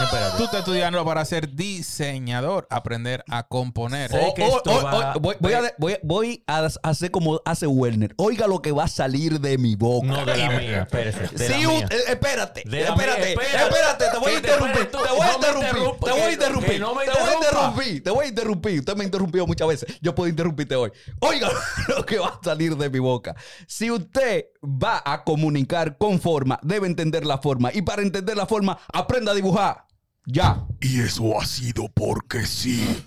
Espérate. 0.03 0.37
Tú 0.37 0.43
estás 0.43 0.59
estudiando 0.59 1.03
para 1.05 1.23
ser 1.25 1.53
diseñador, 1.53 2.67
aprender 2.69 3.23
a 3.29 3.43
componer. 3.47 4.11
Sé 4.11 4.33
que 4.35 4.45
esto 4.45 4.61
Oh, 4.71 4.79
oh, 4.79 4.83
va- 4.83 5.13
oh, 5.15 5.19
voy, 5.19 5.35
voy 5.39 5.53
a, 5.53 5.61
de- 5.61 5.73
voy- 5.77 5.97
voy 6.03 6.43
a 6.47 6.67
hacer 6.83 7.11
como 7.11 7.41
hace 7.45 7.67
Werner. 7.67 8.13
Oiga 8.17 8.47
lo 8.47 8.61
que 8.61 8.71
va 8.71 8.83
a 8.85 8.87
salir 8.87 9.39
de 9.39 9.57
mi 9.57 9.75
boca. 9.75 10.07
No 10.07 10.25
de 10.25 10.37
la 10.37 10.49
mía, 10.49 10.81
espérese. 10.83 11.27
De 11.35 11.47
Sí, 11.47 11.63
la 11.63 11.69
mía. 11.69 11.87
eh, 11.89 11.97
espérate, 12.09 12.63
De 12.65 12.81
la 12.81 12.87
espérate, 12.89 13.21
mía, 13.21 13.29
espérate. 13.29 13.63
espérate, 13.63 14.05
te 14.11 14.17
voy 14.17 14.31
a 14.31 14.35
Que 14.35 14.41
te 14.41 14.47
interrumpir, 14.47 14.91
tú, 14.91 14.97
te 14.97 15.09
voy 15.09 15.21
a 15.21 15.25
no 15.25 15.27
me 15.27 15.35
interrumpir, 15.35 15.67
interrumpa, 15.69 16.05
te 16.05 16.11
voy 16.11 16.21
a 16.21 16.25
que- 16.27 16.33
interrumpir, 16.33 16.71
que 16.71 16.79
no 16.79 16.95
me 16.95 17.05
te 17.05 17.11
voy 17.11 17.19
a 17.19 17.23
interrumpa. 17.23 17.45
interrumpir, 17.47 18.03
te 18.03 18.09
voy 18.11 18.25
a 18.25 18.27
interrumpir, 18.29 18.79
usted 18.79 18.95
me 18.95 19.03
ha 19.03 19.05
interrumpido 19.05 19.47
muchas 19.47 19.67
veces, 19.67 19.97
yo 20.01 20.13
puedo 20.15 20.29
interrumpirte 20.29 20.75
hoy. 20.75 20.91
Oiga 21.19 21.49
lo 21.87 22.05
que 22.05 22.19
va 22.19 22.27
a 22.27 22.39
salir 22.43 22.75
de 22.77 22.89
mi 22.89 22.99
boca. 22.99 23.35
Si 23.67 23.89
usted 23.91 24.45
va 24.63 25.01
a 25.05 25.23
comunicar 25.23 25.97
con 25.97 26.19
forma, 26.19 26.59
debe 26.61 26.87
entender 26.87 27.25
la 27.25 27.37
forma, 27.39 27.71
y 27.73 27.81
para 27.81 28.01
entender 28.01 28.35
la 28.37 28.45
forma, 28.45 28.77
aprenda 28.93 29.31
a 29.31 29.35
dibujar. 29.35 29.86
Ya. 30.29 30.67
Y 30.81 30.99
eso 30.99 31.39
ha 31.39 31.45
sido 31.45 31.87
porque 31.93 32.45
sí. 32.45 33.05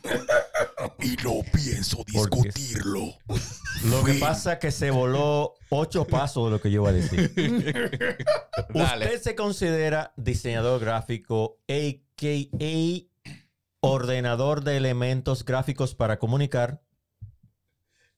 Y 1.01 1.17
no 1.23 1.43
pienso 1.53 1.99
Porque 2.15 2.49
discutirlo. 2.49 3.13
Lo 3.85 4.03
que 4.03 4.15
pasa 4.15 4.55
es 4.55 4.59
que 4.59 4.71
se 4.71 4.91
voló 4.91 5.55
ocho 5.69 6.07
pasos 6.07 6.47
de 6.47 6.51
lo 6.51 6.61
que 6.63 6.71
yo 6.71 6.81
iba 6.81 6.89
a 6.89 6.93
decir. 6.93 7.31
Usted 8.75 9.21
se 9.21 9.35
considera 9.35 10.15
diseñador 10.17 10.81
gráfico, 10.81 11.59
a.k.a. 11.69 13.35
ordenador 13.81 14.65
de 14.65 14.79
elementos 14.79 15.45
gráficos 15.45 15.95
para 15.95 16.19
comunicar. 16.19 16.83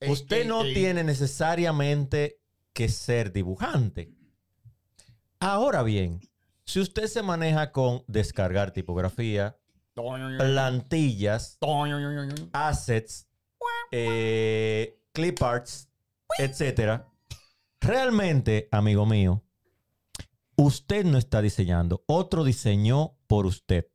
Usted 0.07 0.47
no 0.47 0.63
tiene 0.63 1.03
necesariamente 1.03 2.41
que 2.73 2.89
ser 2.89 3.33
dibujante. 3.33 4.13
Ahora 5.41 5.83
bien, 5.83 6.21
si 6.65 6.81
usted 6.81 7.07
se 7.07 7.23
maneja 7.23 7.73
con 7.73 8.05
descargar 8.07 8.73
tipografía, 8.73 9.57
plantillas, 10.39 11.59
assets, 12.53 13.29
eh, 13.91 14.99
clip 15.13 15.43
arts, 15.43 15.89
etcétera. 16.39 17.09
Realmente, 17.81 18.69
amigo 18.71 19.05
mío, 19.07 19.43
usted 20.57 21.05
no 21.05 21.19
está 21.19 21.43
diseñando. 21.43 22.05
Otro 22.07 22.45
diseñó 22.45 23.19
por 23.27 23.47
usted. 23.47 23.89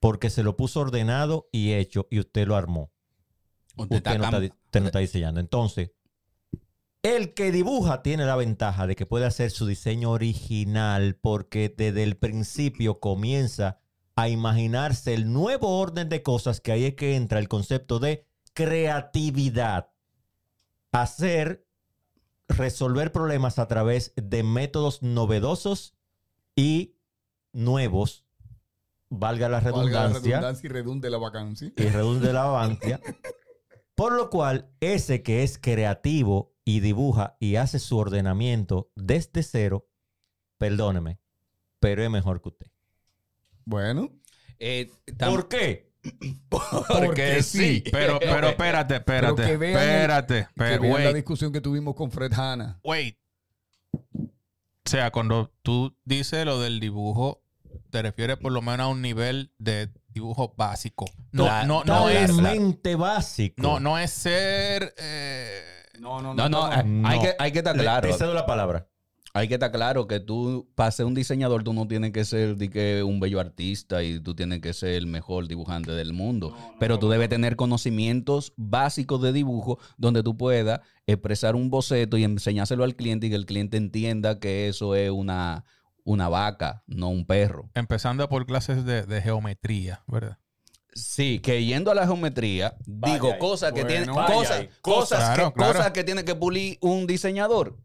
Porque 0.00 0.30
se 0.30 0.42
lo 0.42 0.56
puso 0.56 0.80
ordenado 0.80 1.48
y 1.52 1.72
hecho 1.72 2.06
y 2.10 2.18
usted 2.20 2.46
lo 2.46 2.56
armó. 2.56 2.92
Usted 3.76 3.96
Usted 3.96 4.18
no, 4.18 4.24
está, 4.24 4.40
di- 4.40 4.46
usted 4.64 4.80
no 4.80 4.86
está 4.86 4.98
diseñando. 5.00 5.40
Entonces, 5.40 5.90
el 7.14 7.34
que 7.34 7.52
dibuja 7.52 8.02
tiene 8.02 8.24
la 8.24 8.34
ventaja 8.34 8.88
de 8.88 8.96
que 8.96 9.06
puede 9.06 9.26
hacer 9.26 9.52
su 9.52 9.64
diseño 9.64 10.10
original 10.10 11.16
porque 11.20 11.72
desde 11.74 12.02
el 12.02 12.16
principio 12.16 12.98
comienza 12.98 13.78
a 14.16 14.28
imaginarse 14.28 15.14
el 15.14 15.32
nuevo 15.32 15.78
orden 15.78 16.08
de 16.08 16.24
cosas 16.24 16.60
que 16.60 16.72
ahí 16.72 16.84
es 16.84 16.94
que 16.94 17.14
entra 17.14 17.38
el 17.38 17.48
concepto 17.48 18.00
de 18.00 18.26
creatividad. 18.54 19.90
Hacer, 20.90 21.64
resolver 22.48 23.12
problemas 23.12 23.60
a 23.60 23.68
través 23.68 24.12
de 24.16 24.42
métodos 24.42 25.02
novedosos 25.02 25.94
y 26.56 26.96
nuevos, 27.52 28.24
valga 29.10 29.48
la 29.48 29.60
Valga 29.60 29.80
la 29.80 29.82
redundancia 29.82 30.40
redundancia 30.40 30.66
y 30.66 30.70
redunde 30.70 31.10
la 31.10 31.18
vacancia. 31.18 31.72
y 31.76 31.88
redunde 31.88 32.32
la 32.32 32.44
avancia. 32.44 33.00
Por 33.94 34.12
lo 34.12 34.28
cual, 34.28 34.70
ese 34.80 35.22
que 35.22 35.44
es 35.44 35.56
creativo 35.56 36.55
y 36.66 36.80
dibuja 36.80 37.36
y 37.40 37.56
hace 37.56 37.78
su 37.78 37.96
ordenamiento 37.96 38.90
desde 38.96 39.42
cero, 39.42 39.88
perdóneme, 40.58 41.18
pero 41.80 42.02
es 42.02 42.10
mejor 42.10 42.42
que 42.42 42.48
usted. 42.50 42.66
Bueno, 43.64 44.10
Eh, 44.58 44.90
¿Por 45.18 45.48
qué? 45.48 45.92
Porque 46.50 47.42
sí. 47.42 47.82
Pero, 47.92 48.18
pero 48.18 48.48
espérate, 48.48 49.00
Pero 49.00 49.28
espérate. 49.28 49.50
que 49.50 49.56
vean 49.56 49.76
espérate. 49.78 50.34
Que 50.34 50.40
espérate, 50.40 50.78
vean 50.78 50.92
la 50.92 51.06
wait, 51.10 51.14
discusión 51.16 51.52
que 51.52 51.60
tuvimos 51.60 51.94
con 51.94 52.10
Fred 52.10 52.32
Hanna. 52.32 52.80
wait. 52.84 53.16
O 53.92 54.88
sea, 54.88 55.10
cuando 55.10 55.52
tú 55.62 55.96
dices 56.04 56.44
lo 56.44 56.60
del 56.60 56.78
dibujo, 56.80 57.42
te 57.90 58.02
refieres 58.02 58.36
por 58.38 58.52
lo 58.52 58.62
menos 58.62 58.80
a 58.86 58.88
un 58.88 59.02
nivel 59.02 59.52
de 59.58 59.90
dibujo 60.08 60.54
básico. 60.56 61.06
No, 61.32 61.44
La- 61.46 61.64
no, 61.64 61.82
no 61.84 62.08
es. 62.08 62.30
Básico. 62.96 63.60
No, 63.62 63.80
no 63.80 63.98
es 63.98 64.10
ser. 64.12 64.94
eh, 64.98 65.75
No, 66.00 66.20
no, 66.22 66.34
No, 66.34 66.48
no, 66.48 66.72
eh, 66.72 66.82
no. 66.84 67.08
hay, 67.08 67.20
que, 67.20 67.34
hay 67.38 67.52
que 67.52 67.58
estar 67.58 67.76
Le- 67.76 67.82
claro. 67.82 68.08
Te 68.10 68.14
cedo 68.18 68.34
la 68.34 68.46
palabra. 68.46 68.88
Hay 69.34 69.48
que 69.48 69.54
estar 69.54 69.70
claro 69.70 70.06
que 70.06 70.18
tú, 70.18 70.66
para 70.74 70.90
ser 70.90 71.04
un 71.04 71.12
diseñador, 71.14 71.62
tú 71.62 71.74
no 71.74 71.86
tienes 71.86 72.12
que 72.12 72.24
ser 72.24 72.56
que 72.70 73.02
un 73.02 73.20
bello 73.20 73.38
artista 73.38 74.02
y 74.02 74.18
tú 74.18 74.34
tienes 74.34 74.62
que 74.62 74.72
ser 74.72 74.94
el 74.94 75.06
mejor 75.06 75.46
dibujante 75.46 75.90
del 75.92 76.14
mundo. 76.14 76.56
Pero 76.80 76.98
tú 76.98 77.10
debes 77.10 77.28
tener 77.28 77.54
conocimientos 77.56 78.54
básicos 78.56 79.20
de 79.20 79.34
dibujo 79.34 79.78
donde 79.98 80.22
tú 80.22 80.38
puedas 80.38 80.80
expresar 81.06 81.54
un 81.54 81.68
boceto 81.68 82.16
y 82.16 82.24
enseñárselo 82.24 82.82
al 82.82 82.96
cliente 82.96 83.26
y 83.26 83.30
que 83.30 83.36
el 83.36 83.44
cliente 83.44 83.76
entienda 83.76 84.38
que 84.40 84.68
eso 84.68 84.94
es 84.94 85.10
una, 85.10 85.66
una 86.04 86.30
vaca, 86.30 86.82
no 86.86 87.08
un 87.10 87.26
perro. 87.26 87.68
empezando 87.74 88.26
por 88.30 88.46
clases 88.46 88.86
de, 88.86 89.02
de 89.04 89.20
geometría, 89.20 90.02
¿verdad? 90.06 90.38
Sí, 90.96 91.40
que 91.40 91.64
yendo 91.64 91.90
a 91.90 91.94
la 91.94 92.06
geometría, 92.06 92.76
digo 92.86 93.32
ahí. 93.32 93.38
cosas 93.38 93.72
que 93.72 93.84
Bueno, 93.84 93.86
tiene, 93.86 94.06
vaya 94.12 94.28
cosas, 94.30 94.68
cosas, 94.80 95.30
Claro, 95.30 95.52
que, 95.52 95.52
claro. 95.52 95.78
cosas 95.78 95.92
que 95.92 96.04
tiene 96.04 96.24
que 96.24 96.34
pulir 96.34 96.78
un 96.80 97.06
diseñador. 97.06 97.78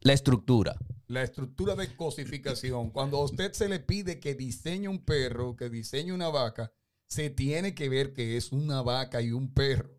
La 0.00 0.12
estructura. 0.14 0.76
La 1.08 1.22
estructura 1.22 1.74
de 1.76 1.94
cosificación. 1.96 2.90
Cuando 2.90 3.18
a 3.18 3.24
usted 3.24 3.52
se 3.52 3.68
le 3.68 3.80
pide 3.80 4.18
que 4.20 4.34
diseñe 4.34 4.88
un 4.88 5.04
perro, 5.04 5.56
que 5.56 5.68
diseñe 5.70 6.12
una 6.12 6.28
vaca, 6.30 6.72
se 7.06 7.30
tiene 7.30 7.74
que 7.74 7.88
ver 7.88 8.12
que 8.12 8.36
es 8.36 8.52
una 8.52 8.82
vaca 8.82 9.20
y 9.20 9.32
un 9.32 9.52
perro. 9.52 9.90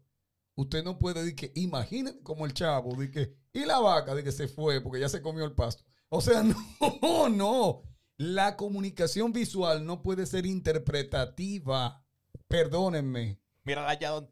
Usted 0.55 0.83
no 0.83 0.97
puede 0.97 1.21
decir 1.21 1.35
que, 1.35 1.51
imagínate 1.55 2.21
como 2.23 2.45
el 2.45 2.53
chavo, 2.53 2.95
de 2.95 3.11
que, 3.11 3.35
y 3.53 3.65
la 3.65 3.79
vaca 3.79 4.15
de 4.15 4.23
que 4.23 4.31
se 4.31 4.47
fue 4.47 4.81
porque 4.81 4.99
ya 4.99 5.09
se 5.09 5.21
comió 5.21 5.45
el 5.45 5.53
pasto. 5.53 5.83
O 6.09 6.21
sea, 6.21 6.43
no, 7.01 7.29
no. 7.29 7.83
La 8.17 8.57
comunicación 8.57 9.31
visual 9.31 9.85
no 9.85 10.01
puede 10.01 10.25
ser 10.25 10.45
interpretativa. 10.47 12.03
Perdónenme. 12.47 13.39
Mira 13.63 13.89
allá 13.89 14.11
donde. 14.11 14.31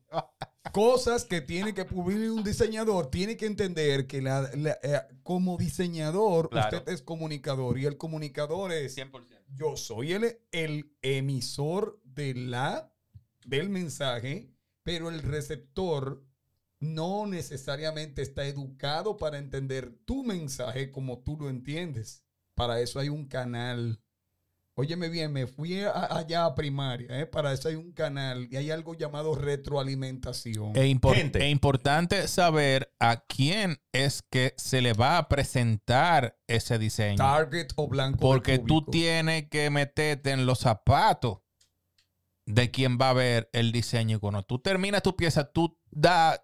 cosas 0.72 1.26
que 1.26 1.42
tiene 1.42 1.74
que 1.74 1.86
publicar 1.86 2.32
un 2.32 2.44
diseñador, 2.44 3.12
tiene 3.12 3.36
que 3.38 3.46
entender 3.46 4.08
que 4.08 4.22
la, 4.22 4.50
la- 4.56 4.78
eh, 4.82 5.02
como 5.24 5.58
diseñador 5.58 6.50
Claro. 6.50 6.78
usted 6.78 6.94
es 6.94 7.02
comunicador 7.02 7.78
y 7.78 7.86
el 7.86 7.98
comunicador 7.98 8.72
es 8.72 8.96
100%. 8.98 9.26
yo 9.54 9.76
soy 9.78 10.14
el, 10.14 10.40
el 10.52 10.92
emisor 11.02 12.00
de 12.04 12.34
la, 12.34 12.94
del 13.46 13.70
mensaje, 13.70 14.50
pero 14.84 15.10
el 15.10 15.22
receptor 15.22 16.24
no 16.80 17.26
necesariamente 17.28 18.22
está 18.22 18.46
educado 18.46 19.18
para 19.18 19.38
entender 19.38 19.98
tu 20.06 20.24
mensaje 20.24 20.92
como 20.92 21.20
tú 21.20 21.38
lo 21.38 21.50
entiendes. 21.50 22.24
Para 22.54 22.80
eso 22.80 23.00
hay 23.00 23.10
un 23.10 23.28
canal. 23.28 24.00
Óyeme 24.78 25.08
bien, 25.08 25.32
me 25.32 25.48
fui 25.48 25.82
a- 25.84 26.18
allá 26.18 26.44
a 26.46 26.54
primaria, 26.54 27.22
¿eh? 27.22 27.26
para 27.26 27.54
eso 27.54 27.70
hay 27.70 27.76
un 27.76 27.94
canal 27.94 28.48
y 28.52 28.58
hay 28.58 28.72
algo 28.72 28.94
llamado 28.94 29.34
retroalimentación. 29.34 30.76
Es, 30.76 30.84
impor- 30.86 31.16
Gente. 31.16 31.40
es 31.46 31.50
importante 31.52 32.28
saber 32.28 32.94
a 33.00 33.24
quién 33.26 33.82
es 33.94 34.22
que 34.30 34.54
se 34.58 34.82
le 34.82 34.92
va 34.92 35.18
a 35.18 35.30
presentar 35.30 36.38
ese 36.48 36.78
diseño. 36.78 37.16
Target 37.18 37.68
o 37.78 37.88
blanco. 37.88 38.20
Porque 38.20 38.60
tú 38.60 38.84
tienes 38.86 39.48
que 39.50 39.70
meterte 39.70 40.32
en 40.32 40.46
los 40.46 40.60
zapatos 40.60 41.38
de 42.46 42.70
quien 42.70 42.98
va 43.00 43.12
a 43.12 43.14
ver 43.14 43.50
el 43.54 43.72
diseño. 43.72 44.18
Y 44.18 44.20
cuando 44.20 44.44
tú 44.44 44.60
terminas 44.60 45.02
tu 45.04 45.16
pieza, 45.16 45.46
tú 45.52 45.80
das 45.90 46.42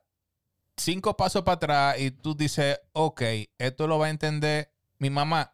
cinco 0.78 1.18
pasos 1.18 1.44
para 1.44 1.56
atrás 1.56 2.00
y 2.00 2.12
tú 2.12 2.34
dices, 2.34 2.80
ok, 2.94 3.22
esto 3.58 3.88
lo 3.88 4.00
va 4.00 4.08
a 4.08 4.10
entender 4.10 4.74
mi 5.00 5.10
mamá. 5.10 5.54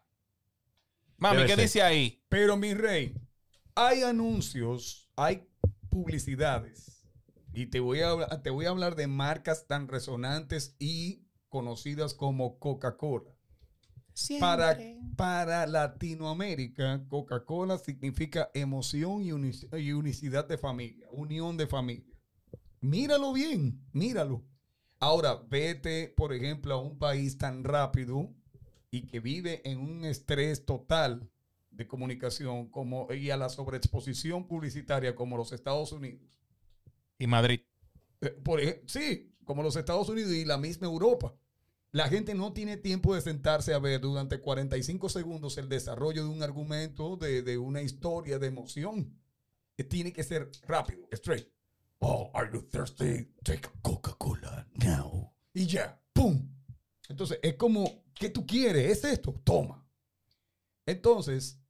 Mami, 1.16 1.38
Debe 1.38 1.48
¿qué 1.48 1.54
ser. 1.56 1.62
dice 1.64 1.82
ahí? 1.82 2.17
Pero 2.28 2.56
mi 2.56 2.74
rey, 2.74 3.14
hay 3.74 4.02
anuncios, 4.02 5.10
hay 5.16 5.48
publicidades. 5.90 7.06
Y 7.52 7.66
te 7.66 7.80
voy 7.80 8.00
a, 8.00 8.10
hablar- 8.10 8.42
te 8.42 8.50
voy 8.50 8.66
a 8.66 8.70
hablar 8.70 8.94
de 8.94 9.06
marcas 9.06 9.66
tan 9.66 9.88
resonantes 9.88 10.76
y 10.78 11.24
conocidas 11.48 12.14
como 12.14 12.58
Coca-Cola. 12.58 13.30
Para, 14.40 14.76
para 15.16 15.66
Latinoamérica, 15.66 17.04
Coca-Cola 17.08 17.78
significa 17.78 18.50
emoción 18.52 19.22
y, 19.22 19.32
uni- 19.32 19.52
y 19.72 19.92
unicidad 19.92 20.46
de 20.46 20.58
familia, 20.58 21.06
unión 21.10 21.56
de 21.56 21.66
familia. 21.66 22.14
Míralo 22.80 23.32
bien, 23.32 23.80
míralo. 23.92 24.44
Ahora, 25.00 25.36
vete, 25.48 26.12
por 26.16 26.32
ejemplo, 26.32 26.74
a 26.74 26.82
un 26.82 26.98
país 26.98 27.38
tan 27.38 27.64
rápido 27.64 28.34
y 28.90 29.06
que 29.06 29.20
vive 29.20 29.62
en 29.68 29.78
un 29.80 30.04
estrés 30.04 30.64
total 30.64 31.30
de 31.78 31.86
comunicación 31.86 32.68
como, 32.68 33.10
y 33.14 33.30
a 33.30 33.36
la 33.36 33.48
sobreexposición 33.48 34.48
publicitaria 34.48 35.14
como 35.14 35.36
los 35.36 35.52
Estados 35.52 35.92
Unidos. 35.92 36.38
Y 37.18 37.26
Madrid. 37.28 37.60
Eh, 38.20 38.30
Por 38.30 38.60
sí, 38.86 39.32
como 39.44 39.62
los 39.62 39.76
Estados 39.76 40.08
Unidos 40.08 40.32
y 40.32 40.44
la 40.44 40.58
misma 40.58 40.88
Europa. 40.88 41.34
La 41.92 42.08
gente 42.08 42.34
no 42.34 42.52
tiene 42.52 42.76
tiempo 42.76 43.14
de 43.14 43.20
sentarse 43.20 43.72
a 43.72 43.78
ver 43.78 44.00
durante 44.00 44.40
45 44.40 45.08
segundos 45.08 45.56
el 45.56 45.68
desarrollo 45.68 46.24
de 46.24 46.28
un 46.28 46.42
argumento, 46.42 47.16
de, 47.16 47.42
de 47.42 47.56
una 47.56 47.80
historia, 47.80 48.38
de 48.40 48.48
emoción. 48.48 49.16
Eh, 49.78 49.84
Tiene 49.84 50.12
que 50.12 50.24
ser 50.24 50.50
rápido, 50.66 51.08
straight. 51.12 51.48
Oh, 52.00 52.30
are 52.34 52.50
you 52.52 52.60
thirsty? 52.60 53.32
Take 53.44 53.68
Coca-Cola 53.82 54.66
now. 54.74 55.32
Y 55.54 55.66
ya, 55.66 56.00
¡pum! 56.12 56.50
Entonces, 57.08 57.38
es 57.40 57.54
como, 57.54 58.04
¿qué 58.14 58.30
tú 58.30 58.44
quieres? 58.44 58.98
¿Es 58.98 59.04
esto? 59.04 59.32
Toma. 59.44 59.88
Entonces, 60.84 61.60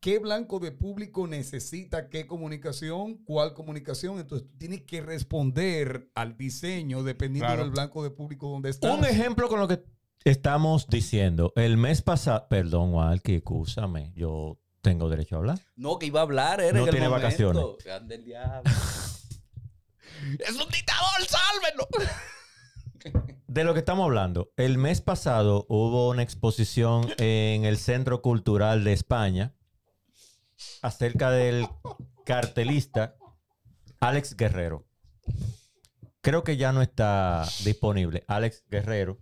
¿qué 0.00 0.18
blanco 0.18 0.58
de 0.58 0.72
público 0.72 1.26
necesita 1.26 2.08
qué 2.08 2.26
comunicación? 2.26 3.16
¿Cuál 3.24 3.54
comunicación? 3.54 4.18
Entonces, 4.18 4.48
tú 4.48 4.56
tienes 4.58 4.82
que 4.82 5.00
responder 5.00 6.10
al 6.14 6.36
diseño 6.36 7.02
dependiendo 7.02 7.46
Claro. 7.46 7.62
del 7.62 7.70
blanco 7.72 8.02
de 8.02 8.10
público 8.10 8.48
donde 8.48 8.70
estás. 8.70 8.96
Un 8.98 9.04
ejemplo 9.04 9.48
con 9.48 9.60
lo 9.60 9.68
que 9.68 9.82
estamos 10.24 10.86
diciendo. 10.88 11.52
El 11.56 11.76
mes 11.76 12.02
pasado, 12.02 12.46
perdón, 12.48 12.94
Walky, 12.94 13.36
escúchame, 13.36 14.12
yo 14.14 14.58
tengo 14.82 15.08
derecho 15.08 15.36
a 15.36 15.38
hablar. 15.38 15.58
No, 15.76 15.98
que 15.98 16.06
iba 16.06 16.20
a 16.20 16.22
hablar, 16.22 16.60
era 16.60 16.72
No 16.72 16.78
en 16.80 16.84
el 16.88 16.90
tiene 16.90 17.08
momento. 17.08 17.26
vacaciones. 17.26 17.86
Ande 17.94 18.14
el 18.14 18.24
diablo. 18.24 18.62
¡Es 20.38 20.52
un 20.52 20.68
dictador! 20.70 21.26
¡Sálvenlo! 21.26 21.88
De 23.46 23.64
lo 23.64 23.72
que 23.72 23.78
estamos 23.80 24.04
hablando, 24.04 24.52
el 24.56 24.76
mes 24.76 25.00
pasado 25.00 25.64
hubo 25.68 26.10
una 26.10 26.22
exposición 26.22 27.08
en 27.18 27.64
el 27.64 27.78
Centro 27.78 28.20
Cultural 28.20 28.84
de 28.84 28.92
España 28.92 29.54
acerca 30.82 31.30
del 31.30 31.66
cartelista 32.24 33.16
Alex 34.00 34.36
Guerrero. 34.36 34.86
Creo 36.20 36.44
que 36.44 36.56
ya 36.56 36.72
no 36.72 36.82
está 36.82 37.44
disponible 37.64 38.24
Alex 38.28 38.64
Guerrero 38.68 39.18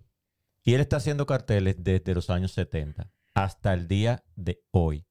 y 0.63 0.73
él 0.73 0.81
está 0.81 0.97
haciendo 0.97 1.25
carteles 1.25 1.75
desde 1.83 2.13
los 2.13 2.29
años 2.29 2.51
70 2.53 3.11
hasta 3.33 3.73
el 3.73 3.87
día 3.87 4.23
de 4.35 4.63
hoy. 4.71 5.05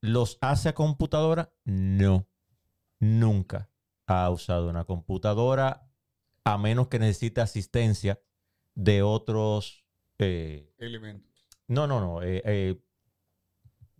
¿Los 0.00 0.38
hace 0.40 0.68
a 0.70 0.74
computadora? 0.74 1.52
No. 1.64 2.28
Nunca 2.98 3.70
ha 4.06 4.30
usado 4.30 4.68
una 4.68 4.84
computadora 4.84 5.88
a 6.44 6.58
menos 6.58 6.88
que 6.88 6.98
necesite 6.98 7.40
asistencia 7.40 8.20
de 8.74 9.02
otros... 9.02 9.84
eh, 10.18 10.72
Elemento. 10.78 11.28
no, 11.68 11.86
no, 11.86 12.00
no. 12.00 12.22
eh, 12.22 12.42
eh, 12.44 12.80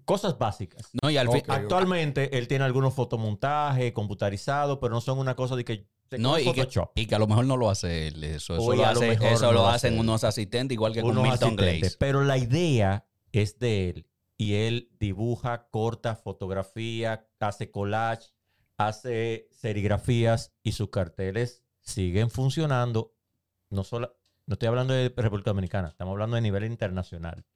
cosas 0.05 0.39
básicas. 0.39 0.91
No, 1.03 1.11
y 1.11 1.17
al 1.17 1.29
fin. 1.29 1.43
Ok. 1.43 1.51
Actualmente 1.51 2.37
él 2.37 2.49
tiene 2.49 2.65
algunos 2.65 2.95
fotomontajes 2.95 3.93
computarizados, 3.93 4.79
pero 4.81 4.93
no 4.95 5.01
son 5.01 5.19
una 5.19 5.35
cosa 5.35 5.57
de 5.57 5.65
que... 5.65 5.87
No, 6.19 6.39
y 6.39 6.53
que, 6.53 6.69
y 6.95 7.07
que 7.07 7.15
a 7.15 7.19
lo 7.19 7.27
mejor 7.27 7.47
no 7.47 7.57
lo 7.57 7.71
hace 7.71 8.09
él. 8.09 8.23
Eso, 8.23 8.55
eso 8.57 8.75
lo, 8.77 8.85
hace- 8.85 9.09
mejor 9.09 9.27
eso 9.29 9.47
no 9.47 9.53
lo 9.53 9.59
lo 9.61 9.69
hace 9.69 9.87
hacen 9.89 9.99
unos 9.99 10.25
asistentes, 10.25 10.75
igual 10.75 10.93
que 10.93 11.01
con 11.01 11.13
unos 11.13 11.23
Milton 11.23 11.49
asistentes, 11.55 11.81
Glaze. 11.81 11.97
Pero 11.99 12.23
la 12.25 12.37
idea 12.37 13.07
es 13.33 13.59
de 13.59 13.89
él. 13.89 14.07
Y 14.37 14.55
él 14.55 14.91
dibuja, 14.99 15.69
corta 15.71 16.15
fotografía, 16.17 17.29
hace 17.41 17.71
collage, 17.71 18.29
hace 18.77 19.49
serigrafías 19.53 20.53
y 20.63 20.73
sus 20.73 20.91
carteles 20.91 21.63
siguen 21.81 22.29
funcionando. 22.29 23.15
No 23.71 23.83
solo, 23.85 24.19
no 24.47 24.55
estoy 24.55 24.69
hablando 24.69 24.93
de 24.93 25.13
República 25.17 25.51
Dominicana, 25.51 25.89
estamos 25.89 26.13
hablando 26.13 26.37
de 26.37 26.43
nivel 26.43 26.65
internacional. 26.65 27.47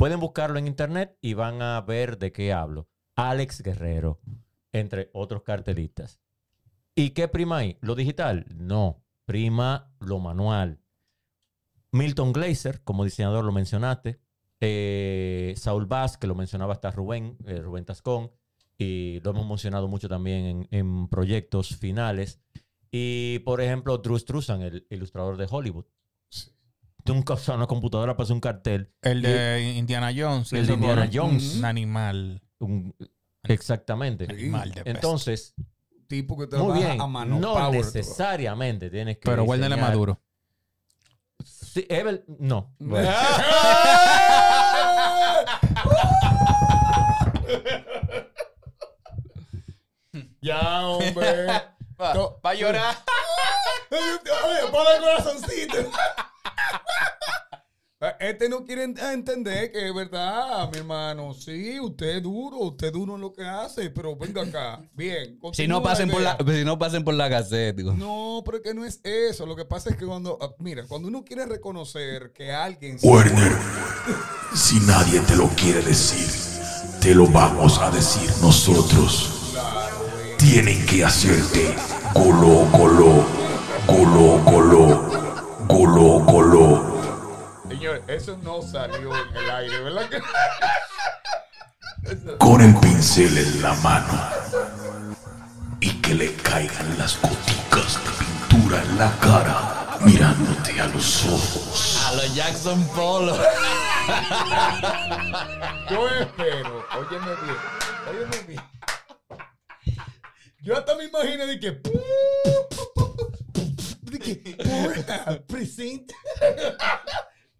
Pueden 0.00 0.18
buscarlo 0.18 0.58
en 0.58 0.66
internet 0.66 1.18
y 1.20 1.34
van 1.34 1.60
a 1.60 1.78
ver 1.82 2.16
de 2.16 2.32
qué 2.32 2.54
hablo. 2.54 2.88
Alex 3.16 3.62
Guerrero, 3.62 4.18
entre 4.72 5.10
otros 5.12 5.42
cartelistas. 5.42 6.18
¿Y 6.94 7.10
qué 7.10 7.28
prima 7.28 7.58
ahí? 7.58 7.76
¿Lo 7.82 7.94
digital? 7.94 8.46
No, 8.56 9.04
prima 9.26 9.92
lo 9.98 10.18
manual. 10.18 10.80
Milton 11.92 12.32
Glaser, 12.32 12.82
como 12.82 13.04
diseñador 13.04 13.44
lo 13.44 13.52
mencionaste. 13.52 14.18
Eh, 14.62 15.52
Saul 15.58 15.84
Bass, 15.84 16.16
que 16.16 16.26
lo 16.26 16.34
mencionaba 16.34 16.72
hasta 16.72 16.90
Rubén, 16.90 17.36
eh, 17.44 17.60
Rubén 17.60 17.84
Tascón. 17.84 18.30
y 18.78 19.20
lo 19.20 19.32
hemos 19.32 19.46
mencionado 19.46 19.86
mucho 19.86 20.08
también 20.08 20.46
en, 20.46 20.68
en 20.70 21.08
proyectos 21.08 21.76
finales. 21.76 22.40
Y, 22.90 23.40
por 23.40 23.60
ejemplo, 23.60 23.98
Drew 23.98 24.18
Struzan, 24.18 24.62
el 24.62 24.86
ilustrador 24.88 25.36
de 25.36 25.46
Hollywood. 25.50 25.84
Tú 27.04 27.14
nunca 27.14 27.34
usas 27.34 27.56
una 27.56 27.66
computadora 27.66 28.14
para 28.16 28.24
hacer 28.24 28.34
un 28.34 28.40
cartel. 28.40 28.92
El 29.02 29.22
de 29.22 29.74
Indiana 29.76 30.12
Jones. 30.16 30.52
El 30.52 30.66
de 30.66 30.74
Indiana 30.74 31.02
Un- 31.04 31.10
Jones. 31.12 31.56
Un 31.56 31.64
animal. 31.64 32.42
Un- 32.58 32.94
exactamente. 33.44 34.26
Animal 34.28 34.72
de. 34.72 34.82
Entonces, 34.84 35.54
Tipo 36.06 36.34
que 36.36 36.42
muy 36.42 36.48
trabaja 36.48 36.78
bien. 36.88 37.00
a 37.00 37.06
mano 37.06 37.38
No 37.38 37.54
power, 37.54 37.72
necesariamente 37.84 38.90
tienes 38.90 39.16
que. 39.18 39.22
Pero 39.30 39.44
diseñar- 39.44 39.78
maduro. 39.80 40.20
Sí, 41.44 41.86
Evel, 41.88 42.24
no. 42.26 42.74
Ya, 50.40 50.86
hombre. 50.86 51.46
To- 52.14 52.40
Va 52.44 52.50
a 52.50 52.54
llorar. 52.54 52.94
Oye, 53.90 54.70
pon 54.70 54.86
el 54.96 55.02
corazoncito. 55.02 55.90
Este 58.18 58.48
no 58.48 58.64
quiere 58.64 58.86
ent- 58.86 59.12
entender 59.12 59.70
que 59.70 59.88
es 59.88 59.94
verdad, 59.94 60.70
mi 60.72 60.78
hermano. 60.78 61.34
Sí, 61.34 61.78
usted 61.78 62.16
es 62.16 62.22
duro, 62.22 62.56
usted 62.60 62.86
es 62.86 62.92
duro 62.94 63.16
en 63.16 63.20
lo 63.20 63.30
que 63.30 63.44
hace, 63.44 63.90
pero 63.90 64.16
venga 64.16 64.40
acá. 64.40 64.80
Bien. 64.94 65.38
Si 65.52 65.68
no 65.68 65.82
pasen 65.82 66.08
por 66.10 66.22
la, 66.22 66.38
si 66.38 66.64
no 66.64 66.78
pasen 66.78 67.04
por 67.04 67.12
la 67.12 67.28
gaceta, 67.28 67.76
digo. 67.76 67.92
No, 67.92 68.40
pero 68.42 68.62
que 68.62 68.72
no 68.72 68.86
es 68.86 69.00
eso. 69.04 69.44
Lo 69.44 69.54
que 69.54 69.66
pasa 69.66 69.90
es 69.90 69.96
que 69.96 70.06
cuando, 70.06 70.38
ah, 70.40 70.48
mira, 70.60 70.84
cuando 70.88 71.08
uno 71.08 71.22
quiere 71.26 71.44
reconocer 71.44 72.32
que 72.32 72.50
alguien... 72.50 72.96
Werner, 73.02 73.52
si 74.54 74.80
nadie 74.80 75.20
te 75.20 75.36
lo 75.36 75.48
quiere 75.48 75.82
decir, 75.82 76.26
te 77.02 77.14
lo 77.14 77.26
vamos 77.26 77.78
a 77.80 77.90
decir 77.90 78.30
nosotros. 78.40 79.52
Tienen 80.38 80.86
que 80.86 81.04
hacerte 81.04 81.74
golo, 82.14 82.66
golo, 82.72 83.26
golo, 83.86 84.42
golo, 84.42 85.10
golo, 85.68 86.24
golo. 86.24 86.89
Señor, 87.80 88.02
eso 88.08 88.36
no 88.42 88.60
salió 88.60 89.10
en 89.16 89.36
el 89.38 89.50
aire, 89.50 89.80
¿verdad? 89.80 90.06
que- 90.10 90.20
Con 92.36 92.60
el 92.60 92.76
pincel 92.78 93.38
en 93.38 93.62
la 93.62 93.72
mano 93.76 94.20
y 95.80 95.90
que 96.02 96.12
le 96.14 96.34
caigan 96.34 96.98
las 96.98 97.18
goticas 97.22 97.94
de 98.04 98.10
pintura 98.22 98.82
en 98.82 98.98
la 98.98 99.10
cara, 99.20 99.96
mirándote 100.02 100.78
a 100.78 100.88
los 100.88 101.24
ojos. 101.24 102.04
A 102.06 102.12
los 102.16 102.34
Jackson 102.34 102.86
Polo. 102.88 103.34
Yo 105.88 106.06
espero, 106.20 106.84
óyeme 106.98 107.34
bien, 107.44 107.56
óyeme 108.10 108.38
bien. 108.46 108.62
Yo 110.60 110.76
hasta 110.76 110.94
me 110.96 111.04
imagino 111.04 111.46
de 111.46 111.58
que. 111.58 111.80
De 114.02 114.18
que. 114.18 114.56
Presente. 115.48 116.14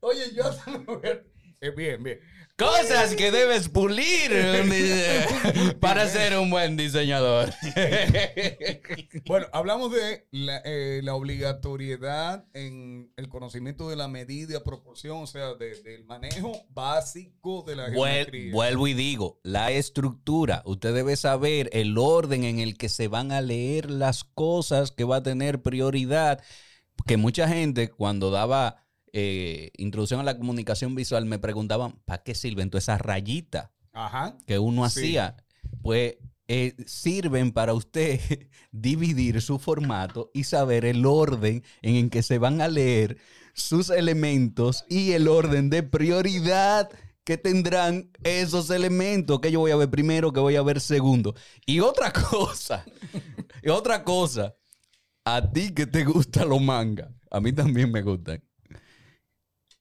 Oye, 0.01 0.33
yo 0.35 0.45
hasta 0.47 0.71
me 0.71 0.79
voy 0.79 1.01
a- 1.07 1.23
eh, 1.63 1.71
Bien, 1.77 2.03
bien. 2.03 2.19
Cosas 2.57 3.15
que 3.15 3.31
debes 3.31 3.69
pulir 3.71 4.31
para 5.81 6.07
ser 6.09 6.37
un 6.39 6.51
buen 6.51 6.77
diseñador. 6.77 7.51
Bueno, 9.27 9.47
hablamos 9.53 9.93
de 9.93 10.27
la, 10.31 10.61
eh, 10.65 11.01
la 11.03 11.15
obligatoriedad 11.15 12.45
en 12.55 13.13
el 13.17 13.29
conocimiento 13.29 13.89
de 13.89 13.97
la 13.97 14.09
medida, 14.09 14.63
proporción, 14.65 15.23
o 15.23 15.27
sea, 15.27 15.55
de- 15.55 15.81
del 15.83 16.05
manejo 16.05 16.53
básico 16.71 17.63
de 17.67 17.77
la 17.77 17.89
Vuel- 17.89 18.25
geometría. 18.25 18.53
vuelvo 18.53 18.89
y 18.89 18.95
digo, 18.95 19.41
la 19.43 19.71
estructura. 19.71 20.63
Usted 20.67 20.95
debe 20.95 21.17
saber 21.17 21.71
el 21.73 21.97
orden 21.99 22.45
en 22.45 22.59
el 22.59 22.77
que 22.77 22.89
se 22.89 23.09
van 23.09 23.33
a 23.33 23.41
leer 23.41 23.91
las 23.91 24.25
cosas 24.25 24.91
que 24.91 25.05
va 25.05 25.17
a 25.17 25.23
tener 25.23 25.63
prioridad. 25.63 26.43
Que 27.07 27.17
mucha 27.17 27.49
gente 27.49 27.89
cuando 27.91 28.31
daba 28.31 28.85
eh, 29.13 29.71
introducción 29.77 30.21
a 30.21 30.25
la 30.25 30.37
comunicación 30.37 30.95
visual 30.95 31.25
me 31.27 31.39
preguntaban, 31.39 31.99
¿para 32.05 32.23
qué 32.23 32.35
sirven 32.35 32.71
todas 32.71 32.85
esas 32.85 33.01
rayitas 33.01 33.71
Ajá. 33.93 34.37
que 34.47 34.59
uno 34.59 34.89
Sí. 34.89 35.01
hacía? 35.01 35.37
Pues 35.83 36.17
eh, 36.49 36.75
sirven 36.87 37.53
para 37.53 37.75
usted 37.75 38.21
dividir 38.73 39.41
su 39.41 39.59
formato 39.59 40.31
y 40.35 40.45
saber 40.45 40.85
el 40.85 41.07
orden 41.07 41.63
en 41.83 41.97
el 41.97 42.11
que 42.11 42.23
se 42.23 42.39
van 42.39 42.61
a 42.61 42.69
leer 42.69 43.19
sus 43.55 43.91
elementos 43.91 44.85
y 44.89 45.13
el 45.13 45.29
orden 45.29 45.71
de 45.71 45.83
prioridad 45.83 46.91
que 47.25 47.37
tendrán 47.39 48.11
esos 48.25 48.71
elementos 48.71 49.39
que 49.41 49.53
yo 49.53 49.61
voy 49.61 49.71
a 49.71 49.77
ver 49.77 49.91
primero, 49.91 50.33
que 50.33 50.41
voy 50.41 50.57
a 50.57 50.63
ver 50.63 50.81
segundo. 50.81 51.35
Y 51.67 51.81
otra 51.81 52.13
cosa, 52.31 52.85
y 53.63 53.69
otra 53.69 54.03
cosa, 54.03 54.57
a 55.25 55.53
ti 55.53 55.73
que 55.73 55.87
te 55.87 56.05
gustan 56.05 56.49
los 56.49 56.61
mangas, 56.61 57.11
a 57.31 57.41
mí 57.41 57.53
también 57.53 57.93
me 57.93 58.03
gustan. 58.03 58.43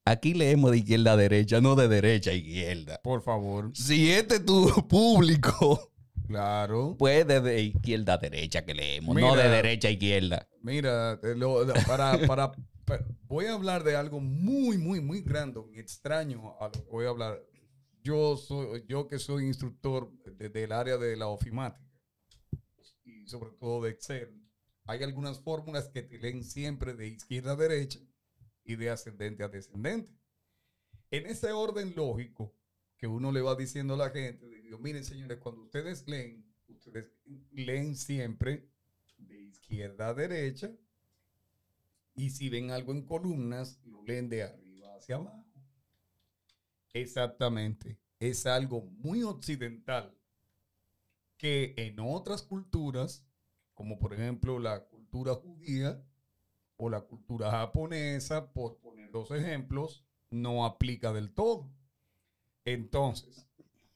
Aquí 0.09 0.33
leemos 0.33 0.71
de 0.71 0.77
izquierda 0.79 1.11
a 1.13 1.17
derecha, 1.17 1.61
no 1.61 1.75
de 1.75 1.87
derecha 1.87 2.31
a 2.31 2.33
izquierda. 2.33 2.99
Por 3.03 3.21
favor. 3.21 3.71
Si 3.75 4.09
este 4.11 4.37
es 4.37 4.45
tu 4.45 4.65
público, 4.87 5.91
Claro. 6.25 6.95
pues 6.97 7.27
de, 7.27 7.61
izquierda 7.61 8.13
a 8.15 8.17
derecha 8.17 8.65
que 8.65 8.73
leemos, 8.73 9.15
no 9.15 9.35
de 9.35 9.47
derecha 9.49 9.87
a 9.87 9.91
izquierda. 9.91 10.47
Mira, 10.63 11.19
te 11.21 11.35
lo- 11.35 11.63
para, 11.85 12.17
para, 12.27 12.51
para- 12.85 13.05
voy 13.27 13.45
a 13.45 13.53
hablar 13.53 13.83
de 13.83 13.95
algo 13.95 14.19
muy, 14.19 14.79
muy, 14.79 14.99
muy 14.99 15.21
grande 15.21 15.59
extraño 15.75 16.55
a 16.59 16.65
lo 16.65 16.71
que 16.71 16.89
voy 16.89 17.05
a 17.05 17.09
hablar. 17.09 17.39
Yo 18.01 18.35
soy, 18.35 18.83
yo 18.87 19.07
que 19.07 19.19
soy 19.19 19.45
instructor 19.45 20.11
de- 20.23 20.49
del 20.49 20.71
área 20.71 20.97
de 20.97 21.15
la 21.17 21.27
ofimática 21.27 21.85
y 23.05 23.27
sobre 23.27 23.51
todo 23.59 23.83
de 23.83 23.91
Excel, 23.91 24.29
hay 24.85 25.03
algunas 25.03 25.39
fórmulas 25.39 25.87
que 25.89 26.01
te 26.01 26.17
leen 26.17 26.43
siempre 26.43 26.95
de 26.95 27.09
izquierda 27.09 27.51
a 27.51 27.55
derecha 27.55 27.99
y 28.69 28.75
de 28.75 28.91
ascendente 28.91 29.43
a 29.43 29.47
descendente. 29.47 30.13
En 31.09 31.25
ese 31.25 31.51
orden 31.51 31.93
lógico 31.95 32.53
que 32.97 33.07
uno 33.07 33.31
le 33.31 33.41
va 33.41 33.55
diciendo 33.55 33.95
a 33.95 33.97
la 33.97 34.11
gente, 34.11 34.47
digo, 34.61 34.77
miren 34.77 35.03
señores, 35.03 35.39
cuando 35.39 35.63
ustedes 35.63 36.07
leen, 36.07 36.45
ustedes 36.67 37.11
leen 37.51 37.95
siempre 37.95 38.69
de 39.17 39.41
izquierda 39.41 40.09
a 40.09 40.13
derecha. 40.13 40.71
Y 42.13 42.29
si 42.29 42.49
ven 42.49 42.69
algo 42.69 42.91
en 42.91 43.07
columnas, 43.07 43.79
lo 43.85 44.03
leen 44.03 44.29
de 44.29 44.43
arriba 44.43 44.95
hacia 44.95 45.15
abajo. 45.15 45.45
Exactamente. 46.93 47.97
Es 48.19 48.45
algo 48.45 48.81
muy 48.81 49.23
occidental 49.23 50.15
que 51.37 51.73
en 51.75 51.99
otras 51.99 52.43
culturas, 52.43 53.25
como 53.73 53.97
por 53.97 54.13
ejemplo 54.13 54.59
la 54.59 54.85
cultura 54.85 55.33
judía 55.33 56.03
o 56.79 56.89
la 56.89 57.01
cultura 57.01 57.51
japonesa, 57.51 58.53
por 58.53 58.77
poner 58.77 59.11
dos 59.11 59.31
ejemplos, 59.31 60.05
no 60.31 60.65
aplica 60.65 61.11
del 61.11 61.33
todo. 61.33 61.69
Entonces, 62.63 63.45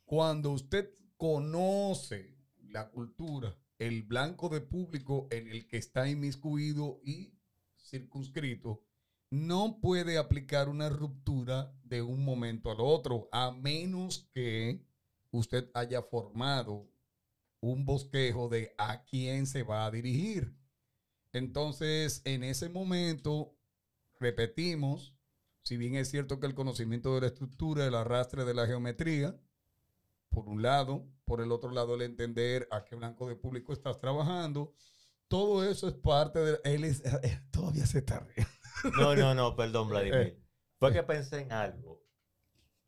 cuando 0.05 0.51
usted 0.51 0.93
conoce 1.15 2.35
la 2.59 2.89
cultura, 2.89 3.55
el 3.79 4.03
blanco 4.03 4.49
de 4.49 4.59
público 4.59 5.27
en 5.31 5.47
el 5.47 5.65
que 5.65 5.77
está 5.77 6.09
inmiscuido 6.09 6.99
y 7.05 7.33
circunscrito, 7.77 8.83
no 9.29 9.79
puede 9.79 10.17
aplicar 10.17 10.67
una 10.67 10.89
ruptura 10.89 11.73
de 11.83 12.01
un 12.01 12.25
momento 12.25 12.69
al 12.69 12.81
otro, 12.81 13.29
a 13.31 13.51
menos 13.51 14.27
que 14.33 14.85
usted 15.31 15.71
haya 15.73 16.01
formado 16.01 16.85
un 17.61 17.85
bosquejo 17.85 18.49
de 18.49 18.75
a 18.77 19.05
quién 19.05 19.47
se 19.47 19.63
va 19.63 19.85
a 19.85 19.91
dirigir. 19.91 20.53
Entonces, 21.33 22.21
en 22.25 22.43
ese 22.43 22.69
momento, 22.69 23.55
repetimos, 24.19 25.15
si 25.63 25.77
bien 25.77 25.95
es 25.95 26.09
cierto 26.09 26.39
que 26.39 26.45
el 26.47 26.53
conocimiento 26.55 27.13
de 27.15 27.21
la 27.21 27.27
estructura, 27.27 27.85
el 27.85 27.95
arrastre 27.95 28.45
de 28.45 28.53
la 28.53 28.67
geometría, 28.67 29.35
por 30.29 30.47
un 30.47 30.61
lado, 30.61 31.07
por 31.25 31.41
el 31.41 31.51
otro 31.51 31.71
lado, 31.71 31.95
el 31.95 32.01
entender 32.03 32.67
a 32.71 32.85
qué 32.85 32.95
blanco 32.95 33.27
de 33.27 33.35
público 33.35 33.73
estás 33.73 33.99
trabajando, 33.99 34.73
todo 35.27 35.63
eso 35.67 35.87
es 35.87 35.93
parte 35.95 36.39
de... 36.39 36.59
Él 36.63 36.83
es- 36.83 37.03
él 37.23 37.39
todavía 37.51 37.85
se 37.85 37.99
está 37.99 38.19
riendo. 38.19 38.51
No, 38.99 39.15
no, 39.15 39.33
no, 39.33 39.55
perdón, 39.55 39.89
Vladimir. 39.89 40.13
Eh. 40.39 40.39
Fue 40.79 40.91
que 40.91 41.03
pensé 41.03 41.39
en 41.41 41.51
algo. 41.53 42.03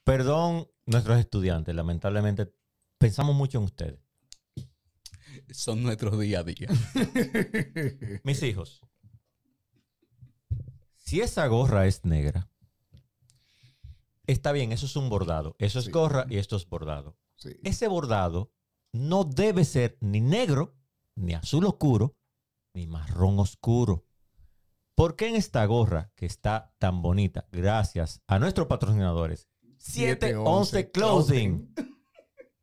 Perdón, 0.04 0.68
nuestros 0.86 1.18
estudiantes, 1.18 1.74
lamentablemente 1.74 2.54
pensamos 2.98 3.34
mucho 3.36 3.58
en 3.60 3.64
ustedes. 3.64 4.05
Son 5.52 5.84
nuestros 5.84 6.20
día 6.20 6.40
a 6.40 6.44
día. 6.44 6.68
Mis 8.24 8.42
hijos, 8.44 8.82
si 10.96 11.22
esa 11.22 11.46
gorra 11.48 11.86
es 11.88 12.04
negra, 12.06 12.50
está 14.26 14.52
bien, 14.52 14.72
eso 14.72 14.86
es 14.86 14.96
un 14.96 15.10
bordado. 15.10 15.56
Eso 15.60 15.80
es 15.80 15.86
Sí. 15.86 15.92
gorra 15.92 16.26
y 16.30 16.38
esto 16.38 16.56
es 16.56 16.68
bordado. 16.68 17.18
Sí. 17.36 17.52
Ese 17.64 17.88
bordado 17.88 18.52
no 18.92 19.24
debe 19.24 19.66
ser 19.66 19.98
ni 20.02 20.22
negro, 20.22 20.76
ni 21.16 21.34
azul 21.34 21.66
oscuro, 21.66 22.18
ni 22.74 22.88
marrón 22.88 23.40
oscuro. 23.40 24.06
¿Por 24.96 25.16
qué 25.16 25.28
en 25.28 25.36
esta 25.36 25.66
gorra 25.66 26.12
que 26.16 26.26
está 26.26 26.74
tan 26.80 27.02
bonita, 27.02 27.48
gracias 27.52 28.22
a 28.28 28.40
nuestros 28.40 28.68
patrocinadores, 28.68 29.48
711 29.78 30.92
Clothing, 30.92 31.74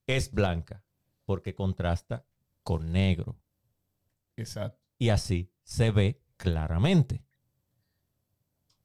es 0.06 0.32
blanca? 0.32 0.84
porque 1.24 1.54
contrasta 1.54 2.26
con 2.62 2.92
negro. 2.92 3.38
Exacto. 4.36 4.78
Y 4.98 5.08
así 5.10 5.50
se 5.62 5.90
ve 5.90 6.22
claramente. 6.36 7.24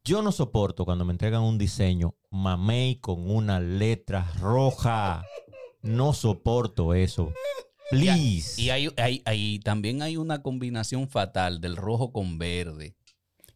Yo 0.04 0.22
no 0.22 0.32
soporto 0.32 0.84
cuando 0.84 1.04
me 1.04 1.12
entregan 1.12 1.42
un 1.42 1.58
diseño 1.58 2.16
mamey 2.30 2.96
con 2.96 3.30
una 3.30 3.60
letra 3.60 4.30
roja. 4.40 5.24
No 5.82 6.12
soporto 6.12 6.94
eso. 6.94 7.32
Please. 7.90 8.60
Y 8.60 8.70
hay, 8.70 8.88
hay- 8.96 9.22
hay- 9.24 9.58
también 9.60 10.02
hay 10.02 10.16
una 10.16 10.42
combinación 10.42 11.08
fatal 11.08 11.60
del 11.60 11.76
rojo 11.76 12.12
con 12.12 12.38
verde. 12.38 12.96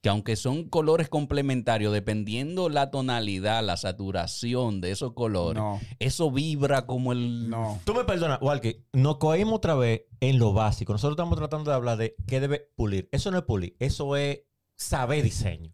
Que 0.03 0.09
aunque 0.09 0.35
son 0.37 0.65
colores 0.69 1.09
complementarios, 1.09 1.93
dependiendo 1.93 2.69
la 2.69 2.91
tonalidad, 2.91 3.65
la 3.65 3.77
saturación 3.77 4.81
de 4.81 4.91
esos 4.91 5.13
colores, 5.13 5.63
No, 5.63 5.81
eso 6.01 6.31
vibra 6.31 6.87
como 6.87 7.13
el. 7.13 7.49
no. 7.49 7.81
Tú 7.85 7.95
me 7.95 8.05
perdonas, 8.05 8.41
Walkie, 8.43 8.85
nos 8.93 9.19
cogimos 9.19 9.55
otra 9.55 9.75
vez 9.77 10.03
en 10.21 10.39
lo 10.41 10.53
básico. 10.53 10.93
Nosotros 10.93 11.15
estamos 11.15 11.39
tratando 11.39 11.71
de 11.71 11.77
hablar 11.77 11.99
de 11.99 12.17
qué 12.27 12.41
debe 12.41 12.69
pulir. 12.75 13.09
Eso 13.13 13.31
no 13.31 13.39
es 13.39 13.45
pulir, 13.45 13.77
eso 13.79 14.17
es 14.17 14.41
saber 14.77 15.23
diseño. 15.23 15.73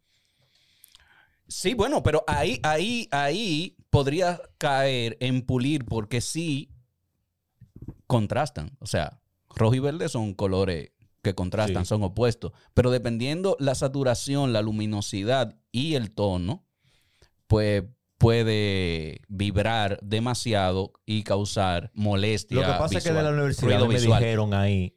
Sí, 1.47 1.73
bueno, 1.73 2.03
pero 2.03 2.23
ahí, 2.27 2.61
ahí, 2.63 3.09
ahí 3.11 3.79
podría 3.89 4.39
caer 4.59 5.17
en 5.21 5.41
pulir 5.41 5.87
porque 5.87 6.21
sí 6.21 6.71
contrastan. 8.07 8.77
O 8.81 8.87
sea, 8.87 9.21
rojo 9.57 9.75
y 9.75 9.79
verde 9.79 10.11
son 10.11 10.35
colores 10.35 10.91
que 11.23 11.35
contrastan, 11.35 11.85
Sí. 11.85 11.89
son 11.89 12.03
opuestos. 12.05 12.53
Pero 12.75 12.91
dependiendo 12.91 13.57
la 13.59 13.75
saturación, 13.75 14.53
la 14.53 14.63
luminosidad 14.63 15.57
y 15.73 15.95
el 15.95 16.13
tono, 16.13 16.67
pues 17.47 17.85
puede 18.19 19.21
vibrar 19.29 19.99
demasiado 20.03 20.93
y 21.07 21.23
causar 21.23 21.91
molestia. 21.95 22.61
Lo 22.61 22.67
que 22.67 22.79
pasa 22.79 22.99
es 22.99 23.05
que 23.05 23.13
de 23.13 23.23
la 23.23 23.31
universidad 23.31 23.81
me 23.81 23.89
visual. 23.95 24.21
dijeron 24.21 24.55
ahí, 24.55 24.97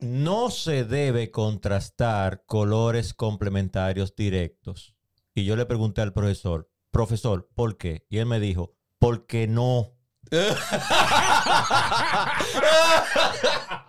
no 0.00 0.50
se 0.50 0.84
debe 0.84 1.30
contrastar 1.30 2.44
colores 2.46 3.14
complementarios 3.14 4.14
directos. 4.14 4.94
Y 5.34 5.44
yo 5.44 5.56
le 5.56 5.66
pregunté 5.66 6.02
al 6.02 6.12
profesor, 6.12 6.70
profesor, 6.90 7.48
¿por 7.54 7.78
qué? 7.78 8.04
Y 8.10 8.18
él 8.18 8.26
me 8.26 8.38
dijo, 8.40 8.74
porque 8.98 9.46
no. 9.48 9.94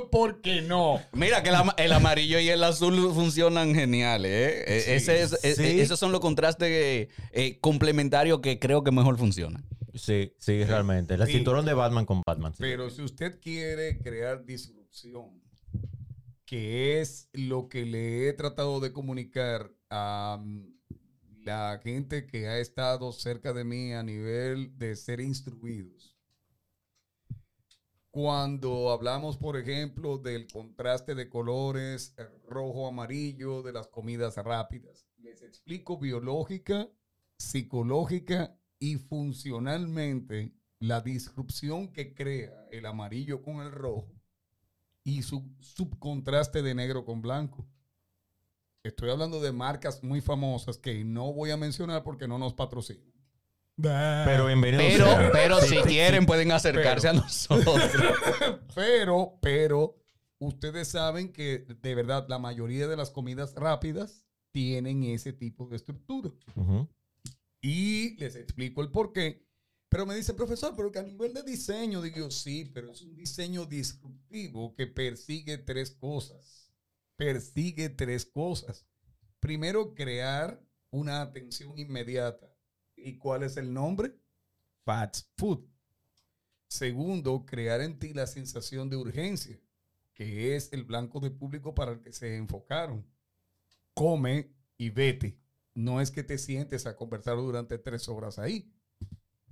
¿Por 0.10 0.40
qué 0.40 0.62
no? 0.62 1.00
Mira 1.12 1.42
que 1.42 1.48
el, 1.50 1.54
ama- 1.56 1.74
el 1.78 1.92
amarillo 1.92 2.38
y 2.38 2.48
el 2.48 2.62
azul 2.64 2.94
funcionan 3.14 3.74
geniales. 3.74 4.30
¿eh? 4.30 4.64
Eh, 4.66 4.80
Sí, 4.80 4.90
Ese 4.92 5.22
es- 5.22 5.44
eh, 5.44 5.54
sí. 5.54 5.62
eh, 5.62 5.82
esos 5.82 5.98
son 5.98 6.12
los 6.12 6.20
contrastes 6.20 6.68
eh, 6.68 7.08
eh, 7.32 7.58
complementarios 7.60 8.40
que 8.40 8.58
creo 8.58 8.82
que 8.84 8.90
mejor 8.90 9.18
funcionan. 9.18 9.64
Sí, 9.94 10.32
sí, 10.38 10.64
realmente. 10.64 11.14
El 11.14 11.26
Sí. 11.26 11.32
cinturón 11.32 11.66
de 11.66 11.74
Batman 11.74 12.06
con 12.06 12.22
Batman. 12.26 12.52
sí. 12.54 12.58
Pero 12.60 12.88
si 12.90 13.02
usted 13.02 13.38
quiere 13.40 13.98
crear 13.98 14.44
disrupción, 14.44 15.42
que 16.46 17.00
es 17.00 17.28
lo 17.32 17.68
que 17.68 17.84
le 17.86 18.28
he 18.28 18.32
tratado 18.32 18.80
de 18.80 18.92
comunicar 18.92 19.70
a 19.90 20.38
mm, 20.42 20.66
la 21.44 21.80
gente 21.82 22.26
que 22.26 22.46
ha 22.48 22.58
estado 22.58 23.12
cerca 23.12 23.52
de 23.52 23.64
mí 23.64 23.92
a 23.92 24.02
nivel 24.02 24.76
de 24.78 24.96
ser 24.96 25.20
instruidos. 25.20 26.11
Cuando 28.12 28.90
hablamos, 28.90 29.38
por 29.38 29.56
ejemplo, 29.56 30.18
del 30.18 30.46
contraste 30.46 31.14
de 31.14 31.30
colores 31.30 32.14
eh, 32.18 32.28
rojo-amarillo 32.46 33.62
de 33.62 33.72
las 33.72 33.88
comidas 33.88 34.36
rápidas, 34.36 35.06
les 35.16 35.40
explico 35.40 35.96
biológica, 35.96 36.90
psicológica 37.38 38.54
y 38.78 38.96
funcionalmente 38.96 40.52
la 40.78 41.00
disrupción 41.00 41.90
que 41.90 42.12
crea 42.12 42.66
el 42.70 42.84
amarillo 42.84 43.40
con 43.40 43.62
el 43.62 43.72
rojo 43.72 44.12
y 45.04 45.22
su 45.22 45.50
subcontraste 45.60 46.60
de 46.60 46.74
negro 46.74 47.06
con 47.06 47.22
blanco. 47.22 47.66
Estoy 48.82 49.08
hablando 49.08 49.40
de 49.40 49.52
marcas 49.52 50.04
muy 50.04 50.20
famosas 50.20 50.76
que 50.76 51.02
no 51.02 51.32
voy 51.32 51.50
a 51.50 51.56
mencionar 51.56 52.04
porque 52.04 52.28
no 52.28 52.36
nos 52.36 52.52
patrocinan. 52.52 53.11
Pero 53.76 54.46
bienvenido. 54.46 54.82
Pero, 54.82 55.06
sea. 55.06 55.30
pero 55.32 55.60
si 55.60 55.76
quieren 55.76 56.26
pueden 56.26 56.52
acercarse 56.52 57.08
a 57.08 57.12
nosotros. 57.12 57.80
Pero, 58.74 59.38
pero, 59.42 59.98
ustedes 60.38 60.88
saben 60.88 61.32
que 61.32 61.58
de 61.58 61.94
verdad 61.94 62.26
la 62.28 62.38
mayoría 62.38 62.88
de 62.88 62.96
las 62.96 63.10
comidas 63.10 63.54
rápidas 63.54 64.24
tienen 64.50 65.04
ese 65.04 65.32
tipo 65.32 65.66
de 65.68 65.76
estructura. 65.76 66.30
Y 67.60 68.16
les 68.16 68.36
explico 68.36 68.82
el 68.82 68.90
por 68.90 69.12
qué. 69.12 69.46
Pero 69.88 70.06
me 70.06 70.14
dice, 70.14 70.32
profesor, 70.32 70.74
pero 70.74 70.90
que 70.90 71.00
a 71.00 71.02
nivel 71.02 71.34
de 71.34 71.42
diseño, 71.42 72.00
digo, 72.00 72.30
sí, 72.30 72.64
pero 72.72 72.92
es 72.92 73.02
un 73.02 73.14
diseño 73.14 73.66
disruptivo 73.66 74.74
que 74.74 74.86
persigue 74.86 75.58
tres 75.58 75.90
cosas. 75.90 76.72
Persigue 77.16 77.90
tres 77.90 78.24
cosas. 78.24 78.86
Primero, 79.38 79.94
crear 79.94 80.64
una 80.90 81.20
atención 81.20 81.78
inmediata. 81.78 82.51
¿Y 83.04 83.18
cuál 83.18 83.42
es 83.42 83.56
el 83.56 83.72
nombre? 83.72 84.14
Fast 84.84 85.28
food. 85.36 85.64
Segundo, 86.68 87.44
crear 87.44 87.80
en 87.80 87.98
ti 87.98 88.14
la 88.14 88.26
sensación 88.26 88.88
de 88.88 88.96
urgencia, 88.96 89.60
que 90.14 90.56
es 90.56 90.72
el 90.72 90.84
blanco 90.84 91.20
de 91.20 91.30
público 91.30 91.74
para 91.74 91.92
el 91.92 92.00
que 92.00 92.12
se 92.12 92.36
enfocaron. 92.36 93.06
Come 93.94 94.54
y 94.78 94.90
vete. 94.90 95.38
No 95.74 96.00
es 96.00 96.10
que 96.10 96.22
te 96.22 96.38
sientes 96.38 96.86
a 96.86 96.96
conversar 96.96 97.36
durante 97.36 97.78
tres 97.78 98.08
horas 98.08 98.38
ahí. 98.38 98.72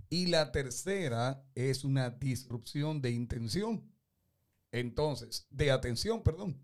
Y 0.09 0.27
la 0.27 0.51
tercera 0.51 1.45
es 1.55 1.85
una 1.85 2.11
disrupción 2.11 3.01
de 3.01 3.11
intención. 3.11 3.91
Entonces, 4.73 5.47
de 5.51 5.71
atención, 5.71 6.23
perdón. 6.23 6.61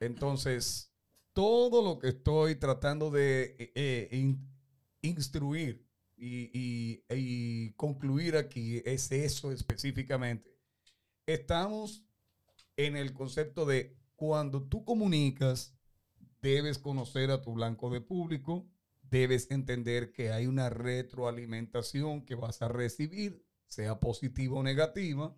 Entonces, 0.00 0.92
todo 1.32 1.82
lo 1.82 1.98
que 1.98 2.08
estoy 2.08 2.56
tratando 2.56 3.10
de 3.10 3.56
eh, 3.58 3.72
eh, 3.74 4.08
in- 4.12 4.48
instruir 5.00 5.86
y, 6.24 7.72
concluir 7.76 8.36
aquí 8.36 8.80
es 8.84 9.10
eso 9.10 9.50
específicamente. 9.50 10.56
Estamos 11.26 12.04
en 12.76 12.96
el 12.96 13.12
concepto 13.12 13.66
de 13.66 13.96
cuando 14.14 14.62
tú 14.62 14.84
comunicas, 14.84 15.74
debes 16.40 16.78
conocer 16.78 17.30
a 17.30 17.42
tu 17.42 17.54
blanco 17.54 17.90
de 17.90 18.00
público, 18.00 18.68
debes 19.02 19.50
entender 19.50 20.12
que 20.12 20.32
hay 20.32 20.46
una 20.46 20.70
retroalimentación 20.70 22.24
que 22.24 22.34
vas 22.34 22.62
a 22.62 22.68
recibir, 22.68 23.44
sea 23.66 23.98
positiva 23.98 24.58
o 24.58 24.62
negativa, 24.62 25.36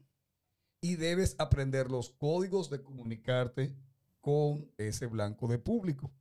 y 0.81 0.97
debes 0.97 1.35
aprender 1.39 1.91
los 1.91 2.11
códigos 2.11 2.69
de 2.69 2.83
comunicarte 2.83 3.75
con 4.21 4.71
ese 4.77 5.07
blanco 5.07 5.49
de 5.49 5.59
público. 5.59 6.13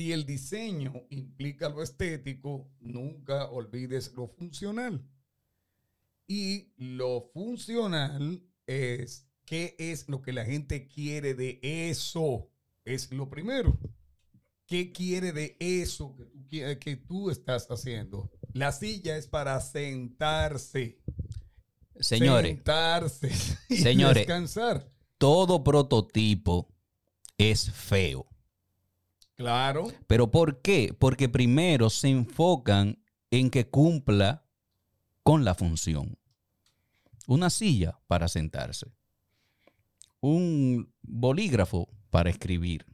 Si 0.00 0.12
el 0.14 0.24
diseño 0.24 0.94
implica 1.10 1.68
lo 1.68 1.82
estético, 1.82 2.70
nunca 2.80 3.50
olvides 3.50 4.14
lo 4.14 4.28
funcional. 4.28 5.04
Y 6.26 6.72
lo 6.78 7.28
funcional 7.34 8.42
es 8.66 9.26
qué 9.44 9.76
es 9.78 10.08
lo 10.08 10.22
que 10.22 10.32
la 10.32 10.46
gente 10.46 10.88
quiere 10.88 11.34
de 11.34 11.60
eso. 11.62 12.48
Es 12.86 13.12
lo 13.12 13.28
primero. 13.28 13.78
¿Qué 14.64 14.90
quiere 14.90 15.32
de 15.32 15.58
eso 15.60 16.16
que 16.16 16.24
tú, 16.24 16.38
qui- 16.48 16.78
que 16.78 16.96
tú 16.96 17.28
estás 17.28 17.66
haciendo? 17.70 18.30
La 18.54 18.72
silla 18.72 19.18
es 19.18 19.26
para 19.26 19.60
sentarse. 19.60 20.98
Señores, 21.98 22.54
Sentarse. 22.54 23.28
y 23.68 23.76
Señores. 23.76 24.26
Descansar. 24.26 24.88
todo 25.18 25.62
prototipo 25.62 26.72
es 27.36 27.70
feo. 27.70 28.26
Claro. 29.40 29.90
¿Pero 30.06 30.30
por 30.30 30.60
qué? 30.60 30.94
Porque 30.98 31.30
primero 31.30 31.88
se 31.88 32.08
enfocan 32.08 32.98
en 33.30 33.48
que 33.48 33.66
cumpla 33.66 34.44
con 35.22 35.46
la 35.46 35.54
función. 35.54 36.18
Una 37.26 37.48
silla 37.48 37.98
para 38.06 38.28
sentarse. 38.28 38.92
Un 40.20 40.92
bolígrafo 41.00 41.88
para 42.10 42.28
escribir. 42.28 42.84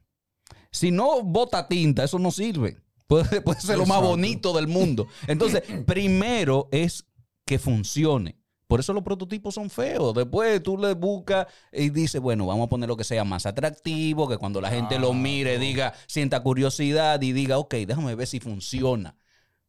Si 0.70 0.92
no 0.92 1.24
bota 1.24 1.66
tinta, 1.66 2.04
eso 2.04 2.20
no 2.20 2.30
sirve. 2.30 2.78
Puede, 3.08 3.40
puede 3.40 3.60
ser 3.60 3.78
lo 3.78 3.86
más 3.86 4.00
bonito 4.00 4.52
del 4.52 4.68
mundo. 4.68 5.08
Entonces, 5.26 5.64
primero 5.84 6.68
es 6.70 7.08
que 7.44 7.58
funcione. 7.58 8.38
Por 8.66 8.80
eso 8.80 8.92
los 8.92 9.04
prototipos 9.04 9.54
son 9.54 9.70
feos. 9.70 10.12
Después 10.14 10.62
tú 10.62 10.76
le 10.76 10.94
buscas 10.94 11.46
y 11.72 11.90
dices, 11.90 12.20
bueno, 12.20 12.46
vamos 12.46 12.66
a 12.66 12.68
poner 12.68 12.88
lo 12.88 12.96
que 12.96 13.04
sea 13.04 13.24
más 13.24 13.46
atractivo, 13.46 14.28
que 14.28 14.38
cuando 14.38 14.60
la 14.60 14.70
gente 14.70 14.98
lo 14.98 15.12
mire, 15.12 15.58
diga, 15.58 15.94
sienta 16.06 16.42
curiosidad 16.42 17.22
y 17.22 17.32
diga, 17.32 17.58
ok, 17.58 17.74
déjame 17.86 18.14
ver 18.16 18.26
si 18.26 18.40
funciona. 18.40 19.16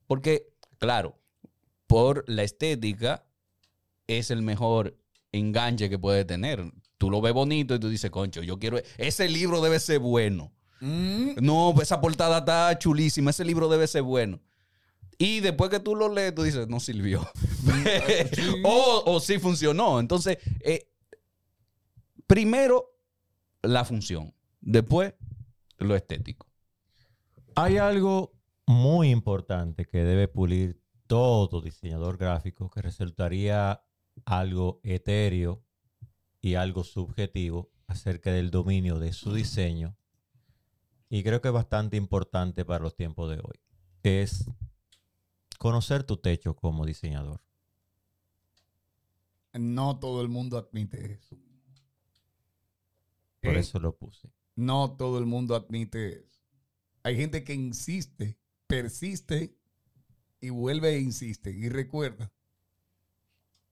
Porque, 0.08 0.48
claro, 0.80 1.20
por 1.86 2.24
la 2.28 2.44
estética 2.44 3.24
es 4.08 4.32
el 4.32 4.42
mejor 4.42 4.98
enganche 5.32 5.90
que 5.90 6.00
puede 6.00 6.26
tener. 6.26 6.64
Tú 6.98 7.12
lo 7.12 7.22
ves 7.22 7.34
bonito 7.34 7.76
y 7.76 7.80
tú 7.80 7.90
dices, 7.90 8.10
concho, 8.10 8.42
yo 8.42 8.58
quiero, 8.58 8.80
ese 8.98 9.30
libro 9.30 9.62
debe 9.62 9.80
ser 9.80 10.00
bueno. 10.00 10.52
Mm, 10.80 11.36
No, 11.42 11.74
esa 11.82 12.02
portada 12.02 12.40
está 12.40 12.78
chulísima, 12.80 13.32
ese 13.32 13.46
libro 13.46 13.70
debe 13.70 13.88
ser 13.88 14.02
bueno. 14.04 14.40
Y 15.18 15.40
después 15.40 15.70
que 15.70 15.80
tú 15.80 15.96
lo 15.96 16.14
lees, 16.14 16.36
tú 16.36 16.44
dices, 16.44 16.68
no 16.68 16.80
sirvió. 16.80 17.28
o, 18.64 19.04
o 19.06 19.20
sí 19.20 19.40
funcionó. 19.40 20.00
Entonces, 20.00 20.38
eh, 20.62 20.90
primero 22.28 22.98
la 23.62 23.84
función, 23.86 24.34
después 24.62 25.14
lo 25.78 25.96
estético. 25.96 26.48
Hay 27.56 27.78
algo 27.78 28.34
muy 28.68 29.10
importante 29.10 29.86
que 29.86 30.04
debe 30.04 30.28
pulir 30.28 30.80
todo 31.08 31.62
diseñador 31.62 32.18
gráfico 32.18 32.70
que 32.70 32.82
resultaría 32.82 33.82
algo 34.26 34.80
etéreo 34.84 35.64
y 36.42 36.56
algo 36.56 36.84
subjetivo 36.84 37.72
acerca 37.88 38.32
del 38.32 38.52
dominio 38.52 39.00
de 39.00 39.14
su 39.14 39.34
diseño. 39.34 39.98
Y 41.10 41.24
creo 41.24 41.42
que 41.42 41.48
es 41.48 41.54
bastante 41.54 41.96
importante 41.96 42.66
para 42.66 42.84
los 42.84 42.96
tiempos 42.96 43.30
de 43.30 43.38
hoy. 43.38 43.60
Es 44.04 44.46
conocer 45.58 46.04
tu 46.04 46.18
techo 46.18 46.56
como 46.56 46.86
diseñador. 46.86 47.42
No 49.54 50.00
todo 50.00 50.22
el 50.22 50.30
mundo 50.30 50.58
admite 50.58 51.14
eso. 51.14 51.38
Por 53.42 53.56
¿Eh? 53.56 53.60
eso 53.60 53.80
lo 53.80 53.96
puse. 53.96 54.32
No 54.56 54.96
todo 54.98 55.20
el 55.20 55.26
mundo 55.26 55.56
admite 55.56 56.20
eso. 56.20 56.42
Hay 57.04 57.16
gente 57.16 57.44
que 57.44 57.54
insiste, 57.54 58.38
persiste 58.68 59.56
y 60.42 60.50
vuelve 60.50 60.96
e 60.96 61.00
insiste. 61.00 61.52
Y 61.52 61.70
recuerda, 61.70 62.32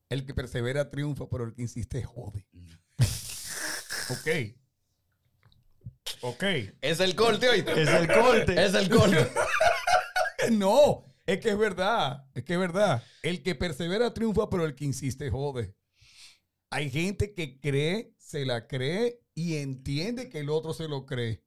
el 0.09 0.25
que 0.25 0.33
persevera 0.33 0.89
triunfa, 0.89 1.27
pero 1.29 1.43
el 1.45 1.53
que 1.53 1.63
insiste 1.63 2.03
jode. 2.03 2.47
ok. 4.09 4.55
Ok. 6.21 6.43
Es 6.81 6.99
el 6.99 7.15
corte 7.15 7.49
hoy. 7.49 7.63
Es 7.67 7.89
el 7.89 8.07
corte. 8.07 8.65
Es 8.65 8.73
el 8.73 8.89
corte. 8.89 9.31
No, 10.51 11.03
es 11.25 11.39
que 11.39 11.49
es 11.49 11.57
verdad. 11.57 12.27
Es 12.33 12.43
que 12.43 12.53
es 12.53 12.59
verdad. 12.59 13.03
El 13.23 13.41
que 13.41 13.55
persevera 13.55 14.13
triunfa, 14.13 14.49
pero 14.49 14.65
el 14.65 14.75
que 14.75 14.85
insiste 14.85 15.29
jode. 15.29 15.75
Hay 16.69 16.89
gente 16.89 17.33
que 17.33 17.59
cree, 17.59 18.13
se 18.17 18.45
la 18.45 18.67
cree 18.67 19.21
y 19.33 19.57
entiende 19.57 20.29
que 20.29 20.39
el 20.39 20.49
otro 20.49 20.73
se 20.73 20.87
lo 20.87 21.05
cree. 21.05 21.43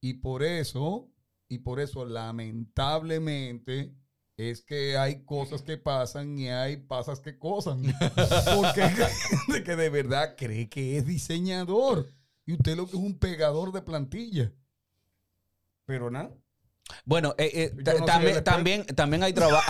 Y 0.00 0.14
por 0.14 0.42
eso, 0.42 1.10
y 1.48 1.58
por 1.58 1.80
eso 1.80 2.04
lamentablemente 2.04 3.94
es 4.36 4.62
que 4.62 4.96
hay 4.96 5.24
cosas 5.24 5.62
que 5.62 5.76
pasan 5.76 6.38
y 6.38 6.48
hay 6.48 6.78
pasas 6.78 7.20
que 7.20 7.38
cosan. 7.38 7.82
Porque 8.56 8.82
hay 8.82 8.94
gente 8.94 9.64
que 9.64 9.76
de 9.76 9.90
verdad 9.90 10.34
cree 10.36 10.68
que 10.68 10.96
es 10.96 11.06
diseñador. 11.06 12.06
Y 12.46 12.54
usted 12.54 12.76
lo 12.76 12.86
que 12.86 12.96
es 12.96 13.02
un 13.02 13.18
pegador 13.18 13.72
de 13.72 13.82
plantilla. 13.82 14.52
Pero 15.84 16.10
nada. 16.10 16.34
Bueno, 17.04 17.34
eh, 17.38 17.50
eh, 17.54 17.72
no 17.98 18.04
también, 18.04 18.44
también, 18.44 18.84
también 18.86 19.22
hay 19.22 19.32
trabajo 19.32 19.62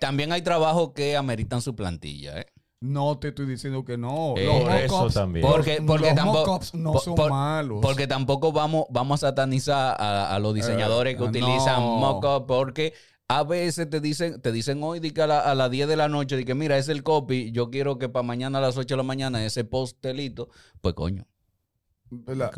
también 0.00 0.32
hay 0.32 0.42
trabajo 0.42 0.92
que 0.94 1.16
ameritan 1.16 1.60
su 1.62 1.74
plantilla, 1.74 2.40
¿eh? 2.40 2.46
No 2.80 3.18
te 3.18 3.28
estoy 3.28 3.46
diciendo 3.46 3.82
que 3.84 3.96
no. 3.96 4.34
Eh, 4.36 4.44
Los 4.44 4.60
por 4.62 4.72
eso 4.74 5.10
también. 5.10 5.46
Porque, 5.46 5.80
porque 5.86 6.06
los 6.08 6.14
tampoco, 6.14 6.60
no 6.74 6.92
por- 6.92 7.00
son 7.00 7.14
por- 7.14 7.30
malos. 7.30 7.78
Porque 7.80 8.06
tampoco 8.06 8.52
vamos, 8.52 8.84
vamos 8.90 9.22
a 9.24 9.28
satanizar 9.28 9.96
a, 9.98 10.34
a 10.34 10.38
los 10.38 10.52
diseñadores 10.54 11.16
que 11.16 11.24
Eh, 11.24 11.28
utilizan 11.28 11.80
no. 11.80 11.96
mock-up 11.96 12.46
porque 12.46 12.92
a 13.26 13.42
veces 13.42 13.88
te 13.88 14.00
dicen, 14.00 14.38
te 14.42 14.52
dicen 14.52 14.82
hoy 14.82 15.00
di 15.00 15.12
que 15.12 15.22
a, 15.22 15.26
la- 15.26 15.40
a 15.40 15.54
las 15.54 15.70
10 15.70 15.88
de 15.88 15.96
la 15.96 16.08
noche, 16.08 16.36
de 16.36 16.44
que 16.44 16.54
mira, 16.54 16.76
es 16.76 16.90
el 16.90 17.02
copy, 17.02 17.52
yo 17.52 17.70
quiero 17.70 17.96
que 17.98 18.10
para 18.10 18.22
mañana 18.22 18.58
a 18.58 18.60
las 18.60 18.76
8 18.76 18.94
de 18.94 18.96
la 18.98 19.02
mañana 19.02 19.42
ese 19.46 19.64
postelito, 19.64 20.50
pues 20.82 20.94
coño. 20.94 21.24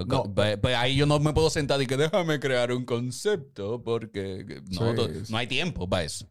No, 0.06 0.32
ahí 0.76 0.96
yo 0.96 1.06
no 1.06 1.18
me 1.20 1.32
puedo 1.32 1.50
sentar 1.50 1.80
y 1.82 1.86
que 1.86 1.96
déjame 1.96 2.38
crear 2.40 2.72
un 2.72 2.84
concepto 2.84 3.82
porque 3.82 4.62
no, 4.70 4.90
Sí, 4.90 4.94
to- 4.96 5.08
sí. 5.24 5.32
no 5.32 5.38
hay 5.38 5.46
tiempo 5.46 5.88
para 5.88 6.04
eso. 6.04 6.26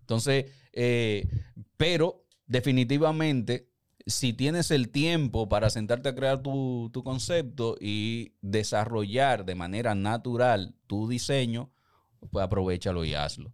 Entonces, 0.00 0.46
eh, 0.72 1.28
pero 1.76 2.24
definitivamente, 2.46 3.68
si 4.06 4.32
tienes 4.32 4.70
el 4.70 4.88
tiempo 4.90 5.48
para 5.48 5.68
sentarte 5.70 6.08
a 6.08 6.14
crear 6.14 6.42
tu, 6.42 6.90
tu 6.92 7.02
concepto 7.04 7.76
y 7.80 8.32
desarrollar 8.40 9.44
de 9.44 9.54
manera 9.54 9.94
natural 9.94 10.74
tu 10.86 11.08
diseño, 11.08 11.70
pues 12.30 12.42
aprovechalo 12.44 13.04
y 13.04 13.14
hazlo. 13.14 13.52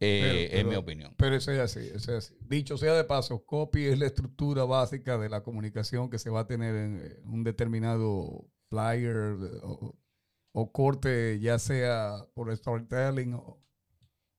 Eh, 0.00 0.20
Pero- 0.22 0.38
es 0.38 0.50
pero- 0.50 0.68
mi 0.70 0.74
opinión. 0.76 1.14
Pero 1.16 1.36
eso 1.36 1.52
es 1.52 1.58
así, 1.60 1.80
eso 1.80 2.16
es 2.16 2.26
así. 2.26 2.34
Dicho 2.40 2.76
sea 2.76 2.94
de 2.94 3.04
paso, 3.04 3.44
copy 3.44 3.84
es 3.86 3.98
la 3.98 4.06
estructura 4.06 4.64
básica 4.64 5.16
de 5.18 5.28
la 5.28 5.42
comunicación 5.42 6.10
que 6.10 6.18
se 6.18 6.30
va 6.30 6.40
a 6.40 6.46
tener 6.46 6.74
en 6.74 7.00
eh, 7.04 7.20
un 7.24 7.44
determinado 7.44 8.46
flyer 8.70 9.16
o, 9.62 9.96
o 10.52 10.72
corte, 10.72 11.38
ya 11.40 11.58
sea 11.58 12.26
por 12.34 12.54
storytelling 12.56 13.34
o, 13.34 13.62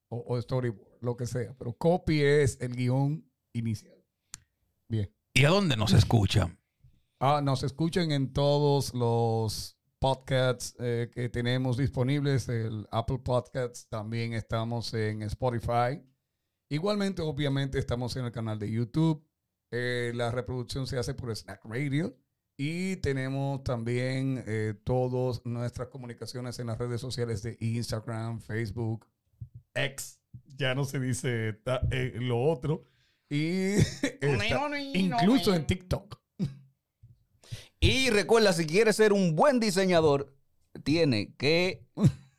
o- 0.10 0.24
o 0.36 0.42
storyboard, 0.42 0.98
lo 1.02 1.16
que 1.18 1.26
sea. 1.26 1.56
Pero 1.58 1.74
copy 1.74 2.22
es 2.22 2.60
el 2.62 2.76
guion 2.76 3.30
inicial. 3.54 3.96
Bien. 4.90 5.10
¿Y 5.34 5.46
a 5.46 5.50
dónde 5.50 5.76
nos 5.78 5.94
escuchan? 5.94 6.60
Ah, 7.20 7.42
nos 7.44 7.64
escuchan 7.64 8.12
en 8.12 8.34
todos 8.34 8.94
los 8.94 9.75
podcasts 10.06 10.76
eh, 10.78 11.10
que 11.12 11.30
tenemos 11.30 11.78
disponibles, 11.78 12.48
el 12.48 12.88
Apple 12.92 13.18
Podcasts, 13.24 13.88
también 13.90 14.34
estamos 14.34 14.94
en 14.94 15.24
Spotify. 15.24 16.00
Igualmente, 16.70 17.24
obviamente, 17.24 17.80
estamos 17.80 18.16
en 18.16 18.26
el 18.26 18.32
canal 18.32 18.60
de 18.60 18.70
YouTube. 18.70 19.26
Eh, 19.72 20.12
la 20.14 20.30
reproducción 20.30 20.86
se 20.86 21.00
hace 21.00 21.16
por 21.16 21.36
Snack 21.36 21.66
Radio. 21.66 22.16
Y 22.56 22.98
tenemos 22.98 23.64
también 23.64 24.44
eh, 24.46 24.76
todas 24.84 25.44
nuestras 25.44 25.88
comunicaciones 25.88 26.60
en 26.60 26.68
las 26.68 26.78
redes 26.78 27.02
sociales 27.02 27.42
de 27.42 27.58
Instagram, 27.60 28.42
Facebook, 28.42 29.08
X. 29.74 30.20
Ya 30.56 30.76
no 30.76 30.86
se 30.86 31.00
dice 31.00 31.54
ta- 31.64 31.82
eh, 31.90 32.14
lo 32.18 32.44
otro. 32.44 32.86
Y 33.28 33.72
está 34.22 34.80
incluso 34.94 35.56
en 35.56 35.66
TikTok. 35.66 36.22
Y 37.86 38.10
recuerda, 38.10 38.52
si 38.54 38.66
quieres 38.66 38.96
ser 38.96 39.14
un 39.14 39.36
buen 39.36 39.60
diseñador, 39.60 40.34
tiene 40.84 41.36
que 41.38 41.86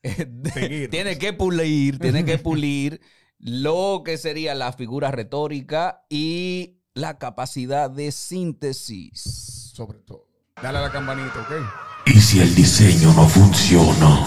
tiene 0.90 1.18
que 1.18 1.32
pulir, 1.32 1.98
tiene 1.98 2.24
que 2.24 2.38
pulir 2.38 3.00
lo 3.38 4.02
que 4.04 4.18
sería 4.18 4.54
la 4.54 4.72
figura 4.72 5.10
retórica 5.10 6.04
y 6.08 6.78
la 6.94 7.18
capacidad 7.18 7.90
de 7.90 8.10
síntesis. 8.10 9.72
sobre 9.74 9.98
todo. 9.98 10.26
Dale 10.60 10.78
a 10.78 10.82
la 10.82 10.90
campanita, 10.90 11.40
¿ok? 11.40 12.06
Y 12.06 12.20
si 12.20 12.40
el 12.40 12.54
diseño 12.54 13.12
no 13.12 13.28
funciona, 13.28 14.26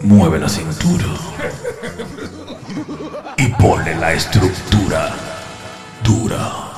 mueve 0.00 0.38
la 0.38 0.48
cintura 0.48 1.04
y 3.36 3.48
ponle 3.60 3.94
la 3.96 4.14
estructura 4.14 5.14
dura. 6.02 6.77